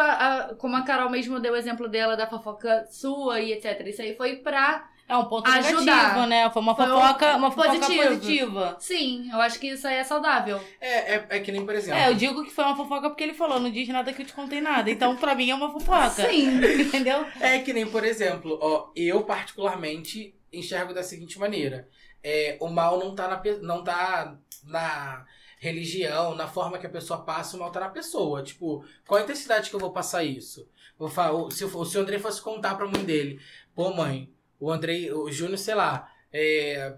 a- 0.52 0.56
como 0.56 0.76
a 0.76 0.84
Carol 0.84 1.10
mesmo 1.10 1.40
deu 1.40 1.54
o 1.54 1.56
exemplo 1.58 1.88
dela 1.90 2.16
da 2.16 2.28
fofoca 2.28 2.86
sua 2.90 3.42
e 3.42 3.52
etc. 3.52 3.82
Isso 3.88 4.02
aí 4.02 4.16
foi 4.16 4.38
pra. 4.38 4.90
É 5.08 5.16
um 5.16 5.26
ponto 5.26 5.48
Ajudar. 5.48 5.82
negativo, 5.84 6.26
né? 6.26 6.50
Foi 6.50 6.62
uma 6.64 6.76
Foi 6.76 6.86
um 6.86 6.90
fofoca, 7.00 7.36
uma 7.36 7.52
fofoca 7.52 7.78
positivo. 7.78 8.08
positiva. 8.08 8.76
Sim, 8.80 9.30
eu 9.32 9.40
acho 9.40 9.60
que 9.60 9.68
isso 9.68 9.88
aí 9.88 9.98
é 9.98 10.04
saudável. 10.04 10.60
É, 10.82 11.16
é, 11.16 11.26
é 11.30 11.40
que 11.40 11.52
nem, 11.52 11.64
por 11.64 11.76
exemplo. 11.76 12.00
É, 12.00 12.10
eu 12.10 12.16
digo 12.16 12.44
que 12.44 12.50
foi 12.52 12.64
uma 12.64 12.76
fofoca 12.76 13.10
porque 13.10 13.24
ele 13.24 13.36
falou, 13.36 13.60
não 13.60 13.70
diz 13.70 13.88
nada 13.90 14.12
que 14.12 14.24
eu 14.24 14.26
te 14.26 14.34
contei 14.34 14.62
nada. 14.62 14.90
Então, 14.90 15.16
pra 15.16 15.36
mim, 15.36 15.50
é 15.52 15.54
uma 15.56 15.72
fofoca. 15.72 16.28
Sim. 16.28 16.58
Entendeu? 16.82 17.24
É 17.40 17.60
que 17.60 17.72
nem, 17.72 17.86
por 17.86 18.04
exemplo, 18.04 18.58
ó, 18.60 18.90
eu 18.96 19.22
particularmente 19.24 20.34
enxergo 20.52 20.92
da 20.94 21.04
seguinte 21.04 21.38
maneira. 21.38 21.88
É, 22.28 22.58
o 22.60 22.68
mal 22.70 22.98
não 22.98 23.14
tá, 23.14 23.28
na, 23.28 23.42
não 23.62 23.84
tá 23.84 24.36
na 24.64 25.24
religião, 25.60 26.34
na 26.34 26.48
forma 26.48 26.80
que 26.80 26.88
a 26.88 26.90
pessoa 26.90 27.22
passa, 27.22 27.56
o 27.56 27.60
mal 27.60 27.72
tá 27.72 27.80
na 27.82 27.90
pessoa. 27.90 28.42
Tipo, 28.42 28.84
qual 29.06 29.20
a 29.20 29.24
intensidade 29.24 29.70
que 29.70 29.76
eu 29.76 29.80
vou 29.80 29.92
passar 29.92 30.24
isso? 30.24 30.68
Vou 30.98 31.08
falar, 31.08 31.52
se, 31.52 31.64
o- 31.66 31.86
se 31.86 31.98
o 31.98 32.02
André 32.02 32.18
fosse 32.18 32.42
contar 32.42 32.74
pra 32.76 32.88
mãe 32.88 33.04
dele, 33.06 33.40
pô, 33.76 33.94
mãe, 33.94 34.28
o 34.60 34.72
Andrei, 34.72 35.12
o 35.14 35.32
Júnior, 35.32 35.60
sei 35.60 35.76
lá, 35.76 36.12
é, 36.34 36.96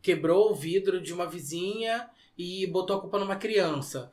quebrou 0.00 0.52
o 0.52 0.54
vidro 0.54 1.00
de 1.00 1.12
uma 1.12 1.26
vizinha 1.26 2.08
e 2.38 2.66
botou 2.68 2.96
a 2.96 3.00
culpa 3.00 3.18
numa 3.18 3.36
criança. 3.36 4.12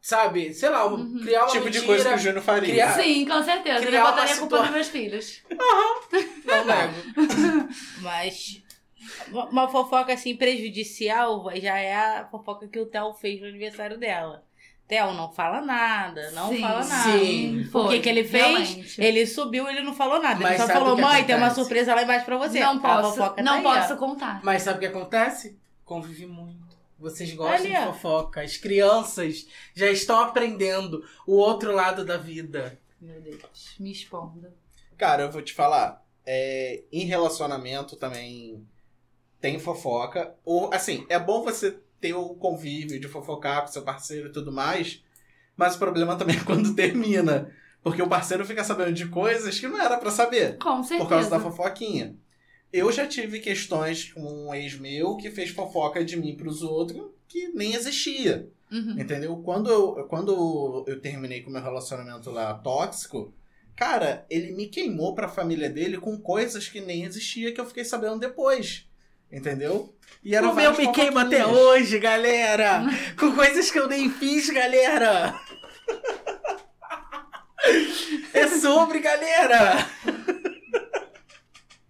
Sabe? 0.00 0.52
Sei 0.54 0.68
lá, 0.70 0.86
Uhum. 0.86 1.20
criar 1.20 1.42
uma 1.44 1.52
Tipo 1.52 1.70
de 1.70 1.78
mentira, 1.80 1.86
coisa 1.86 2.08
que 2.10 2.14
o 2.16 2.18
Júnior 2.18 2.42
faria. 2.42 2.70
criar- 2.70 2.94
Sim, 2.94 3.26
com 3.26 3.42
certeza. 3.42 3.86
criar 3.86 3.98
Eu 4.00 4.04
uma 4.04 4.10
botaria 4.12 4.34
a 4.34 4.38
culpa 4.38 4.56
situa- 4.56 4.66
dos 4.66 4.74
meus 4.74 4.88
filhos. 4.88 5.42
Não 6.44 6.64
nego. 6.64 7.68
Mas 8.00 8.62
uma- 9.30 9.68
fofoca 9.68 10.12
assim 10.12 10.36
prejudicial 10.36 11.50
já 11.56 11.78
é 11.78 11.94
a 11.94 12.28
fofoca 12.30 12.68
que 12.68 12.78
o 12.78 12.86
Theo 12.86 13.12
fez 13.14 13.40
no 13.40 13.46
aniversário 13.48 13.98
dela. 13.98 14.44
Theo 14.88 15.12
não 15.12 15.30
fala 15.32 15.60
nada, 15.60 16.32
não 16.32 16.48
Sim, 16.48 16.60
fala 16.60 16.84
nada. 16.84 17.12
sim. 17.18 17.68
O 17.72 17.88
que, 17.88 18.00
que 18.00 18.08
ele 18.08 18.24
fez? 18.24 18.42
realmente. 18.44 19.00
Ele 19.00 19.24
subiu, 19.26 19.68
ele 19.68 19.82
não 19.82 19.94
falou 19.94 20.20
nada. 20.20 20.40
Mas 20.40 20.58
ele 20.58 20.66
só 20.66 20.72
falou, 20.72 20.96
mãe, 20.98 21.22
tem 21.24 21.36
uma 21.36 21.54
surpresa 21.54 21.94
lá 21.94 22.02
embaixo 22.02 22.24
pra 22.26 22.36
você. 22.36 22.58
Não 22.58 22.76
A 22.76 22.80
posso, 22.80 23.16
fofoca 23.16 23.40
não 23.42 23.62
tá 23.62 23.72
posso 23.80 23.96
contar. 23.96 24.40
Mas 24.42 24.62
sabe 24.62 24.78
o 24.78 24.80
que 24.80 24.86
acontece? 24.86 25.56
Convive 25.84 26.26
muito. 26.26 26.58
Vocês 26.98 27.32
gostam 27.32 27.54
Ali, 27.66 27.68
de 27.72 27.76
fofoca. 27.86 28.42
As 28.42 28.56
crianças 28.56 29.46
já 29.74 29.88
estão 29.90 30.18
aprendendo 30.20 31.04
o 31.24 31.34
outro 31.36 31.72
lado 31.72 32.04
da 32.04 32.16
vida. 32.16 32.76
Meu 33.00 33.20
Deus, 33.20 33.76
me 33.78 33.92
expondo. 33.92 34.52
Cara, 34.98 35.22
eu 35.22 35.30
vou 35.30 35.40
te 35.40 35.54
falar. 35.54 36.04
é, 36.26 36.82
em 36.92 37.06
relacionamento 37.06 37.96
também 37.96 38.64
tem 39.40 39.58
fofoca. 39.58 40.34
Ou, 40.44 40.72
assim, 40.72 41.06
é 41.08 41.18
bom 41.18 41.42
você 41.42 41.78
ter 42.00 42.14
o 42.14 42.34
convívio 42.34 42.98
de 42.98 43.08
fofocar 43.08 43.62
com 43.62 43.68
seu 43.68 43.82
parceiro 43.82 44.28
e 44.28 44.32
tudo 44.32 44.50
mais, 44.50 45.02
mas 45.56 45.76
o 45.76 45.78
problema 45.78 46.16
também 46.16 46.36
é 46.36 46.44
quando 46.44 46.72
termina. 46.76 47.50
Porque 47.82 48.02
o 48.02 48.08
parceiro 48.08 48.44
fica 48.44 48.62
sabendo 48.62 48.92
de 48.92 49.08
coisas 49.08 49.58
que 49.58 49.66
não 49.66 49.80
era 49.80 49.96
pra 49.96 50.10
saber. 50.10 50.58
Com 50.58 50.82
certeza. 50.82 51.02
Por 51.02 51.08
causa 51.08 51.30
da 51.30 51.40
fofoquinha. 51.40 52.14
Eu 52.72 52.92
já 52.92 53.06
tive 53.06 53.40
questões 53.40 54.12
com 54.12 54.20
um 54.20 54.54
ex 54.54 54.78
meu 54.78 55.16
que 55.16 55.30
fez 55.30 55.50
fofoca 55.50 56.04
de 56.04 56.16
mim 56.16 56.36
pros 56.36 56.62
outros 56.62 57.08
que 57.26 57.48
nem 57.48 57.74
existia. 57.74 58.48
Uhum. 58.70 59.00
Entendeu? 59.00 59.36
Quando 59.38 59.70
eu, 59.70 60.06
quando 60.08 60.84
eu 60.86 61.00
terminei 61.00 61.42
com 61.42 61.50
meu 61.50 61.62
relacionamento 61.62 62.30
lá 62.30 62.54
tóxico, 62.54 63.34
cara, 63.74 64.24
ele 64.30 64.52
me 64.52 64.68
queimou 64.68 65.14
pra 65.14 65.26
família 65.26 65.68
dele 65.68 65.98
com 65.98 66.20
coisas 66.20 66.68
que 66.68 66.80
nem 66.80 67.04
existia 67.04 67.52
que 67.52 67.60
eu 67.60 67.66
fiquei 67.66 67.84
sabendo 67.84 68.20
depois. 68.20 68.88
Entendeu? 69.32 69.94
E 70.24 70.36
o 70.38 70.54
meu 70.54 70.76
me 70.76 70.90
queima 70.92 71.22
até 71.22 71.46
hoje, 71.46 71.98
galera! 71.98 72.82
Com 73.18 73.32
coisas 73.32 73.70
que 73.70 73.78
eu 73.78 73.88
nem 73.88 74.10
fiz, 74.10 74.50
galera! 74.50 75.34
É 78.32 78.48
sobre, 78.48 78.98
galera! 79.00 79.86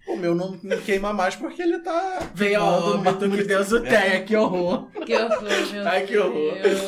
O 0.07 0.16
meu 0.16 0.35
não 0.35 0.59
me 0.62 0.76
queima 0.79 1.12
mais 1.12 1.37
porque 1.37 1.62
ele 1.62 1.79
tá. 1.79 2.18
Veio 2.35 2.61
a 2.61 2.64
Manda 2.81 3.11
óbito, 3.11 3.24
uma- 3.26 3.37
que 3.37 3.44
Deus 3.44 3.70
o 3.72 3.81
tenha, 3.81 4.22
que 4.24 4.37
horror! 4.37 4.90
Que 5.07 5.14
horror, 5.16 5.42
meu 5.42 5.87
Ai, 5.88 6.05
que 6.07 6.18
horror. 6.18 6.55
Deus. 6.61 6.81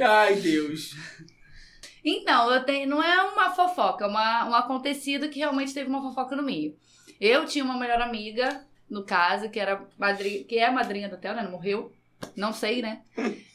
Ai, 0.00 0.34
Deus! 0.36 0.94
Então, 2.04 2.50
eu 2.50 2.64
tenho, 2.64 2.88
não 2.88 3.02
é 3.02 3.22
uma 3.24 3.50
fofoca, 3.54 4.04
é 4.04 4.08
uma, 4.08 4.48
um 4.48 4.54
acontecido 4.54 5.28
que 5.28 5.40
realmente 5.40 5.74
teve 5.74 5.90
uma 5.90 6.00
fofoca 6.00 6.34
no 6.36 6.42
meio. 6.42 6.74
Eu 7.20 7.44
tinha 7.44 7.62
uma 7.64 7.76
melhor 7.78 8.00
amiga, 8.00 8.64
no 8.90 9.04
caso, 9.04 9.48
que 9.48 9.58
era 9.60 9.86
madrinha, 9.98 10.44
que 10.44 10.58
é 10.58 10.70
madrinha 10.70 11.08
do 11.08 11.16
Theo, 11.16 11.34
né? 11.34 11.42
Não 11.42 11.52
morreu. 11.52 11.92
Não 12.36 12.52
sei, 12.52 12.82
né? 12.82 13.02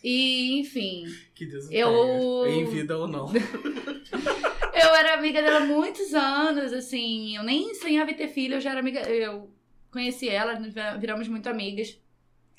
E, 0.04 0.60
enfim, 0.60 1.04
Que 1.36 1.46
Deus 1.46 1.70
Eu- 1.70 2.42
tenha, 2.44 2.62
em 2.62 2.66
vida 2.66 2.98
ou 2.98 3.08
não. 3.08 3.30
eu 4.74 4.96
era 4.96 5.14
amiga 5.14 5.42
dela 5.42 5.58
há 5.58 5.66
muitos 5.66 6.14
anos, 6.14 6.74
assim, 6.74 7.36
eu 7.36 7.44
nem 7.44 7.76
sonhava 7.76 8.10
em 8.12 8.16
ter 8.16 8.28
filho, 8.30 8.56
eu 8.56 8.62
já 8.62 8.72
era 8.72 8.80
amiga, 8.80 9.02
eu 9.02 9.52
conheci 9.92 10.28
ela, 10.30 10.60
viramos 11.00 11.28
muito 11.28 11.48
amigas. 11.48 12.00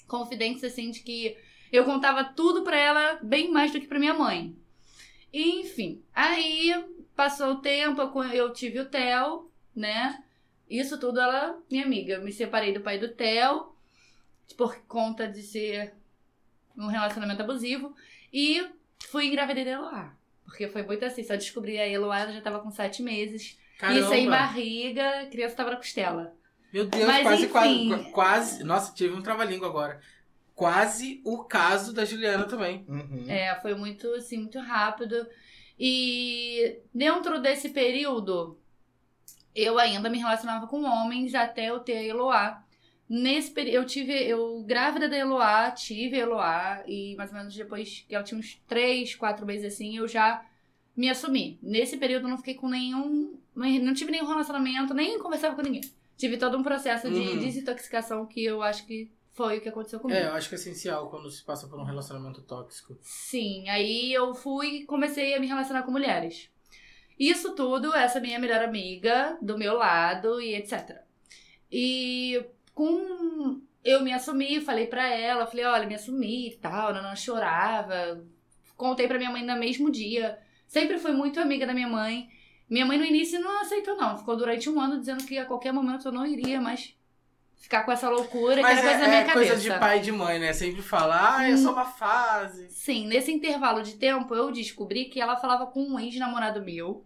Confidentes, 0.06 0.62
assim, 0.62 0.90
de 0.92 1.00
que 1.00 1.36
eu 1.72 1.84
contava 1.84 2.22
tudo 2.22 2.62
pra 2.62 2.78
ela, 2.78 3.18
bem 3.22 3.50
mais 3.50 3.72
do 3.72 3.80
que 3.80 3.86
pra 3.88 3.98
minha 3.98 4.14
mãe. 4.14 4.54
E, 5.32 5.60
enfim, 5.60 6.02
aí 6.14 6.72
passou 7.16 7.52
o 7.54 7.60
tempo, 7.60 8.00
eu 8.32 8.52
tive 8.52 8.78
o 8.78 8.86
Theo, 8.86 9.50
né? 9.74 10.22
Isso 10.68 10.98
tudo 10.98 11.20
ela, 11.20 11.58
minha 11.70 11.84
amiga. 11.84 12.14
Eu 12.14 12.24
me 12.24 12.32
separei 12.32 12.72
do 12.72 12.80
pai 12.80 12.98
do 12.98 13.08
Theo, 13.08 13.72
por 14.56 14.76
conta 14.86 15.26
de 15.26 15.42
ser 15.42 15.94
um 16.76 16.86
relacionamento 16.86 17.42
abusivo. 17.42 17.94
E 18.32 18.68
fui 19.08 19.26
engravidei 19.26 19.64
da 19.64 19.72
Eloá. 19.72 20.16
Porque 20.44 20.68
foi 20.68 20.82
muito 20.82 21.04
assim, 21.04 21.22
só 21.24 21.34
descobri 21.34 21.78
a 21.78 21.88
Eloá, 21.88 22.20
ela 22.20 22.32
já 22.32 22.40
tava 22.40 22.60
com 22.60 22.70
sete 22.70 23.02
meses. 23.02 23.58
E 23.82 24.02
sem 24.08 24.28
barriga, 24.28 25.22
a 25.22 25.26
criança 25.26 25.56
tava 25.56 25.70
na 25.70 25.76
costela. 25.76 26.34
Meu 26.72 26.86
Deus, 26.86 27.06
Mas, 27.06 27.22
quase, 27.22 27.42
enfim. 27.44 27.52
quase, 27.52 28.10
quase. 28.10 28.64
Nossa, 28.64 28.94
tive 28.94 29.14
um 29.14 29.22
trava-língua 29.22 29.68
agora. 29.68 30.00
Quase 30.54 31.20
o 31.24 31.44
caso 31.44 31.92
da 31.92 32.04
Juliana 32.04 32.44
também. 32.44 32.84
Uhum. 32.88 33.24
É, 33.28 33.54
foi 33.60 33.74
muito, 33.74 34.08
assim, 34.14 34.38
muito 34.38 34.58
rápido. 34.58 35.26
E 35.78 36.78
dentro 36.94 37.40
desse 37.40 37.68
período, 37.68 38.58
eu 39.56 39.78
ainda 39.78 40.08
me 40.10 40.18
relacionava 40.18 40.66
com 40.66 40.84
homens 40.84 41.34
até 41.34 41.70
eu 41.70 41.80
ter 41.80 41.96
a 41.96 42.02
Eloá. 42.04 42.62
Nesse 43.08 43.50
período, 43.52 43.74
eu 43.76 43.84
tive, 43.86 44.12
eu 44.12 44.62
grávida 44.66 45.08
da 45.08 45.16
Eloá, 45.16 45.70
tive 45.70 46.16
a 46.16 46.24
Eloá, 46.24 46.82
e 46.86 47.14
mais 47.16 47.30
ou 47.30 47.38
menos 47.38 47.54
depois 47.54 48.04
que 48.08 48.14
ela 48.14 48.24
tinha 48.24 48.38
uns 48.38 48.60
três, 48.66 49.14
quatro 49.14 49.46
meses 49.46 49.72
assim, 49.74 49.96
eu 49.96 50.06
já 50.08 50.44
me 50.96 51.08
assumi. 51.08 51.58
Nesse 51.62 51.96
período 51.96 52.24
eu 52.24 52.30
não 52.30 52.36
fiquei 52.38 52.54
com 52.54 52.68
nenhum, 52.68 53.38
não 53.54 53.94
tive 53.94 54.10
nenhum 54.10 54.26
relacionamento, 54.26 54.92
nem 54.92 55.18
conversava 55.18 55.54
com 55.54 55.62
ninguém. 55.62 55.82
Tive 56.16 56.36
todo 56.36 56.56
um 56.58 56.62
processo 56.62 57.08
de 57.10 57.18
Uhum. 57.20 57.38
desintoxicação 57.38 58.26
que 58.26 58.42
eu 58.44 58.62
acho 58.62 58.84
que 58.86 59.10
foi 59.32 59.58
o 59.58 59.60
que 59.60 59.68
aconteceu 59.68 60.00
comigo. 60.00 60.18
É, 60.18 60.26
eu 60.26 60.32
acho 60.32 60.48
que 60.48 60.54
é 60.54 60.58
essencial 60.58 61.08
quando 61.10 61.30
se 61.30 61.44
passa 61.44 61.68
por 61.68 61.78
um 61.78 61.84
relacionamento 61.84 62.40
tóxico. 62.42 62.96
Sim, 63.02 63.68
aí 63.68 64.12
eu 64.12 64.34
fui 64.34 64.78
e 64.78 64.84
comecei 64.86 65.34
a 65.34 65.38
me 65.40 65.46
relacionar 65.46 65.82
com 65.82 65.92
mulheres. 65.92 66.50
Isso 67.18 67.54
tudo, 67.54 67.94
essa 67.94 68.20
minha 68.20 68.38
melhor 68.38 68.62
amiga, 68.62 69.38
do 69.40 69.56
meu 69.56 69.74
lado 69.74 70.40
e 70.40 70.54
etc. 70.54 70.98
E 71.72 72.44
com 72.74 73.60
eu 73.82 74.02
me 74.02 74.12
assumi, 74.12 74.60
falei 74.60 74.86
pra 74.86 75.08
ela, 75.08 75.46
falei, 75.46 75.64
olha, 75.64 75.86
me 75.86 75.94
assumi 75.94 76.48
e 76.48 76.56
tal, 76.56 76.92
não, 76.92 77.02
não 77.02 77.16
chorava. 77.16 78.22
Contei 78.76 79.06
pra 79.06 79.16
minha 79.16 79.30
mãe 79.30 79.44
no 79.44 79.56
mesmo 79.56 79.90
dia. 79.90 80.38
Sempre 80.66 80.98
fui 80.98 81.12
muito 81.12 81.40
amiga 81.40 81.66
da 81.66 81.72
minha 81.72 81.88
mãe. 81.88 82.28
Minha 82.68 82.84
mãe 82.84 82.98
no 82.98 83.04
início 83.04 83.40
não 83.40 83.60
aceitou, 83.60 83.96
não. 83.96 84.18
Ficou 84.18 84.36
durante 84.36 84.68
um 84.68 84.80
ano 84.80 84.98
dizendo 84.98 85.24
que 85.24 85.38
a 85.38 85.46
qualquer 85.46 85.72
momento 85.72 86.08
eu 86.08 86.12
não 86.12 86.26
iria 86.26 86.60
mais 86.60 86.96
ficar 87.58 87.84
com 87.84 87.92
essa 87.92 88.08
loucura, 88.08 88.56
que 88.56 88.62
Mas 88.62 88.78
era 88.78 88.86
é, 88.86 88.90
coisa 88.90 89.02
na 89.02 89.08
minha 89.08 89.20
é 89.20 89.24
cabeça. 89.24 89.54
coisa 89.54 89.62
de 89.62 89.80
pai 89.80 89.98
e 89.98 90.02
de 90.02 90.12
mãe, 90.12 90.38
né? 90.38 90.52
Sempre 90.52 90.82
falar, 90.82 91.38
ah, 91.38 91.48
é 91.48 91.56
só 91.56 91.72
uma 91.72 91.84
fase. 91.84 92.68
Sim, 92.70 93.06
nesse 93.06 93.32
intervalo 93.32 93.82
de 93.82 93.94
tempo 93.94 94.34
eu 94.34 94.52
descobri 94.52 95.06
que 95.06 95.20
ela 95.20 95.36
falava 95.36 95.66
com 95.66 95.82
um 95.82 95.98
ex-namorado 95.98 96.62
meu, 96.62 97.04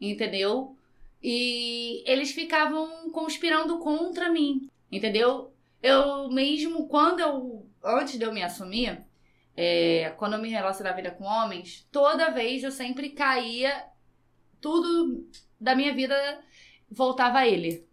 entendeu? 0.00 0.76
E 1.22 2.02
eles 2.06 2.32
ficavam 2.32 3.10
conspirando 3.10 3.78
contra 3.78 4.28
mim, 4.28 4.68
entendeu? 4.92 5.52
Eu 5.82 6.30
mesmo, 6.30 6.86
quando 6.86 7.20
eu. 7.20 7.66
Antes 7.82 8.18
de 8.18 8.24
eu 8.24 8.32
me 8.32 8.42
assumir, 8.42 9.04
é, 9.56 10.14
quando 10.16 10.34
eu 10.34 10.38
me 10.38 10.48
relacionava 10.48 10.96
ainda 10.96 11.10
com 11.10 11.24
homens, 11.24 11.86
toda 11.90 12.30
vez 12.30 12.62
eu 12.62 12.70
sempre 12.70 13.10
caía. 13.10 13.86
Tudo 14.60 15.28
da 15.60 15.74
minha 15.74 15.92
vida 15.92 16.14
voltava 16.90 17.40
a 17.40 17.46
ele. 17.46 17.86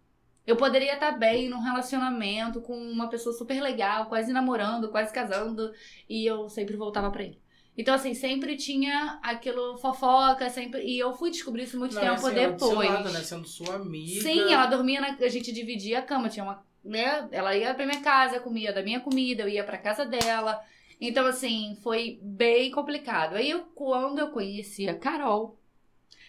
Eu 0.46 0.56
poderia 0.56 0.94
estar 0.94 1.12
bem 1.12 1.48
num 1.48 1.60
relacionamento 1.60 2.60
com 2.60 2.76
uma 2.76 3.08
pessoa 3.08 3.32
super 3.32 3.60
legal, 3.62 4.06
quase 4.06 4.32
namorando, 4.32 4.90
quase 4.90 5.12
casando, 5.12 5.72
e 6.08 6.26
eu 6.26 6.48
sempre 6.48 6.76
voltava 6.76 7.10
pra 7.10 7.22
ele. 7.22 7.40
Então, 7.76 7.94
assim, 7.94 8.12
sempre 8.12 8.56
tinha 8.56 9.18
aquilo 9.22 9.78
fofoca, 9.78 10.50
sempre. 10.50 10.82
E 10.82 10.98
eu 10.98 11.14
fui 11.14 11.30
descobrir 11.30 11.62
isso 11.62 11.78
muito 11.78 11.94
Não, 11.94 12.02
tempo 12.02 12.26
assim, 12.26 12.38
ela 12.38 12.52
depois. 12.52 12.88
lado, 12.88 13.10
né? 13.10 13.20
Sendo 13.20 13.48
sua 13.48 13.76
amiga. 13.76 14.20
Sim, 14.20 14.52
ela 14.52 14.66
dormia 14.66 15.00
na. 15.00 15.16
A 15.18 15.28
gente 15.28 15.52
dividia 15.52 16.00
a 16.00 16.02
cama, 16.02 16.28
tinha 16.28 16.44
uma. 16.44 16.62
Né? 16.84 17.28
Ela 17.30 17.56
ia 17.56 17.72
pra 17.72 17.86
minha 17.86 18.02
casa, 18.02 18.40
comia 18.40 18.72
da 18.72 18.82
minha 18.82 19.00
comida, 19.00 19.44
eu 19.44 19.48
ia 19.48 19.64
pra 19.64 19.78
casa 19.78 20.04
dela. 20.04 20.60
Então, 21.00 21.26
assim, 21.26 21.78
foi 21.82 22.18
bem 22.22 22.70
complicado. 22.70 23.36
Aí, 23.36 23.50
eu, 23.50 23.60
quando 23.74 24.18
eu 24.18 24.30
conheci 24.30 24.88
a 24.88 24.94
Carol, 24.98 25.58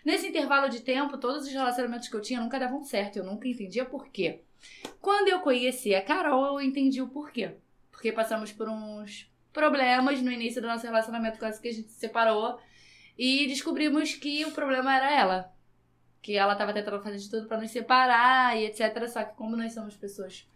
nesse 0.03 0.27
intervalo 0.27 0.69
de 0.69 0.81
tempo, 0.81 1.17
todos 1.17 1.45
os 1.45 1.51
relacionamentos 1.51 2.07
que 2.07 2.15
eu 2.15 2.21
tinha 2.21 2.41
nunca 2.41 2.59
davam 2.59 2.83
certo. 2.83 3.17
Eu 3.17 3.23
nunca 3.23 3.47
entendia 3.47 3.85
por 3.85 4.07
quê. 4.09 4.41
Quando 5.01 5.27
eu 5.29 5.39
conheci 5.39 5.93
a 5.93 6.01
Carol, 6.01 6.59
eu 6.59 6.61
entendi 6.61 7.01
o 7.01 7.07
porquê. 7.07 7.55
Porque 7.91 8.11
passamos 8.11 8.51
por 8.51 8.69
uns 8.69 9.31
problemas 9.51 10.21
no 10.21 10.31
início 10.31 10.61
do 10.61 10.67
nosso 10.67 10.85
relacionamento, 10.85 11.39
quase 11.39 11.61
que 11.61 11.67
a 11.67 11.73
gente 11.73 11.89
se 11.89 11.99
separou. 11.99 12.59
E 13.17 13.47
descobrimos 13.47 14.15
que 14.15 14.43
o 14.45 14.51
problema 14.51 14.95
era 14.95 15.11
ela 15.11 15.53
que 16.23 16.37
ela 16.37 16.55
tava 16.55 16.73
tentando 16.73 17.03
fazer 17.03 17.17
de 17.17 17.29
tudo 17.29 17.47
pra 17.47 17.59
nos 17.59 17.69
separar 17.69 18.57
e 18.57 18.65
etc. 18.65 19.07
Só 19.09 19.23
que 19.23 19.35
como 19.35 19.57
nós 19.57 19.73
somos 19.73 19.95
pessoas 19.95 20.47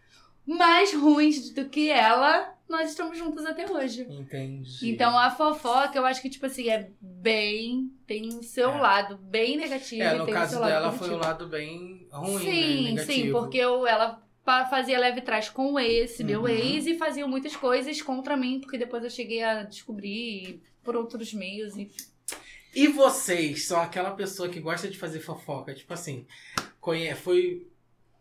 mais 0.46 0.94
ruins 0.94 1.50
do 1.50 1.68
que 1.68 1.90
ela, 1.90 2.57
nós 2.68 2.90
estamos 2.90 3.16
juntas 3.16 3.46
até 3.46 3.70
hoje. 3.70 4.06
Entendi. 4.10 4.90
Então 4.90 5.18
a 5.18 5.30
fofoca, 5.30 5.98
eu 5.98 6.04
acho 6.04 6.20
que, 6.20 6.28
tipo 6.28 6.46
assim, 6.46 6.68
é 6.68 6.90
bem. 7.00 7.90
Tem 8.06 8.28
o 8.28 8.42
seu 8.42 8.70
É. 8.70 8.80
lado 8.80 9.16
bem 9.16 9.56
negativo 9.56 10.02
É, 10.02 10.14
no 10.14 10.24
tem 10.24 10.34
o 10.34 10.36
caso 10.36 10.52
seu 10.52 10.60
lado 10.60 10.70
dela 10.70 10.92
foi 10.92 11.10
o 11.10 11.16
lado 11.16 11.46
bem 11.48 12.06
ruim, 12.10 12.38
sim, 12.38 12.92
né? 12.94 13.04
Sim, 13.04 13.30
porque 13.32 13.56
eu, 13.58 13.86
ela 13.86 14.22
fazia 14.70 14.98
leve 14.98 15.20
trás 15.20 15.48
com 15.50 15.78
esse, 15.78 16.24
meu 16.24 16.42
Uhum. 16.42 16.48
ex, 16.48 16.86
e 16.86 16.96
fazia 16.96 17.26
muitas 17.26 17.54
coisas 17.54 18.00
contra 18.00 18.36
mim, 18.36 18.60
porque 18.60 18.78
depois 18.78 19.04
eu 19.04 19.10
cheguei 19.10 19.42
a 19.42 19.62
descobrir 19.62 20.62
por 20.82 20.96
outros 20.96 21.34
meios, 21.34 21.76
enfim. 21.76 22.02
E 22.74 22.86
vocês 22.88 23.66
são 23.66 23.80
aquela 23.80 24.12
pessoa 24.12 24.48
que 24.48 24.60
gosta 24.60 24.88
de 24.88 24.96
fazer 24.96 25.20
fofoca, 25.20 25.74
tipo 25.74 25.92
assim, 25.92 26.26
foi. 27.16 27.66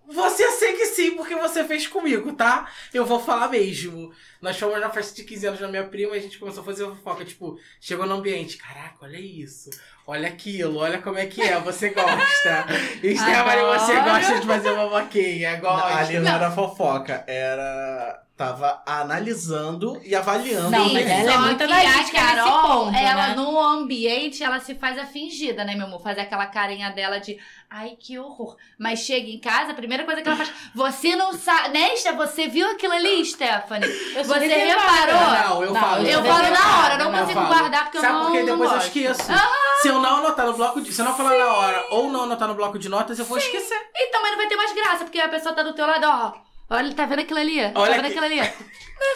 Você 0.07 0.49
sei 0.51 0.73
que 0.73 0.85
sim, 0.85 1.11
porque 1.15 1.35
você 1.35 1.63
fez 1.65 1.85
comigo, 1.85 2.31
tá? 2.33 2.69
Eu 2.93 3.05
vou 3.05 3.19
falar 3.19 3.49
mesmo. 3.49 4.11
Nós 4.41 4.57
fomos 4.57 4.79
na 4.79 4.89
festa 4.89 5.13
de 5.15 5.23
15 5.23 5.47
anos 5.47 5.59
da 5.59 5.67
minha 5.67 5.83
prima 5.83 6.15
e 6.15 6.19
a 6.19 6.21
gente 6.21 6.37
começou 6.39 6.61
a 6.61 6.65
fazer 6.65 6.85
fofoca. 6.85 7.25
Tipo, 7.25 7.59
chegou 7.81 8.05
no 8.05 8.15
ambiente. 8.15 8.57
Caraca, 8.57 8.95
olha 9.01 9.17
isso. 9.17 9.69
Olha 10.05 10.29
aquilo, 10.29 10.77
olha 10.77 11.01
como 11.01 11.17
é 11.17 11.25
que 11.25 11.41
é. 11.41 11.59
Você 11.59 11.89
gosta. 11.89 12.65
Stephanie, 12.97 13.65
você 13.65 13.91
Adoro. 13.91 14.15
gosta 14.15 14.39
de 14.39 14.47
fazer 14.47 14.75
fofoquinha. 14.75 15.51
Ali 15.51 15.61
Gosta. 15.61 16.13
não 16.13 16.21
Não. 16.21 16.35
era 16.35 16.51
fofoca, 16.51 17.23
era 17.27 18.23
tava 18.37 18.83
analisando 18.85 19.99
e 20.05 20.15
avaliando 20.15 20.69
Não, 20.69 20.87
o 20.87 20.93
mas 20.93 21.07
ela 21.09 21.33
é 21.33 21.37
muito 21.39 21.57
que 21.57 21.63
analítica 21.63 21.97
a 22.21 22.23
nesse 22.23 22.35
Carol, 22.35 22.85
ponto, 22.85 22.95
ela 22.95 23.27
né? 23.29 23.35
no 23.35 23.59
ambiente, 23.59 24.43
ela 24.43 24.59
se 24.59 24.75
faz 24.75 24.95
a 24.99 25.05
fingida, 25.07 25.65
né, 25.65 25.73
meu 25.73 25.87
amor? 25.87 26.01
Fazer 26.03 26.21
aquela 26.21 26.45
carinha 26.45 26.91
dela 26.91 27.19
de, 27.19 27.39
ai, 27.67 27.97
que 27.99 28.19
horror. 28.19 28.55
Mas 28.77 28.99
chega 28.99 29.27
em 29.27 29.39
casa, 29.39 29.71
a 29.71 29.73
primeira 29.75 30.03
coisa 30.03 30.21
que 30.21 30.27
ela 30.27 30.37
faz, 30.37 30.51
você 30.75 31.15
não 31.15 31.33
sabe, 31.33 31.69
né? 31.69 31.89
Você 32.15 32.47
viu 32.47 32.69
aquilo 32.69 32.93
ali, 32.93 33.25
Stephanie? 33.25 33.89
Eu 34.15 34.23
Você 34.23 34.47
reparou? 34.47 35.49
Não, 35.49 35.63
eu 35.63 35.73
Não, 35.73 35.81
falo. 35.81 36.05
Eu 36.07 36.21
sou 36.23 36.31
falo 36.31 36.49
na 36.51 36.77
hora, 36.83 36.97
não 36.99 37.11
né? 37.11 37.17
Eu 37.17 37.21
consigo 37.23 37.39
falo. 37.41 37.53
guardar 37.55 37.83
porque 37.85 37.99
Sabe 37.99 38.13
eu 38.13 38.19
não 38.19 38.25
por 38.25 38.31
quê? 38.33 38.43
não 38.43 38.57
Depois 38.57 38.71
eu 38.71 38.77
esqueço. 38.77 39.21
Se 39.81 39.87
eu 39.87 39.99
não 39.99 40.17
anotar 40.17 40.45
no 40.45 40.53
bloco 40.53 40.79
de. 40.81 40.93
Se 40.93 41.01
eu 41.01 41.05
não 41.05 41.15
falar 41.15 41.35
na 41.37 41.53
hora 41.53 41.87
ou 41.89 42.11
não 42.11 42.23
anotar 42.23 42.47
no 42.47 42.53
bloco 42.53 42.77
de 42.77 42.87
notas, 42.87 43.17
eu 43.17 43.25
vou 43.25 43.37
esquecer. 43.39 43.77
Então, 43.95 44.21
mas 44.21 44.31
não 44.31 44.37
vai 44.37 44.47
ter 44.47 44.55
mais 44.55 44.73
graça, 44.73 45.03
porque 45.05 45.19
a 45.19 45.27
pessoa 45.27 45.55
tá 45.55 45.63
do 45.63 45.73
teu 45.73 45.87
lado, 45.87 46.05
ó. 46.05 46.46
Olha, 46.69 46.93
tá 46.93 47.05
vendo 47.05 47.19
aquilo 47.19 47.39
ali? 47.39 47.61
tá 47.61 47.79
Olha 47.79 47.93
vendo 47.93 48.05
aqui. 48.05 48.19
aquilo 48.19 48.25
ali? 48.25 48.53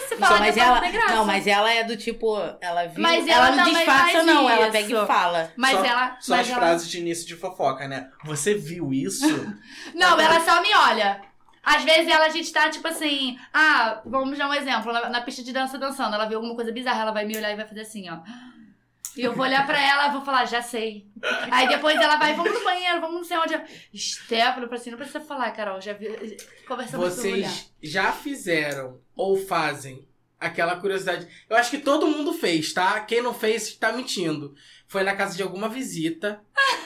Você 0.08 0.14
Não, 0.14 0.28
fala 0.28 0.40
mas 0.40 0.54
depois 0.54 0.66
ela, 0.68 0.74
não 0.74 0.80
tem 0.82 0.92
graça. 0.92 1.14
não, 1.14 1.24
mas 1.24 1.46
ela 1.46 1.72
é 1.72 1.84
do 1.84 1.96
tipo, 1.96 2.36
ela 2.60 2.86
viu, 2.86 3.02
Mas 3.02 3.26
ela, 3.26 3.46
ela 3.48 3.56
não 3.56 3.64
disfarça 3.64 4.22
não, 4.22 4.48
ela 4.48 4.62
isso. 4.62 4.72
pega 4.72 5.02
e 5.02 5.06
fala. 5.06 5.52
Mas 5.56 5.78
só, 5.78 5.84
ela. 5.84 6.16
Só 6.20 6.36
mas 6.36 6.46
as 6.46 6.48
ela... 6.52 6.60
frases 6.60 6.88
de 6.90 6.98
início 6.98 7.26
de 7.26 7.36
fofoca, 7.36 7.88
né? 7.88 8.08
Você 8.24 8.54
viu 8.54 8.92
isso? 8.92 9.26
Não, 9.94 10.18
ela 10.18 10.40
só 10.40 10.62
me 10.62 10.72
olha. 10.74 11.20
Às 11.64 11.84
vezes 11.84 12.08
ela, 12.10 12.26
a 12.26 12.28
gente 12.28 12.52
tá, 12.52 12.68
tipo 12.70 12.86
assim, 12.88 13.38
ah, 13.52 14.00
vamos 14.04 14.36
dar 14.36 14.48
um 14.48 14.54
exemplo, 14.54 14.92
na, 14.92 15.08
na 15.08 15.20
pista 15.20 15.44
de 15.44 15.52
dança 15.52 15.78
dançando, 15.78 16.14
ela 16.14 16.26
vê 16.26 16.34
alguma 16.34 16.54
coisa 16.56 16.72
bizarra, 16.72 17.02
ela 17.02 17.12
vai 17.12 17.24
me 17.24 17.36
olhar 17.36 17.52
e 17.52 17.56
vai 17.56 17.66
fazer 17.66 17.82
assim, 17.82 18.08
ó. 18.10 18.18
E 19.16 19.22
eu 19.22 19.34
vou 19.34 19.44
olhar 19.44 19.66
pra 19.66 19.80
ela 19.80 20.08
e 20.08 20.12
vou 20.12 20.22
falar, 20.22 20.46
já 20.46 20.62
sei. 20.62 21.06
Aí 21.50 21.68
depois 21.68 21.96
ela 21.96 22.16
vai, 22.16 22.34
vamos 22.34 22.52
no 22.52 22.64
banheiro, 22.64 23.00
vamos 23.00 23.16
não 23.16 23.24
sei 23.24 23.36
onde. 23.36 23.60
Stefano, 23.94 24.68
pra 24.68 24.76
assim, 24.76 24.90
não 24.90 24.96
precisa 24.96 25.20
falar, 25.20 25.50
Carol, 25.52 25.80
já 25.80 25.92
vi. 25.92 26.36
Conversamos. 26.66 27.14
Vocês 27.14 27.72
já 27.82 28.12
fizeram 28.12 29.00
ou 29.14 29.36
fazem 29.36 30.06
aquela 30.40 30.76
curiosidade. 30.76 31.28
Eu 31.48 31.56
acho 31.56 31.70
que 31.70 31.78
todo 31.78 32.08
mundo 32.08 32.32
fez, 32.32 32.72
tá? 32.72 33.00
Quem 33.00 33.22
não 33.22 33.32
fez 33.32 33.74
tá 33.74 33.92
mentindo. 33.92 34.54
Foi 34.92 35.02
na 35.02 35.16
casa 35.16 35.34
de 35.34 35.42
alguma 35.42 35.70
visita, 35.70 36.38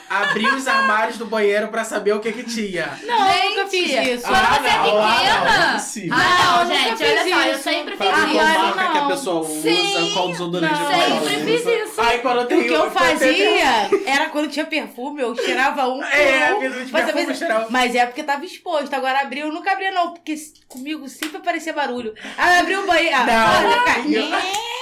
abriu 0.08 0.54
os 0.54 0.68
armários 0.68 1.18
do 1.18 1.26
banheiro 1.26 1.66
pra 1.66 1.82
saber 1.82 2.12
o 2.14 2.20
que 2.20 2.30
que 2.30 2.44
tinha. 2.44 2.96
Não, 3.02 3.32
eu 3.32 3.50
nunca 3.50 3.66
fiz 3.66 3.90
isso. 3.90 4.22
Quando 4.28 4.36
Ah, 4.36 4.58
você 4.60 4.68
é 4.68 4.72
não, 4.76 5.02
ah, 5.02 5.16
pequena. 5.16 5.34
não, 5.34 5.44
não 5.44 5.68
é 5.68 5.72
possível. 5.72 6.14
Ah, 6.16 6.44
não, 6.44 6.60
eu 6.60 6.66
gente, 6.76 7.02
olha 7.02 7.34
só, 7.34 7.42
eu 7.42 7.54
isso. 7.54 7.62
sempre 7.64 7.96
fiz 7.96 8.06
isso. 8.06 8.30
qual 8.32 8.46
Ah, 8.46 8.74
marca 8.76 8.92
que 8.92 8.98
a 8.98 9.00
não. 9.00 9.08
pessoa 9.08 9.40
usa, 9.40 9.60
Sim. 9.60 10.10
qual 10.14 10.28
desodorante 10.28 10.72
Não. 10.72 10.86
a 10.86 10.88
pessoa 10.92 11.20
Sempre 11.30 11.34
usa. 11.56 11.64
fiz 11.64 11.88
isso. 11.88 12.00
Aí 12.00 12.18
quando 12.20 12.36
eu 12.36 12.42
O 12.42 12.46
tenho. 12.46 12.62
que 12.62 12.72
eu 12.72 12.90
fazia 12.92 13.90
era 14.06 14.26
quando 14.28 14.48
tinha 14.50 14.66
perfume, 14.66 15.22
eu 15.22 15.34
cheirava 15.34 15.88
um 15.88 15.98
por 15.98 16.06
É, 16.12 16.54
um. 16.54 16.60
vidro 16.60 16.84
de 16.84 16.92
Mas, 16.92 17.04
perfume 17.06 17.26
mas- 17.26 17.38
cheirava. 17.38 17.66
mas 17.70 17.94
é 17.96 18.06
porque 18.06 18.22
tava 18.22 18.44
exposto. 18.44 18.94
Agora 18.94 19.18
abriu, 19.20 19.48
eu 19.48 19.52
nunca 19.52 19.72
abria 19.72 19.90
não, 19.90 20.12
porque 20.12 20.36
comigo 20.68 21.08
sempre 21.08 21.38
aparecia 21.38 21.72
barulho. 21.72 22.14
Aí 22.38 22.58
abriu 22.60 22.84
o 22.84 22.86
banheiro. 22.86 23.16
ah, 23.16 23.24
Não, 23.26 23.66
olha, 23.68 24.75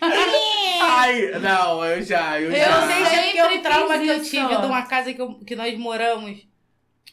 Ai, 0.00 1.30
não, 1.40 1.84
eu 1.84 2.02
já, 2.02 2.40
eu, 2.40 2.50
Eu 2.52 2.58
já. 2.58 2.80
não 2.80 2.86
sei 2.86 3.04
se 3.06 3.14
é 3.14 3.22
porque 3.22 3.38
é 3.38 3.42
Sempre 3.42 3.58
trauma 3.60 3.98
que 3.98 4.06
eu 4.08 4.16
isso. 4.18 4.30
tive 4.30 4.56
de 4.56 4.66
uma 4.66 4.82
casa 4.82 5.12
que, 5.12 5.20
eu- 5.20 5.38
que 5.40 5.56
nós 5.56 5.76
moramos. 5.78 6.46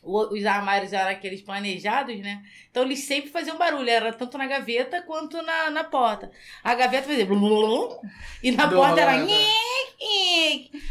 O- 0.06 0.34
os 0.38 0.46
armários 0.46 0.92
eram 0.92 1.12
aqueles 1.12 1.42
planejados, 1.42 2.20
né? 2.20 2.44
Então 2.70 2.84
eles 2.84 3.00
sempre 3.06 3.30
faziam 3.32 3.58
barulho, 3.58 3.90
era 3.90 4.12
tanto 4.12 4.38
na 4.38 4.46
gaveta 4.46 5.02
quanto 5.04 5.42
na, 5.42 5.70
na 5.72 5.86
porta. 5.86 6.30
A 6.62 6.76
gaveta 6.76 7.08
fazia 7.08 7.26
blum, 7.26 7.40
blum, 7.40 7.62
blum, 7.88 8.00
e 8.44 8.52
na 8.52 8.66
Do 8.66 8.76
porta 8.76 9.00
era. 9.00 9.12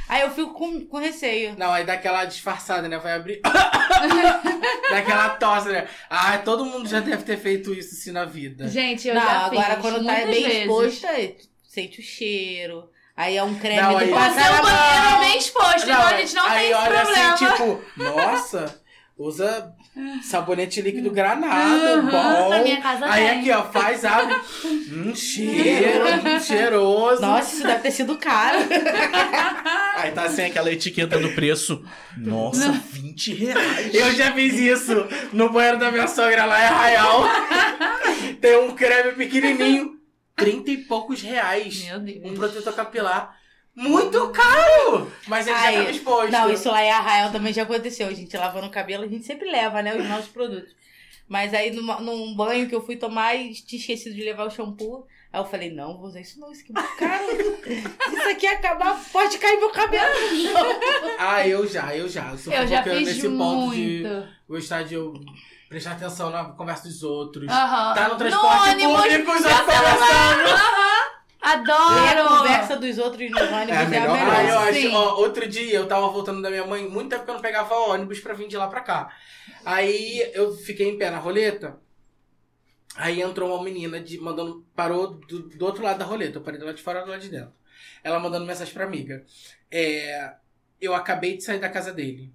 Aí 0.09 0.22
eu 0.22 0.30
fico 0.30 0.55
com, 0.55 0.86
com 0.86 0.97
receio. 0.97 1.55
Não, 1.59 1.70
aí 1.72 1.84
dá 1.84 1.93
aquela 1.93 2.24
disfarçada, 2.24 2.88
né? 2.88 2.97
Vai 2.99 3.12
abrir. 3.12 3.40
dá 3.45 4.99
aquela 4.99 5.28
tosse, 5.30 5.68
né? 5.68 5.86
Ah, 6.09 6.38
todo 6.38 6.64
mundo 6.64 6.88
já 6.88 7.01
deve 7.01 7.22
ter 7.22 7.36
feito 7.36 7.74
isso 7.74 7.95
assim 7.95 8.12
na 8.12 8.24
vida. 8.24 8.66
Gente, 8.68 9.09
eu 9.09 9.14
Não, 9.14 9.20
já 9.22 9.30
agora 9.47 9.74
fiz 9.74 9.82
quando 9.82 9.97
tá 10.07 10.12
muitas 10.12 10.30
bem 10.30 10.43
vezes. 10.43 10.59
exposta, 10.61 11.09
sente 11.73 12.01
o 12.01 12.03
cheiro. 12.03 12.85
Aí 13.16 13.37
é 13.37 13.43
um 13.43 13.55
creme 13.55 13.81
Não, 13.81 13.91
do 13.93 13.97
aí- 13.99 14.11
O 14.11 14.14
passar 14.14 14.51
na 14.53 14.62
banheiro 14.62 15.07
é 15.07 15.11
mão. 15.11 15.20
bem 15.20 15.39
exposto, 15.39 15.83
então 15.85 16.03
a 16.07 16.16
gente 16.16 16.35
não 16.35 16.47
aí 16.47 16.59
tem 16.61 16.70
esse 16.70 16.75
olha 16.81 17.01
problema. 17.01 17.33
assim, 17.35 17.47
tipo, 17.47 17.81
nossa, 17.97 18.81
usa 19.18 19.73
sabonete 20.23 20.81
líquido 20.81 21.11
granada, 21.11 21.97
Uhum, 21.97 22.11
bom. 22.11 22.49
na 22.49 22.59
minha 22.62 22.81
casa 22.81 23.05
aí 23.07 23.27
tem. 23.29 23.39
aqui, 23.41 23.51
ó, 23.53 23.64
faz, 23.70 24.05
abre. 24.05 24.35
Hum, 24.64 25.14
cheiro, 25.14 26.05
hum, 26.37 26.41
cheiroso. 26.41 27.20
Nossa, 27.23 27.55
isso 27.55 27.66
deve 27.66 27.83
ter 27.83 27.91
sido 27.91 28.16
caro. 28.16 28.59
Aí 29.97 30.11
tá 30.12 30.23
assim 30.25 30.43
aquela 30.47 30.73
etiqueta 30.73 31.18
do 31.18 31.29
preço. 31.33 31.85
Nossa, 32.16 32.70
20 32.73 33.35
reais. 33.35 33.95
Eu 33.95 34.12
já 34.14 34.33
fiz 34.33 34.55
isso 34.55 35.07
no 35.33 35.51
banheiro 35.51 35.79
da 35.79 35.93
minha 35.93 36.09
sogra 36.09 36.45
lá 36.47 36.61
em 36.61 36.64
Arraial. 36.64 37.25
Tem 38.41 38.57
um 38.59 38.75
creme 38.75 39.12
pequenininho, 39.12 39.93
30 40.37 40.70
e 40.70 40.76
poucos 40.78 41.20
reais. 41.22 41.85
Meu 41.85 42.01
Deus. 42.01 42.20
Um 42.24 42.35
protetor 42.35 42.72
capilar. 42.74 43.37
Muito 43.74 44.28
caro! 44.30 45.11
Mas 45.26 45.47
ele 45.47 45.57
Ai, 45.57 45.72
já 45.72 45.78
tava 45.80 45.91
exposto. 45.91 46.30
Não, 46.30 46.53
isso 46.53 46.68
lá 46.68 46.83
em 46.85 46.91
Arraial 46.91 47.33
também 47.33 47.53
já 47.55 47.62
aconteceu. 47.62 48.07
A 48.07 48.12
gente 48.12 48.37
lavando 48.37 48.66
o 48.66 48.70
cabelo, 48.70 49.05
a 49.05 49.09
gente 49.09 49.24
sempre 49.24 49.51
leva, 49.51 49.80
né? 49.80 49.97
Os 49.97 50.07
nossos 50.07 50.28
produtos. 50.28 50.74
Mas 51.26 51.55
aí 51.55 51.70
numa- 51.70 51.99
num 52.01 52.35
banho 52.35 52.68
que 52.68 52.74
eu 52.74 52.85
fui 52.85 52.97
tomar 52.97 53.35
e 53.35 53.55
tinha 53.55 53.80
esquecido 53.80 54.14
de 54.14 54.22
levar 54.22 54.47
o 54.47 54.51
shampoo. 54.51 55.07
Aí 55.33 55.41
eu 55.41 55.47
falei, 55.47 55.70
não, 55.70 55.97
vou 55.97 56.09
usar 56.09 56.20
isso 56.20 56.39
não, 56.39 56.53
isso 56.53 56.61
aqui 56.62 56.72
é 56.76 56.80
muito 56.83 56.97
caro. 56.99 57.24
Se 58.05 58.11
isso 58.20 58.28
aqui 58.28 58.47
acabar, 58.47 59.03
pode 59.11 59.39
cair 59.39 59.59
meu 59.59 59.70
cabelo. 59.70 60.12
Ah, 61.18 61.49
eu 61.49 61.66
já, 61.66 61.97
eu 61.97 62.07
já. 62.07 62.33
Eu, 62.33 62.37
sou 62.39 62.53
Eu 62.53 62.66
já 62.66 62.83
fiz 62.83 63.09
nesse 63.09 63.28
ponto 63.30 63.74
de 63.74 64.03
muito. 64.03 64.28
gostar 64.47 64.83
de 64.83 64.95
eu 64.95 65.14
prestar 65.73 65.93
atenção 65.93 66.29
na 66.29 66.45
conversa 66.45 66.87
dos 66.87 67.03
outros. 67.03 67.49
Aham. 67.49 67.95
Tá 67.95 68.09
no 68.11 68.16
transporte 68.16 68.68
ônibus, 68.68 69.03
público, 69.03 69.31
os 69.33 69.41
meu 69.41 69.51
outros 69.51 69.75
conversando. 69.75 70.49
E 70.49 71.45
a 71.45 71.53
Adoro! 71.55 72.29
conversa 72.39 72.77
dos 72.77 72.99
outros 72.99 73.31
no 73.31 73.39
ônibus 73.39 73.68
É 73.68 73.73
é 73.73 73.77
a 73.77 73.81
a 73.81 73.89
melhor 73.89 74.12
melhor. 74.12 74.35
Ah, 74.37 74.45
eu 74.45 74.59
acho. 74.59 74.81
Sim. 74.81 74.95
Ó, 74.95 75.14
outro 75.16 75.49
dia 75.49 75.75
eu 75.75 75.89
tava 75.89 76.09
voltando 76.09 76.43
da 76.43 76.51
minha 76.51 76.66
mãe, 76.66 76.87
muito 76.87 77.09
tempo 77.09 77.25
que 77.25 77.31
eu 77.31 77.35
não 77.35 77.41
pegava 77.41 77.75
ônibus 77.75 78.20
pra 78.20 78.35
vir 78.35 78.49
de 78.49 78.57
lá 78.57 78.68
pra 78.68 78.83
cá. 78.83 79.16
Aí 79.64 80.31
eu 80.35 80.55
fiquei 80.55 80.89
em 80.91 80.99
pé 80.99 81.11
na 81.11 81.18
roleta. 81.18 81.79
Aí 82.95 83.23
entrou 83.23 83.55
uma 83.55 83.64
menina 83.64 83.99
de, 83.99 84.20
mandando. 84.20 84.66
Parou 84.77 85.14
do, 85.14 85.49
do 85.49 85.64
outro 85.64 85.83
lado 85.83 85.99
da 85.99 86.05
roleta. 86.05 86.37
Eu 86.37 86.43
parei 86.43 86.61
do 86.61 86.66
lado 86.66 86.77
de 86.77 86.83
fora 86.83 87.03
do 87.03 87.11
lado 87.11 87.23
de 87.23 87.31
dentro. 87.31 87.53
Ela 88.05 88.20
mandando 88.20 88.45
mensagem 88.45 88.75
pra 88.75 88.85
amiga. 88.85 89.25
É, 89.70 90.35
eu 90.79 90.95
acabei 90.95 91.39
de 91.39 91.43
sair 91.45 91.59
da 91.59 91.70
casa 91.70 91.95
dele. 91.95 92.31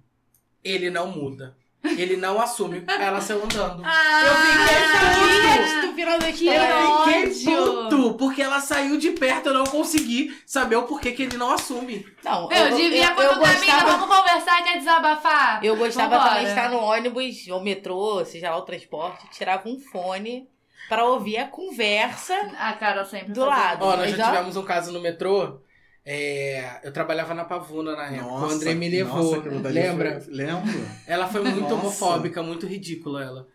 Ele 0.64 0.90
não 0.90 1.06
muda. 1.06 1.56
Ele 1.84 2.16
não 2.16 2.40
assume. 2.40 2.84
Ela 2.88 3.20
saiu 3.20 3.42
andando. 3.44 3.82
Ah, 3.84 4.22
Eu 4.24 4.34
fiquei 4.34 5.62
Antes 5.62 5.88
do 5.88 5.94
final 5.94 6.18
da 6.18 6.32
Que 6.32 6.44
história. 6.48 6.72
Eu 6.72 7.04
fiquei 7.32 7.56
ódio. 7.56 7.82
puto, 7.88 8.14
porque 8.14 8.42
ela 8.42 8.60
saiu 8.60 8.98
de 8.98 9.12
perto, 9.12 9.46
eu 9.50 9.54
não 9.54 9.64
consegui 9.64 10.36
saber 10.44 10.76
o 10.76 10.82
porquê 10.82 11.12
que 11.12 11.22
ele 11.22 11.36
não 11.36 11.52
assume. 11.52 12.04
Não, 12.24 12.50
Eu 12.50 12.76
devia, 12.76 13.06
eu, 13.06 13.14
quando 13.14 13.26
eu 13.26 13.40
caminha, 13.40 13.74
gostava, 13.74 13.96
vamos 13.96 14.16
conversar, 14.16 14.62
quer 14.64 14.78
desabafar? 14.78 15.64
eu 15.64 15.76
gostava 15.76 16.08
Vambora. 16.16 16.28
também 16.30 16.44
de 16.44 16.50
estar 16.50 16.70
no 16.70 16.78
ônibus, 16.78 17.48
ou 17.48 17.60
metrô, 17.62 18.24
seja 18.24 18.50
lá 18.50 18.56
o 18.56 18.62
transporte, 18.62 19.28
tirava 19.30 19.68
um 19.68 19.78
fone 19.78 20.48
pra 20.88 21.04
ouvir 21.04 21.36
a 21.38 21.46
conversa 21.48 22.34
A 22.58 22.72
Carol 22.72 23.04
sempre 23.04 23.32
do 23.32 23.44
lado. 23.44 23.84
Ó, 23.84 23.96
nós 23.96 24.10
já 24.16 24.26
tivemos 24.30 24.56
um 24.56 24.64
caso 24.64 24.90
no 24.92 25.00
metrô. 25.00 25.60
É, 26.10 26.80
eu 26.82 26.90
trabalhava 26.92 27.34
na 27.34 27.44
Pavuna 27.44 27.94
na 27.94 28.06
época. 28.06 28.32
o 28.32 28.44
André 28.46 28.72
me 28.74 28.88
levou. 28.88 29.36
nossa, 29.36 29.68
lembra? 29.68 30.20
foi- 30.22 30.32
Lembro. 30.32 30.88
Ela 31.06 31.28
foi 31.28 31.42
muito 31.42 31.60
Nossa. 31.60 31.74
homofóbica, 31.74 32.42
muito 32.42 32.66
ridícula 32.66 33.22
ela. 33.22 33.48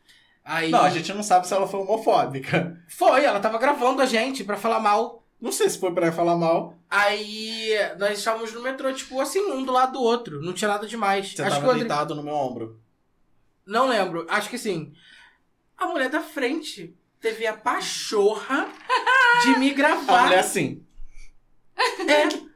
Aí. 0.46 0.70
Não, 0.70 0.82
a 0.84 0.90
gente 0.90 1.12
não 1.14 1.24
sabe 1.24 1.48
se 1.48 1.54
ela 1.54 1.68
foi 1.68 1.80
homofóbica. 1.80 2.78
Foi, 2.88 3.24
ela 3.24 3.40
tava 3.40 3.58
gravando 3.58 4.02
a 4.02 4.06
gente 4.06 4.44
pra 4.44 4.56
falar 4.58 4.80
mal. 4.80 5.24
Não 5.42 5.52
sei 5.52 5.68
se 5.70 5.80
foi 5.80 5.92
pra 5.94 6.12
falar 6.12 6.36
mal. 6.38 6.76
Aí 6.90 7.72
nós 7.98 8.20
estávamos 8.20 8.54
no 8.54 8.62
metrô, 8.62 8.94
tipo 8.94 9.20
assim, 9.20 9.40
um 9.52 9.64
do 9.64 9.72
lado 9.72 9.94
do 9.94 10.02
outro. 10.02 10.40
Não 10.42 10.54
tinha 10.54 10.68
nada 10.70 10.86
demais. 10.86 11.34
Você 11.34 11.42
Acho 11.42 11.56
tava 11.56 11.68
André... 11.72 11.80
deitado 11.80 12.14
no 12.14 12.22
meu 12.24 12.34
ombro. 12.36 12.80
Não 13.66 13.88
lembro, 13.88 14.26
acho 14.30 14.50
que 14.50 14.58
sim. 14.58 14.94
A 15.78 15.88
mulher 15.88 16.10
da 16.10 16.22
frente 16.22 16.96
teve 17.20 17.48
a 17.48 17.54
pachorra 17.54 18.68
de 19.44 19.58
me 19.60 19.72
A 19.72 19.74
gravar. 19.74 20.24
mulher 20.26 20.40
assim. 20.40 20.84
É. 22.08 22.54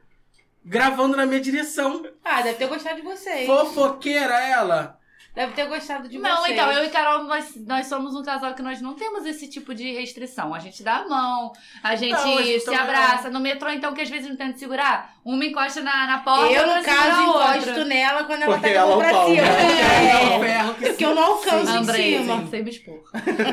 Gravando 0.64 1.16
na 1.16 1.24
minha 1.24 1.40
direção. 1.40 2.04
Ah, 2.24 2.42
deve 2.42 2.58
ter 2.58 2.66
gostado 2.66 2.96
de 2.96 3.02
vocês. 3.02 3.46
Fofoqueira 3.46 4.38
ela. 4.38 4.97
Deve 5.38 5.52
ter 5.52 5.66
gostado 5.66 6.08
de 6.08 6.18
Não, 6.18 6.38
vocês. 6.38 6.52
então, 6.58 6.72
eu 6.72 6.84
e 6.84 6.88
Carol, 6.88 7.22
nós, 7.22 7.54
nós 7.64 7.86
somos 7.86 8.12
um 8.16 8.24
casal 8.24 8.54
que 8.54 8.62
nós 8.62 8.80
não 8.80 8.94
temos 8.94 9.24
esse 9.24 9.48
tipo 9.48 9.72
de 9.72 9.92
restrição. 9.92 10.52
A 10.52 10.58
gente 10.58 10.82
dá 10.82 10.96
a 10.96 11.08
mão, 11.08 11.52
a 11.80 11.94
gente 11.94 12.10
Não, 12.10 12.38
a 12.38 12.42
gente 12.42 12.64
se 12.64 12.74
abraça. 12.74 13.30
No 13.30 13.38
metrô, 13.38 13.70
então, 13.70 13.94
que 13.94 14.00
às 14.00 14.10
vezes 14.10 14.28
não 14.28 14.34
tenta 14.36 14.58
segurar, 14.58 15.14
uma 15.24 15.44
encosta 15.44 15.80
na, 15.80 16.06
na 16.08 16.18
porta, 16.18 16.52
Eu, 16.52 16.66
no 16.66 16.82
caso, 16.82 17.26
outra. 17.28 17.56
encosto 17.58 17.84
nela 17.84 18.24
quando 18.24 18.42
ela 18.42 18.58
Porque 18.58 18.74
tá 18.74 18.82
com 18.82 18.88
a 18.88 18.92
ela 18.94 19.04
é 19.06 19.10
pra 19.10 19.24
cima. 19.26 19.42
né? 19.42 20.10
É 20.10 20.16
o 20.38 20.42
É. 20.44 20.46
ferro 20.48 20.74
que 20.74 20.86
Porque 20.88 21.04
eu 21.04 21.14
não 21.14 21.22
alcanço 21.22 21.70
em 21.72 21.76
Andrei, 21.76 22.18
cima. 22.18 22.46
sem 22.48 22.62
me 22.64 22.70
expor. 22.70 23.04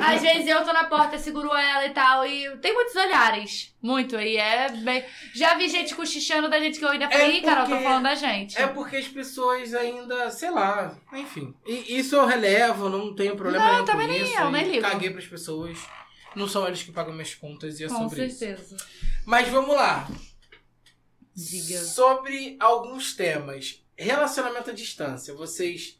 Às 0.09 0.21
vezes 0.23 0.47
eu 0.47 0.63
tô 0.65 0.73
na 0.73 0.85
porta, 0.85 1.19
seguro 1.19 1.55
ela 1.55 1.85
e 1.85 1.89
tal, 1.91 2.25
e 2.25 2.49
tem 2.57 2.73
muitos 2.73 2.95
olhares. 2.95 3.75
Muito, 3.81 4.19
e 4.19 4.35
é 4.37 4.69
bem... 4.69 5.05
Já 5.35 5.53
vi 5.53 5.69
gente 5.69 5.93
cochichando 5.93 6.49
da 6.49 6.59
gente 6.59 6.79
que 6.79 6.85
eu 6.85 6.89
ainda 6.89 7.07
falei, 7.07 7.27
É 7.27 7.37
Ih, 7.37 7.41
Carol, 7.43 7.65
tô 7.65 7.69
porque- 7.69 7.83
falando 7.83 8.03
da 8.03 8.15
gente. 8.15 8.59
É 8.59 8.65
porque 8.65 8.95
as 8.97 9.07
pessoas 9.07 9.75
ainda, 9.75 10.31
sei 10.31 10.49
lá, 10.49 10.95
enfim. 11.13 11.53
E 11.67 11.74
isso 11.81 12.15
eu 12.15 12.25
relevo, 12.25 12.89
não 12.89 13.13
tenho 13.15 13.35
problema 13.35 13.65
Não, 13.65 13.73
nenhum 13.73 13.85
também 13.85 14.07
com 14.07 14.13
nem 14.13 14.23
isso. 14.23 14.39
eu, 14.39 14.49
e 14.49 14.51
nem 14.51 14.71
ligo. 14.71 14.81
Caguei 14.81 15.09
pras 15.09 15.27
pessoas. 15.27 15.77
não 16.35 16.47
são 16.47 16.67
eles 16.67 16.83
que 16.83 16.91
pagam 16.91 17.13
minhas 17.13 17.33
contas 17.35 17.79
e 17.79 17.85
é 17.85 17.87
Com 17.87 17.95
sobre 18.09 18.25
isso. 18.25 18.39
certeza. 18.39 18.77
Mas 19.25 19.47
vamos 19.47 19.75
lá. 19.75 20.07
Diga. 21.35 21.79
Sobre 21.83 22.55
alguns 22.59 23.13
temas. 23.15 23.83
Relacionamento 23.97 24.69
à 24.69 24.73
distância. 24.73 25.33
Vocês. 25.33 25.99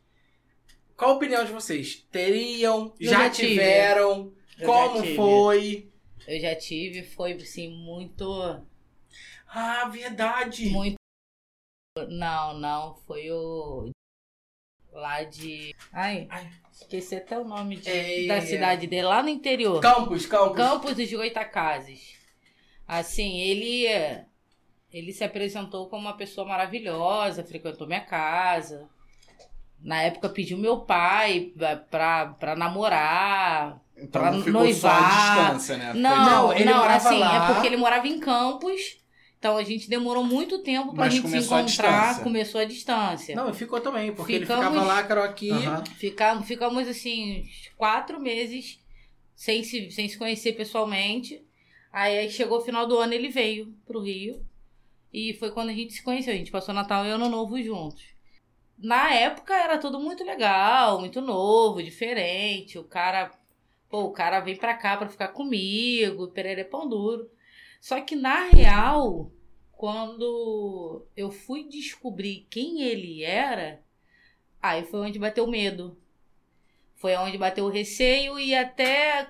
Qual 0.96 1.12
a 1.12 1.14
opinião 1.16 1.44
de 1.44 1.52
vocês? 1.52 2.06
Teriam? 2.12 2.94
Eu 3.00 3.10
já 3.10 3.20
já 3.24 3.30
tive. 3.30 3.48
tiveram? 3.50 4.34
Eu 4.58 4.66
como 4.66 5.06
já 5.06 5.16
foi? 5.16 5.92
Eu 6.28 6.40
já 6.40 6.56
tive, 6.56 7.04
foi 7.04 7.34
assim, 7.34 7.70
muito. 7.70 8.26
Ah, 9.48 9.88
verdade. 9.90 10.70
Muito. 10.70 10.96
Não, 12.10 12.58
não, 12.60 12.96
foi 13.06 13.30
o. 13.32 13.90
Lá 14.96 15.24
de. 15.24 15.76
Ai, 15.92 16.26
Ai. 16.30 16.48
esqueci 16.72 17.16
até 17.18 17.38
o 17.38 17.44
nome 17.44 17.76
de- 17.76 17.90
É. 17.90 18.28
da 18.28 18.42
cidade 18.42 18.88
dele, 18.88 19.04
lá 19.08 19.22
no 19.22 19.28
interior. 19.28 19.82
Campos, 19.82 20.26
Campos. 20.26 20.56
Campos 20.56 20.96
dos 20.96 21.12
Goitacazes. 21.12 22.16
Assim, 22.88 23.38
ele. 23.42 23.86
Ele 24.94 25.12
se 25.12 25.26
apresentou 25.26 25.90
como 25.90 26.04
uma 26.08 26.16
pessoa 26.16 26.48
maravilhosa, 26.48 27.44
frequentou 27.44 27.86
minha 27.86 28.00
casa. 28.00 28.88
Na 29.82 30.02
época 30.02 30.30
pediu 30.30 30.58
meu 30.58 30.80
pai 30.80 31.52
pra, 31.58 31.76
pra, 31.76 32.26
pra 32.28 32.56
namorar. 32.56 33.82
Então 33.98 34.22
Pra 34.22 34.32
não 34.32 34.42
ficou 34.42 34.74
só 34.74 34.88
a 34.88 34.94
noivar. 35.02 35.36
distância, 35.46 35.78
né? 35.78 35.94
Não, 35.94 36.16
Não, 36.16 36.26
não, 36.48 36.54
ele 36.54 36.74
morava 36.74 36.96
assim, 37.10 37.20
lá. 37.20 37.50
é 37.50 37.54
porque 37.54 37.68
ele 37.68 37.78
morava 37.78 38.08
em 38.08 38.20
Campos. 38.20 38.98
Então 39.46 39.58
a 39.58 39.64
gente 39.64 39.88
demorou 39.88 40.24
muito 40.24 40.58
tempo 40.64 40.92
pra 40.92 41.06
Mas 41.06 41.14
gente 41.14 41.28
se 41.30 41.36
a 41.36 41.40
encontrar. 41.40 41.66
distância. 41.66 42.24
Começou 42.24 42.60
a 42.62 42.66
distância. 42.66 43.36
Não, 43.36 43.48
e 43.48 43.54
ficou 43.54 43.80
também, 43.80 44.12
porque 44.12 44.40
Ficamos- 44.40 44.64
ele 44.66 44.74
ficava 44.74 44.88
lá, 44.88 45.04
Carol 45.04 45.24
aqui. 45.24 45.52
Aham. 45.52 45.84
Fica- 46.00 46.42
ficamos 46.42 46.88
assim, 46.88 47.42
uns 47.42 47.70
quatro 47.78 48.20
meses 48.20 48.80
sem 49.36 49.64
se, 49.64 49.92
sem 49.92 50.10
se 50.10 50.18
conhecer 50.18 50.54
pessoalmente. 50.54 51.46
Aí, 51.94 52.18
aí 52.18 52.32
chegou 52.32 52.58
o 52.58 52.62
final 52.62 52.88
do 52.88 52.98
ano, 52.98 53.14
ele 53.14 53.30
veio 53.30 53.72
pro 53.86 54.02
Rio. 54.02 54.44
E 55.14 55.36
foi 55.36 55.52
quando 55.52 55.70
a 55.70 55.74
gente 55.74 55.94
se 55.94 56.02
conheceu. 56.02 56.34
A 56.34 56.38
gente 56.38 56.50
passou 56.50 56.74
Natal 56.74 57.06
e 57.06 57.12
Ano 57.12 57.30
Novo 57.30 57.62
juntos. 57.62 58.04
Na 58.80 59.14
época 59.14 59.54
era 59.54 59.78
tudo 59.78 60.00
muito 60.00 60.24
legal, 60.24 61.00
muito 61.00 61.22
novo, 61.22 61.84
diferente. 61.84 62.80
O 62.80 62.84
cara, 62.84 63.30
pô, 63.92 64.06
o 64.06 64.12
cara 64.12 64.40
vem 64.40 64.56
pra 64.56 64.74
cá 64.74 64.98
pra 64.98 65.08
ficar 65.08 65.28
comigo, 65.28 66.30
perere 66.30 66.64
pão 66.64 66.90
duro. 66.90 67.30
Só 67.86 68.02
que 68.02 68.16
na 68.16 68.46
real, 68.46 69.32
quando 69.72 71.06
eu 71.16 71.30
fui 71.30 71.66
descobrir 71.70 72.48
quem 72.50 72.82
ele 72.82 73.24
era, 73.24 73.80
aí 74.60 74.84
foi 74.86 75.02
onde 75.02 75.20
bateu 75.20 75.44
o 75.44 75.52
medo. 75.52 75.96
Foi 76.96 77.16
onde 77.16 77.38
bateu 77.38 77.66
o 77.66 77.70
receio 77.70 78.40
e 78.40 78.56
até 78.56 79.30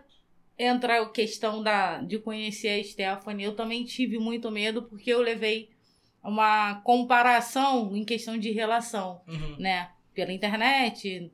entra 0.58 1.01
a 1.01 1.10
questão 1.10 1.62
da, 1.62 1.97
de 1.97 2.18
conhecer 2.18 2.80
a 2.80 2.82
Stephanie, 2.82 3.43
eu 3.43 3.58
também 3.58 3.84
tive 3.84 4.18
muito 4.18 4.49
medo 4.49 4.84
porque 4.84 5.12
eu 5.12 5.20
levei 5.22 5.70
uma 6.24 6.76
comparação 6.76 7.93
em 7.93 8.06
questão 8.06 8.38
de 8.38 8.51
relação, 8.51 9.22
Uhum. 9.28 9.58
né? 9.60 9.91
Pela 10.14 10.32
internet. 10.32 11.30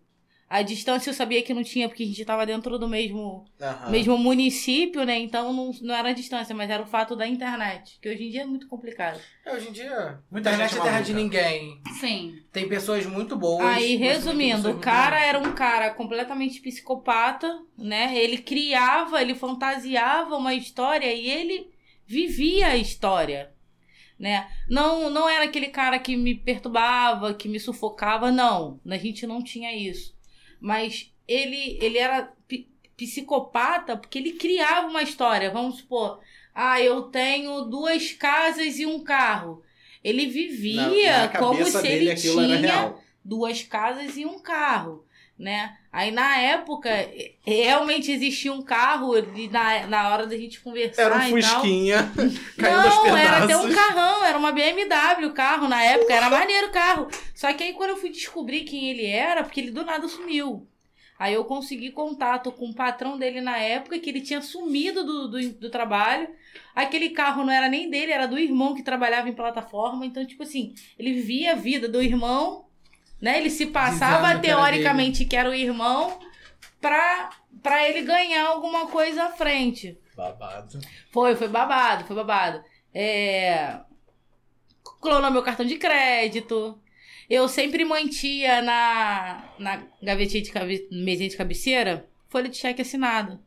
A 0.52 0.64
distância 0.64 1.10
eu 1.10 1.14
sabia 1.14 1.42
que 1.42 1.54
não 1.54 1.64
tinha 1.64 1.88
porque 1.88 2.04
a 2.04 2.06
gente 2.06 2.20
estava 2.20 2.46
dentro 2.46 2.78
do 2.78 2.86
mesmo 2.86 3.46
Aham. 3.62 3.90
mesmo 3.90 4.18
município, 4.18 5.06
né? 5.06 5.18
Então 5.18 5.54
não, 5.54 5.72
não 5.82 5.96
era 5.96 6.10
a 6.10 6.14
distância, 6.14 6.54
mas 6.54 6.70
era 6.70 6.84
o 6.84 6.86
fato 6.86 7.16
da 7.16 7.26
internet, 7.26 7.98
que 8.02 8.10
hoje 8.10 8.26
em 8.26 8.30
dia 8.30 8.42
é 8.42 8.46
muito 8.46 8.68
complicado. 8.68 9.18
É, 9.46 9.54
hoje 9.54 9.70
em 9.70 9.72
dia, 9.72 10.20
Muita 10.30 10.50
internet 10.50 10.72
gente 10.72 10.82
é 10.82 10.84
terra 10.84 11.00
de 11.00 11.14
ninguém. 11.14 11.82
Sim. 12.02 12.36
Tem 12.52 12.68
pessoas 12.68 13.06
muito 13.06 13.38
boas. 13.38 13.66
Aí, 13.66 13.96
resumindo, 13.96 14.72
o 14.72 14.80
cara 14.80 15.24
era 15.24 15.40
um 15.40 15.54
cara 15.54 15.90
completamente 15.92 16.60
psicopata, 16.60 17.58
né? 17.78 18.14
Ele 18.18 18.38
criava, 18.38 19.22
ele 19.22 19.34
fantasiava 19.34 20.36
uma 20.36 20.54
história 20.54 21.14
e 21.14 21.30
ele 21.30 21.72
vivia 22.06 22.68
a 22.68 22.76
história, 22.76 23.54
né? 24.20 24.52
Não, 24.68 25.10
não 25.10 25.30
era 25.30 25.46
aquele 25.46 25.68
cara 25.68 25.98
que 25.98 26.18
me 26.18 26.36
perturbava, 26.36 27.34
que 27.34 27.48
me 27.48 27.58
sufocava, 27.58 28.30
não. 28.34 28.82
A 28.86 28.98
gente 28.98 29.26
não 29.26 29.42
tinha 29.42 29.74
isso. 29.74 30.20
Mas 30.62 31.12
ele, 31.28 31.78
ele 31.82 31.98
era 31.98 32.32
psicopata 32.96 33.98
porque 33.98 34.20
ele 34.20 34.34
criava 34.34 34.88
uma 34.88 35.02
história. 35.02 35.50
Vamos 35.50 35.78
supor, 35.78 36.20
ah, 36.54 36.80
eu 36.80 37.04
tenho 37.04 37.62
duas 37.64 38.12
casas 38.12 38.78
e 38.80 38.86
um 38.86 39.04
carro. 39.04 39.64
Ele 40.04 40.28
Na- 40.28 40.32
vivia 40.32 41.18
na 41.18 41.28
como 41.30 41.58
cabeça 41.58 41.82
se 41.82 41.88
ele 41.88 42.16
tinha 42.16 42.96
duas 43.24 43.64
casas 43.64 44.18
e 44.18 44.26
um 44.26 44.40
carro, 44.40 45.06
né? 45.42 45.76
Aí 45.92 46.12
na 46.12 46.38
época 46.38 46.90
realmente 47.42 48.12
existia 48.12 48.54
um 48.54 48.62
carro 48.62 49.18
e 49.36 49.50
na, 49.50 49.88
na 49.88 50.10
hora 50.10 50.28
da 50.28 50.38
gente 50.38 50.62
conversar 50.62 51.02
Era 51.02 51.18
um. 51.18 51.30
Fusquinha 51.30 52.12
Não, 52.58 53.18
era 53.18 53.44
até 53.44 53.58
um 53.58 53.74
carrão, 53.74 54.24
era 54.24 54.38
uma 54.38 54.52
BMW 54.52 55.26
o 55.26 55.34
carro 55.34 55.68
na 55.68 55.84
época, 55.84 56.14
era 56.14 56.30
maneiro 56.30 56.68
o 56.68 56.72
carro. 56.72 57.08
Só 57.36 57.52
que 57.52 57.64
aí 57.64 57.74
quando 57.74 57.90
eu 57.90 57.98
fui 57.98 58.10
descobrir 58.10 58.62
quem 58.62 58.90
ele 58.90 59.06
era, 59.06 59.44
porque 59.44 59.60
ele 59.60 59.72
do 59.72 59.84
nada 59.84 60.08
sumiu. 60.08 60.68
Aí 61.18 61.36
eu 61.36 61.46
consegui 61.46 61.92
contato 61.92 62.52
com 62.52 62.70
o 62.70 62.74
patrão 62.74 63.16
dele 63.16 63.42
na 63.42 63.58
época, 63.58 64.00
que 64.00 64.10
ele 64.10 64.22
tinha 64.22 64.42
sumido 64.42 65.04
do, 65.04 65.28
do, 65.28 65.50
do 65.54 65.70
trabalho. 65.70 66.28
Aquele 66.74 67.10
carro 67.10 67.44
não 67.44 67.54
era 67.54 67.70
nem 67.70 67.90
dele, 67.92 68.12
era 68.12 68.28
do 68.28 68.40
irmão 68.40 68.74
que 68.74 68.82
trabalhava 68.82 69.30
em 69.30 69.34
plataforma. 69.34 70.04
Então, 70.04 70.26
tipo 70.26 70.42
assim, 70.42 70.74
ele 70.98 71.14
vivia 71.14 71.52
a 71.52 71.56
vida 71.56 71.88
do 71.88 72.02
irmão, 72.02 72.66
né? 73.22 73.38
Ele 73.38 73.50
se 73.50 73.68
passava 73.68 74.28
Dizendo 74.28 74.42
teoricamente 74.42 75.26
que 75.26 75.36
era 75.36 75.50
o 75.50 75.54
irmão 75.54 76.20
pra, 76.80 77.30
pra 77.62 77.88
ele 77.88 78.02
ganhar 78.02 78.48
alguma 78.48 78.88
coisa 78.88 79.26
à 79.26 79.32
frente. 79.32 79.98
Babado. 80.16 80.80
Foi, 81.12 81.36
foi 81.36 81.48
babado, 81.48 82.06
foi 82.06 82.16
babado. 82.16 82.64
É... 82.94 83.80
Clonou 85.00 85.32
meu 85.32 85.44
cartão 85.44 85.66
de 85.66 85.78
crédito. 85.78 86.80
Eu 87.30 87.48
sempre 87.48 87.86
mantia 87.86 88.62
na, 88.62 89.46
na 89.58 89.84
gavetinha 90.02 90.44
de 90.44 90.52
cabe... 90.52 90.88
mesinha 90.92 91.30
de 91.30 91.38
cabeceira 91.38 92.10
folha 92.32 92.50
de 92.50 92.58
cheque 92.58 92.82
assinado. 92.82 93.40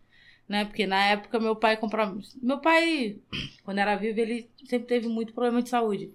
Né? 0.47 0.66
Porque 0.66 0.87
na 0.87 1.03
época 1.07 1.41
meu 1.41 1.57
pai 1.57 1.77
comprava. 1.77 2.20
Meu 2.41 2.61
pai, 2.61 3.16
quando 3.64 3.79
era 3.79 3.97
vivo, 3.97 4.20
ele 4.20 4.49
sempre 4.66 4.87
teve 4.87 5.09
muito 5.09 5.33
problema 5.33 5.62
de 5.62 5.70
saúde. 5.70 6.12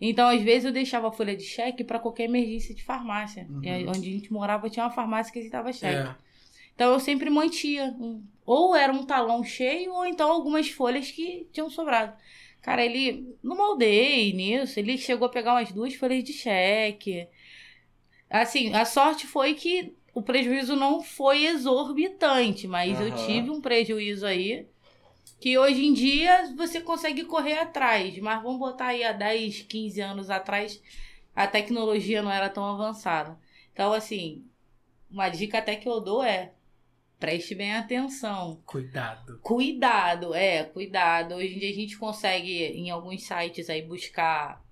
Então, 0.00 0.28
às 0.28 0.40
vezes, 0.42 0.64
eu 0.64 0.72
deixava 0.72 1.08
a 1.08 1.12
folha 1.12 1.36
de 1.36 1.44
cheque 1.44 1.84
para 1.84 1.98
qualquer 1.98 2.24
emergência 2.24 2.74
de 2.74 2.82
farmácia. 2.82 3.46
Uhum. 3.50 3.60
É 3.62 3.78
onde 3.86 4.08
a 4.08 4.12
gente 4.12 4.32
morava 4.32 4.70
tinha 4.70 4.84
uma 4.86 4.90
farmácia 4.92 5.32
que 5.32 5.38
aceitava 5.38 5.72
cheque. 5.72 6.08
É. 6.08 6.14
Então 6.74 6.92
eu 6.92 7.00
sempre 7.00 7.28
mantia. 7.28 7.94
um- 8.00 8.22
Ou 8.46 8.74
era 8.74 8.92
um 8.92 9.04
talão 9.04 9.44
cheio, 9.44 9.92
ou 9.92 10.04
então 10.06 10.30
algumas 10.32 10.68
folhas 10.70 11.10
que 11.10 11.46
tinham 11.52 11.68
sobrado. 11.70 12.14
Cara, 12.62 12.84
ele. 12.84 13.36
Não 13.42 13.56
moldei 13.56 14.32
nisso. 14.32 14.78
Ele 14.80 14.96
chegou 14.98 15.26
a 15.26 15.30
pegar 15.30 15.52
umas 15.54 15.70
duas 15.70 15.94
folhas 15.94 16.24
de 16.24 16.32
cheque. 16.32 17.26
Assim, 18.28 18.72
a 18.74 18.84
sorte 18.84 19.26
foi 19.26 19.54
que 19.54 19.92
o 20.14 20.22
prejuízo 20.22 20.74
não 20.76 21.02
foi 21.02 21.44
exorbitante, 21.46 22.66
mas 22.66 22.98
eu 23.00 23.08
Aham. 23.08 23.26
tive 23.26 23.50
um 23.50 23.60
prejuízo 23.60 24.26
aí. 24.26 24.66
Que 25.40 25.58
hoje 25.58 25.84
em 25.84 25.92
dia 25.92 26.54
você 26.56 26.80
consegue 26.80 27.24
correr 27.24 27.58
atrás. 27.58 28.16
Mas 28.18 28.42
vamos 28.42 28.58
botar 28.58 28.88
aí 28.88 29.02
há 29.02 29.12
10, 29.12 29.62
15 29.62 30.00
anos 30.00 30.30
atrás, 30.30 30.80
a 31.34 31.46
tecnologia 31.46 32.22
não 32.22 32.30
era 32.30 32.48
tão 32.48 32.64
avançada. 32.64 33.38
Então, 33.72 33.92
assim, 33.92 34.44
uma 35.10 35.28
dica 35.28 35.58
até 35.58 35.74
que 35.74 35.88
eu 35.88 36.00
dou 36.00 36.22
é 36.22 36.52
preste 37.18 37.54
bem 37.54 37.74
atenção. 37.74 38.62
Cuidado. 38.64 39.38
Cuidado, 39.40 40.34
é, 40.34 40.64
cuidado. 40.64 41.34
Hoje 41.34 41.54
em 41.54 41.58
dia 41.58 41.70
a 41.70 41.74
gente 41.74 41.98
consegue 41.98 42.64
em 42.64 42.90
alguns 42.90 43.22
sites 43.22 43.68
aí 43.68 43.82
buscar 43.82 44.64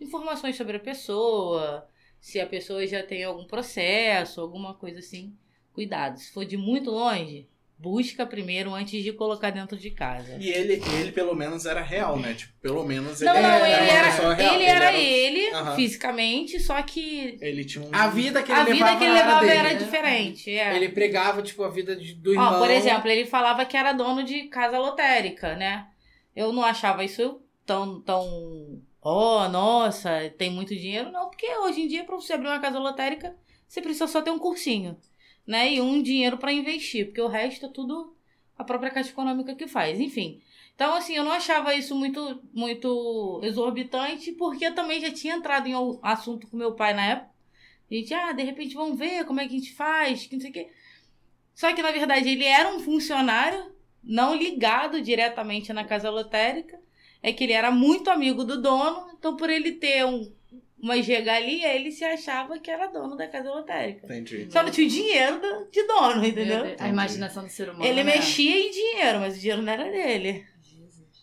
informações 0.00 0.56
sobre 0.56 0.76
a 0.76 0.80
pessoa, 0.80 1.88
se 2.20 2.40
a 2.40 2.46
pessoa 2.46 2.84
já 2.86 3.02
tem 3.02 3.22
algum 3.22 3.44
processo, 3.44 4.40
alguma 4.40 4.74
coisa 4.74 4.98
assim. 4.98 5.36
Cuidado. 5.72 6.18
Se 6.18 6.32
for 6.32 6.44
de 6.44 6.56
muito 6.56 6.90
longe, 6.90 7.48
busca 7.78 8.26
primeiro 8.26 8.74
antes 8.74 9.04
de 9.04 9.12
colocar 9.12 9.50
dentro 9.50 9.76
de 9.76 9.90
casa. 9.92 10.36
E 10.40 10.48
ele, 10.48 10.82
ele, 11.00 11.12
pelo 11.12 11.34
menos, 11.34 11.64
era 11.64 11.80
real, 11.80 12.18
né? 12.18 12.34
Tipo, 12.34 12.52
pelo 12.60 12.84
menos 12.84 13.20
Não, 13.20 13.32
ele 13.34 13.42
não, 13.42 13.48
era, 13.54 13.68
ele 13.82 13.90
era, 13.90 14.10
pessoa 14.10 14.34
real. 14.34 14.54
ele 14.54 14.64
era 14.64 14.90
um- 14.90 14.94
ele, 14.96 15.50
Aham. 15.54 15.76
fisicamente, 15.76 16.58
só 16.60 16.82
que 16.82 17.38
Ele 17.40 17.64
tinha 17.64 17.84
um... 17.84 17.90
A 17.92 18.08
vida 18.08 18.42
que 18.42 18.50
ele 18.50 18.60
a 18.60 18.64
vida 18.64 18.74
levava 18.74 18.98
que 18.98 19.04
ele 19.04 19.12
era 19.12 19.26
levava 19.26 19.40
dele, 19.46 19.58
era 19.58 19.68
né? 19.68 19.74
diferente. 19.76 20.50
É. 20.50 20.74
Ele 20.76 20.88
pregava, 20.88 21.40
tipo, 21.42 21.62
a 21.62 21.68
vida 21.70 21.94
de- 21.94 22.14
do 22.14 22.32
irmão. 22.32 22.54
Ó, 22.54 22.58
por 22.58 22.70
exemplo, 22.70 23.08
ele 23.08 23.24
falava 23.26 23.64
que 23.64 23.76
era 23.76 23.92
dono 23.92 24.24
de 24.24 24.44
casa 24.48 24.78
lotérica, 24.78 25.54
né? 25.54 25.86
Eu 26.34 26.52
não 26.52 26.64
achava 26.64 27.04
isso 27.04 27.40
tão, 27.64 28.00
tão, 28.00 28.80
ó, 29.00 29.48
nossa, 29.48 30.32
tem 30.36 30.50
muito 30.50 30.74
dinheiro, 30.74 31.12
não, 31.12 31.28
porque 31.30 31.46
hoje 31.58 31.82
em 31.82 31.86
dia 31.88 32.02
para 32.04 32.16
você 32.16 32.32
abrir 32.32 32.48
uma 32.48 32.58
casa 32.60 32.78
lotérica, 32.78 33.36
você 33.68 33.80
precisa 33.82 34.06
só 34.06 34.20
ter 34.22 34.30
um 34.30 34.38
cursinho, 34.38 34.96
né? 35.48 35.72
E 35.72 35.80
um 35.80 36.02
dinheiro 36.02 36.36
para 36.36 36.52
investir, 36.52 37.06
porque 37.06 37.22
o 37.22 37.26
resto 37.26 37.64
é 37.64 37.68
tudo 37.70 38.14
a 38.56 38.62
própria 38.62 38.90
Caixa 38.90 39.10
Econômica 39.10 39.54
que 39.54 39.66
faz, 39.66 39.98
enfim. 39.98 40.42
Então, 40.74 40.94
assim, 40.94 41.14
eu 41.14 41.24
não 41.24 41.32
achava 41.32 41.74
isso 41.74 41.94
muito, 41.96 42.42
muito 42.52 43.40
exorbitante, 43.42 44.32
porque 44.32 44.66
eu 44.66 44.74
também 44.74 45.00
já 45.00 45.10
tinha 45.10 45.34
entrado 45.34 45.66
em 45.66 45.74
um 45.74 45.98
assunto 46.02 46.46
com 46.46 46.56
meu 46.56 46.74
pai 46.74 46.92
na 46.92 47.06
época. 47.06 47.30
A 47.90 47.94
gente, 47.94 48.12
ah, 48.12 48.32
de 48.32 48.42
repente 48.42 48.74
vamos 48.74 48.98
ver 48.98 49.24
como 49.24 49.40
é 49.40 49.48
que 49.48 49.56
a 49.56 49.58
gente 49.58 49.72
faz, 49.72 50.26
que 50.26 50.34
não 50.34 50.42
sei 50.42 50.50
o 50.50 50.52
quê. 50.52 50.70
Só 51.54 51.72
que, 51.72 51.82
na 51.82 51.90
verdade, 51.90 52.28
ele 52.28 52.44
era 52.44 52.72
um 52.72 52.80
funcionário 52.80 53.72
não 54.04 54.36
ligado 54.36 55.00
diretamente 55.00 55.72
na 55.72 55.82
casa 55.82 56.10
lotérica, 56.10 56.78
é 57.22 57.32
que 57.32 57.42
ele 57.42 57.54
era 57.54 57.70
muito 57.70 58.10
amigo 58.10 58.44
do 58.44 58.60
dono, 58.60 59.10
então 59.18 59.34
por 59.34 59.48
ele 59.48 59.72
ter 59.72 60.04
um, 60.04 60.30
uma 60.80 60.94
regalia, 60.94 61.74
ele 61.74 61.90
se 61.90 62.04
achava 62.04 62.58
que 62.58 62.70
era 62.70 62.86
dono 62.86 63.16
da 63.16 63.26
casa 63.26 63.50
lotérica. 63.50 64.06
Entendi. 64.06 64.48
Só 64.50 64.62
não 64.62 64.70
tinha 64.70 64.86
o 64.86 64.90
dinheiro 64.90 65.40
do- 65.40 65.68
de 65.70 65.82
dono, 65.86 66.24
entendeu? 66.24 66.64
Deus, 66.64 66.80
A 66.80 66.88
imaginação 66.88 67.42
do 67.44 67.50
ser 67.50 67.68
humano. 67.68 67.84
Ele 67.84 68.04
né? 68.04 68.14
mexia 68.16 68.56
em 68.58 68.70
dinheiro, 68.70 69.20
mas 69.20 69.36
o 69.36 69.40
dinheiro 69.40 69.62
não 69.62 69.72
era 69.72 69.90
dele. 69.90 70.44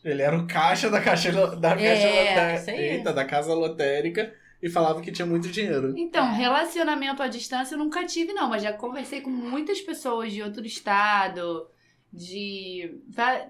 Ele 0.03 0.21
era 0.21 0.37
o 0.37 0.45
caixa 0.45 0.89
da 0.89 1.01
caixa, 1.01 1.31
da, 1.55 1.71
caixa 1.71 1.83
É, 1.85 1.95
isso 1.95 2.29
lotérica. 2.65 2.71
aí. 2.71 2.79
Eita, 2.97 3.13
da 3.13 3.25
casa 3.25 3.53
lotérica 3.55 4.33
e 4.61 4.69
falava 4.69 5.01
que 5.01 5.11
tinha 5.11 5.25
muito 5.25 5.47
dinheiro. 5.49 5.93
Então, 5.97 6.31
relacionamento 6.33 7.23
à 7.23 7.27
distância 7.27 7.73
eu 7.75 7.79
nunca 7.79 8.05
tive, 8.05 8.31
não, 8.33 8.47
mas 8.49 8.61
já 8.61 8.71
conversei 8.73 9.21
com 9.21 9.29
muitas 9.31 9.81
pessoas 9.81 10.31
de 10.31 10.43
outro 10.43 10.63
estado, 10.65 11.67
de. 12.11 12.99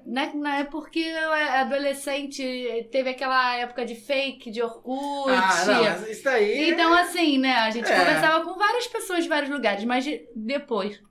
Né, 0.05 0.31
não 0.33 0.51
é 0.51 0.63
porque 0.63 0.99
eu 0.99 1.33
era 1.33 1.61
adolescente, 1.61 2.43
teve 2.91 3.09
aquela 3.11 3.55
época 3.57 3.85
de 3.85 3.95
fake, 3.95 4.49
de 4.51 4.61
Orkut. 4.61 5.31
Ah, 5.31 5.65
não, 5.65 6.07
isso 6.09 6.23
daí. 6.23 6.69
Então, 6.71 6.93
assim, 6.93 7.37
né, 7.37 7.53
a 7.55 7.69
gente 7.71 7.89
É. 7.91 7.97
conversava 7.99 8.43
com 8.43 8.57
várias 8.57 8.87
pessoas 8.87 9.23
de 9.23 9.29
vários 9.29 9.51
lugares, 9.51 9.83
mas 9.85 10.03
de- 10.03 10.27
depois. 10.35 11.01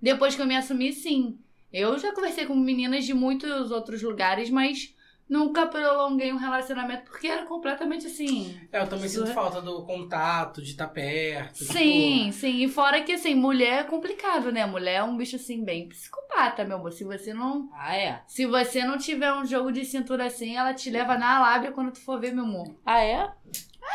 Depois 0.00 0.34
que 0.34 0.42
eu 0.42 0.46
me 0.46 0.56
assumi, 0.56 0.92
sim. 0.92 1.38
Eu 1.72 1.98
já 1.98 2.12
conversei 2.12 2.44
com 2.44 2.54
meninas 2.54 3.04
de 3.04 3.14
muitos 3.14 3.70
outros 3.70 4.02
lugares, 4.02 4.50
mas 4.50 4.94
nunca 5.28 5.66
prolonguei 5.66 6.32
um 6.32 6.36
relacionamento 6.36 7.04
porque 7.10 7.26
era 7.26 7.44
completamente 7.46 8.06
assim. 8.06 8.58
É, 8.70 8.80
eu 8.80 8.86
também 8.88 9.08
sinto 9.08 9.22
Isso 9.24 9.32
é- 9.32 9.34
falta 9.34 9.60
do 9.62 9.82
contato, 9.84 10.62
de 10.62 10.70
estar 10.70 10.88
perto. 10.88 11.58
tipo, 11.60 11.72
Sim, 11.72 12.30
sim. 12.32 12.62
E 12.62 12.68
fora 12.68 13.00
que, 13.02 13.12
assim, 13.12 13.34
mulher 13.34 13.80
é 13.80 13.84
complicado, 13.84 14.52
né? 14.52 14.66
Mulher 14.66 14.96
é 14.96 15.02
um 15.02 15.16
bicho, 15.16 15.36
assim, 15.36 15.64
bem 15.64 15.88
psicopata, 15.88 16.64
meu 16.64 16.76
amor. 16.76 16.92
Se 16.92 17.04
você 17.04 17.32
não. 17.32 17.68
Ah, 17.74 17.96
é? 17.96 18.20
Se 18.26 18.46
você 18.46 18.84
não 18.84 18.98
tiver 18.98 19.32
um 19.32 19.44
jogo 19.46 19.72
de 19.72 19.84
cintura 19.84 20.26
assim, 20.26 20.56
ela 20.56 20.74
te 20.74 20.90
leva 20.90 21.16
na 21.16 21.40
lábia 21.40 21.72
quando 21.72 21.92
tu 21.92 22.00
for 22.00 22.20
ver, 22.20 22.32
meu 22.32 22.44
amor. 22.44 22.74
Ah, 22.84 23.00
é? 23.02 23.30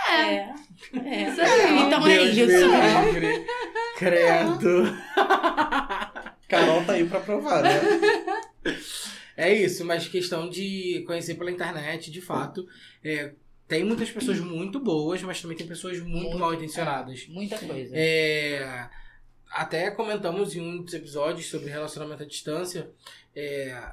É. 0.09 0.21
É. 0.21 0.53
é. 1.05 1.29
Isso 1.29 1.41
aí. 1.41 1.79
Então 1.83 2.05
é 2.07 2.17
Deus 2.17 2.37
isso. 2.37 2.67
me 2.69 3.11
livre. 3.11 3.45
Credo. 3.97 4.83
Carol 6.47 6.83
tá 6.85 6.93
aí 6.93 7.05
pra 7.05 7.19
provar, 7.19 7.61
né? 7.61 7.71
É 9.37 9.53
isso, 9.53 9.85
mas 9.85 10.07
questão 10.07 10.49
de 10.49 11.03
conhecer 11.05 11.35
pela 11.35 11.51
internet, 11.51 12.09
de 12.11 12.19
fato. 12.21 12.67
é, 13.03 13.33
tem 13.67 13.83
muitas 13.83 14.09
pessoas 14.09 14.39
muito 14.39 14.79
boas, 14.79 15.21
mas 15.21 15.41
também 15.41 15.55
tem 15.55 15.67
pessoas 15.67 15.99
muito, 15.99 16.23
Muito, 16.23 16.39
mal 16.39 16.53
intencionadas. 16.53 17.27
Muita 17.27 17.57
coisa. 17.59 17.93
É, 17.95 18.89
até 19.51 19.91
comentamos 19.91 20.55
em 20.55 20.61
um 20.61 20.81
dos 20.81 20.93
episódios 20.93 21.47
sobre 21.49 21.69
relacionamento 21.69 22.23
à 22.23 22.25
distância. 22.25 22.89
é, 23.35 23.91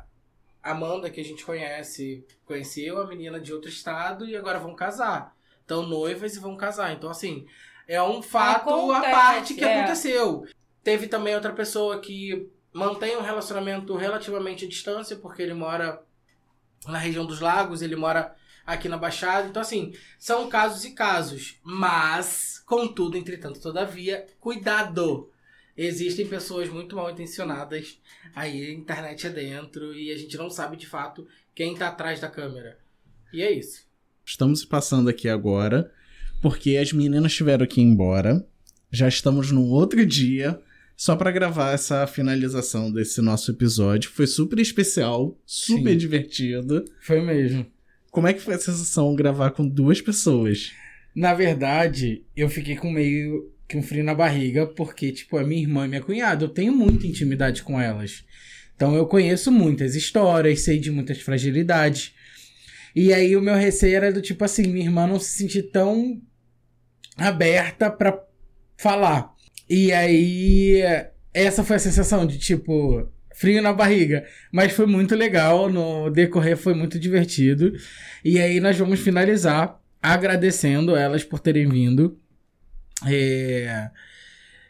Amanda, 0.62 1.10
que 1.10 1.20
a 1.20 1.24
gente 1.24 1.44
conhece, 1.44 2.24
conheceu 2.46 2.98
a 2.98 3.06
menina 3.06 3.38
de 3.38 3.52
outro 3.52 3.68
estado 3.68 4.26
e 4.26 4.34
agora 4.34 4.58
vão 4.58 4.74
casar. 4.74 5.36
Estão 5.60 5.86
noivas 5.86 6.36
e 6.36 6.40
vão 6.40 6.56
casar. 6.56 6.92
Então, 6.94 7.10
assim, 7.10 7.46
é 7.86 8.02
um 8.02 8.22
fato 8.22 8.70
Acontece, 8.70 9.06
à 9.06 9.10
parte 9.10 9.54
que 9.54 9.64
é. 9.64 9.80
aconteceu. 9.80 10.46
Teve 10.82 11.06
também 11.06 11.34
outra 11.34 11.52
pessoa 11.52 12.00
que 12.00 12.48
mantém 12.74 13.16
um 13.16 13.22
relacionamento 13.22 13.96
relativamente 13.96 14.64
à 14.64 14.68
distância, 14.68 15.16
porque 15.16 15.40
ele 15.40 15.54
mora 15.54 16.02
na 16.86 16.98
região 16.98 17.24
dos 17.24 17.40
lagos, 17.40 17.80
ele 17.80 17.94
mora 17.94 18.34
aqui 18.66 18.88
na 18.88 18.98
Baixada. 18.98 19.46
Então, 19.46 19.62
assim, 19.62 19.94
são 20.18 20.48
casos 20.48 20.84
e 20.84 20.90
casos. 20.90 21.58
Mas, 21.62 22.60
contudo, 22.66 23.16
entretanto, 23.16 23.60
todavia, 23.60 24.26
cuidado! 24.40 25.30
Existem 25.76 26.26
pessoas 26.26 26.68
muito 26.68 26.94
mal 26.94 27.10
intencionadas 27.10 27.98
aí, 28.34 28.72
internet 28.72 29.26
é 29.26 29.30
dentro, 29.30 29.92
e 29.92 30.12
a 30.12 30.16
gente 30.16 30.36
não 30.36 30.48
sabe 30.48 30.76
de 30.76 30.86
fato 30.86 31.26
quem 31.54 31.74
tá 31.74 31.88
atrás 31.88 32.20
da 32.20 32.28
câmera. 32.28 32.78
E 33.32 33.42
é 33.42 33.50
isso. 33.50 33.84
Estamos 34.24 34.64
passando 34.64 35.08
aqui 35.08 35.28
agora 35.28 35.92
porque 36.40 36.76
as 36.76 36.92
meninas 36.92 37.34
tiveram 37.34 37.66
que 37.66 37.80
ir 37.80 37.84
embora. 37.84 38.46
Já 38.90 39.08
estamos 39.08 39.50
num 39.50 39.70
outro 39.70 40.04
dia 40.06 40.60
só 40.96 41.16
pra 41.16 41.30
gravar 41.30 41.72
essa 41.72 42.06
finalização 42.06 42.90
desse 42.90 43.20
nosso 43.20 43.50
episódio. 43.50 44.10
Foi 44.10 44.26
super 44.26 44.58
especial, 44.58 45.36
super 45.44 45.90
Sim. 45.92 45.96
divertido. 45.96 46.84
Foi 47.00 47.20
mesmo. 47.20 47.66
Como 48.10 48.28
é 48.28 48.32
que 48.32 48.40
foi 48.40 48.54
a 48.54 48.58
sensação 48.58 49.14
gravar 49.14 49.50
com 49.50 49.66
duas 49.66 50.00
pessoas? 50.00 50.72
Na 51.14 51.34
verdade, 51.34 52.24
eu 52.36 52.48
fiquei 52.48 52.76
com 52.76 52.90
meio 52.90 53.52
que 53.68 53.76
um 53.76 53.82
frio 53.82 54.04
na 54.04 54.14
barriga, 54.14 54.66
porque, 54.66 55.10
tipo, 55.10 55.38
é 55.38 55.44
minha 55.44 55.62
irmã 55.62 55.84
e 55.84 55.88
minha 55.88 56.02
cunhada. 56.02 56.44
Eu 56.44 56.48
tenho 56.48 56.72
muita 56.72 57.06
intimidade 57.06 57.62
com 57.62 57.80
elas. 57.80 58.24
Então 58.76 58.94
eu 58.94 59.06
conheço 59.06 59.50
muitas 59.50 59.94
histórias, 59.94 60.60
sei 60.60 60.78
de 60.78 60.90
muitas 60.90 61.20
fragilidades. 61.20 62.12
E 62.94 63.12
aí 63.12 63.36
o 63.36 63.40
meu 63.40 63.54
receio 63.54 63.96
era 63.96 64.12
do 64.12 64.22
tipo 64.22 64.44
assim, 64.44 64.68
minha 64.68 64.86
irmã 64.86 65.06
não 65.06 65.18
se 65.18 65.30
sentir 65.30 65.64
tão 65.64 66.20
aberta 67.16 67.90
pra 67.90 68.20
falar. 68.76 69.33
E 69.68 69.92
aí 69.92 70.82
essa 71.32 71.64
foi 71.64 71.76
a 71.76 71.80
sensação 71.80 72.26
de 72.26 72.38
tipo 72.38 73.08
frio 73.34 73.60
na 73.60 73.72
barriga, 73.72 74.24
mas 74.52 74.72
foi 74.72 74.86
muito 74.86 75.14
legal, 75.16 75.68
no 75.68 76.08
decorrer 76.08 76.56
foi 76.56 76.74
muito 76.74 76.98
divertido. 76.98 77.72
E 78.24 78.38
aí 78.38 78.60
nós 78.60 78.78
vamos 78.78 79.00
finalizar 79.00 79.80
agradecendo 80.00 80.94
elas 80.94 81.24
por 81.24 81.40
terem 81.40 81.68
vindo. 81.68 82.16
É, 83.06 83.90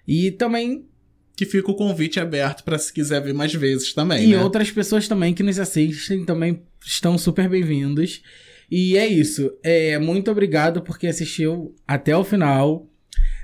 E 0.09 0.31
também 0.33 0.87
Que 1.37 1.45
fica 1.45 1.71
o 1.71 1.75
convite 1.75 2.19
aberto 2.21 2.63
pra 2.65 2.79
se 2.79 2.93
quiser 2.93 3.21
ver 3.21 3.35
mais 3.35 3.53
vezes 3.53 3.93
também. 3.93 4.25
e 4.25 4.33
né? 4.37 4.43
outras 4.43 4.71
pessoas 4.71 5.09
também 5.09 5.35
que 5.35 5.43
nos 5.43 5.59
assistem 5.59 6.25
também 6.25 6.63
estão 6.85 7.19
super 7.19 7.49
bem-vindos. 7.49 8.23
E 8.71 8.97
é 8.97 9.07
isso. 9.07 9.53
É, 9.63 9.99
muito 9.99 10.31
obrigado 10.31 10.81
porque 10.81 11.07
assistiu 11.07 11.75
até 11.87 12.17
o 12.17 12.25
final. 12.25 12.89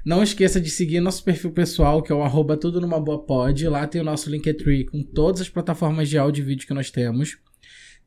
Não 0.04 0.22
esqueça 0.22 0.60
de 0.60 0.70
seguir 0.70 1.00
nosso 1.00 1.22
perfil 1.22 1.52
pessoal, 1.52 2.02
que 2.02 2.10
é 2.10 2.14
o 2.14 2.22
arroba 2.22 2.56
tudo 2.56 2.80
numa 2.80 2.98
boa 2.98 3.22
pod. 3.22 3.68
Lá 3.68 3.86
tem 3.86 4.00
o 4.00 4.04
nosso 4.04 4.30
Linktree 4.30 4.86
com 4.86 5.02
todas 5.02 5.42
as 5.42 5.48
plataformas 5.48 6.08
de 6.08 6.16
áudio 6.16 6.42
e 6.42 6.46
vídeo 6.46 6.66
que 6.66 6.74
nós 6.74 6.90
temos. 6.90 7.38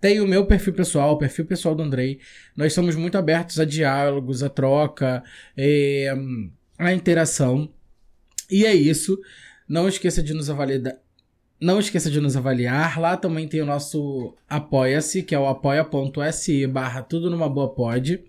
Tem 0.02 0.20
o 0.20 0.28
meu 0.28 0.46
perfil 0.46 0.74
pessoal, 0.74 1.14
o 1.14 1.18
perfil 1.18 1.46
pessoal 1.46 1.74
do 1.76 1.84
Andrei. 1.84 2.20
Nós 2.58 2.74
somos 2.74 2.96
muito 2.96 3.18
abertos 3.18 3.60
a 3.60 3.64
diálogos, 3.64 4.44
a 4.44 4.50
troca, 4.50 5.24
é, 5.56 6.14
a 6.78 6.92
interação. 6.92 7.70
E 8.52 8.66
é 8.66 8.74
isso. 8.74 9.18
Não 9.66 9.88
esqueça 9.88 10.22
de 10.22 10.34
nos 10.34 10.50
avaliar. 10.50 10.98
Não 11.58 11.80
esqueça 11.80 12.12
de 12.12 12.20
nos 12.20 12.36
avaliar. 12.36 13.00
Lá 13.00 13.16
também 13.16 13.48
tem 13.48 13.62
o 13.62 13.66
nosso 13.66 14.36
Apoia-se, 14.50 15.24
que 15.24 15.34
é 15.34 15.40
o 15.40 15.48
apoia.se 15.48 16.68
barra 16.68 17.02
tudo 17.02 17.30
numa 17.30 17.48
boa 17.48 17.74
pod. 17.74 18.22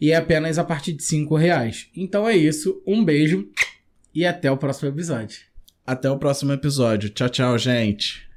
E 0.00 0.12
é 0.12 0.16
apenas 0.16 0.58
a 0.58 0.64
partir 0.64 0.92
de 0.92 1.02
5 1.02 1.36
reais. 1.36 1.88
Então 1.96 2.28
é 2.28 2.36
isso. 2.36 2.82
Um 2.86 3.04
beijo 3.04 3.48
e 4.14 4.24
até 4.24 4.50
o 4.50 4.56
próximo 4.56 4.88
episódio. 4.88 5.40
Até 5.86 6.10
o 6.10 6.18
próximo 6.18 6.52
episódio. 6.52 7.08
Tchau, 7.10 7.28
tchau, 7.28 7.58
gente. 7.58 8.27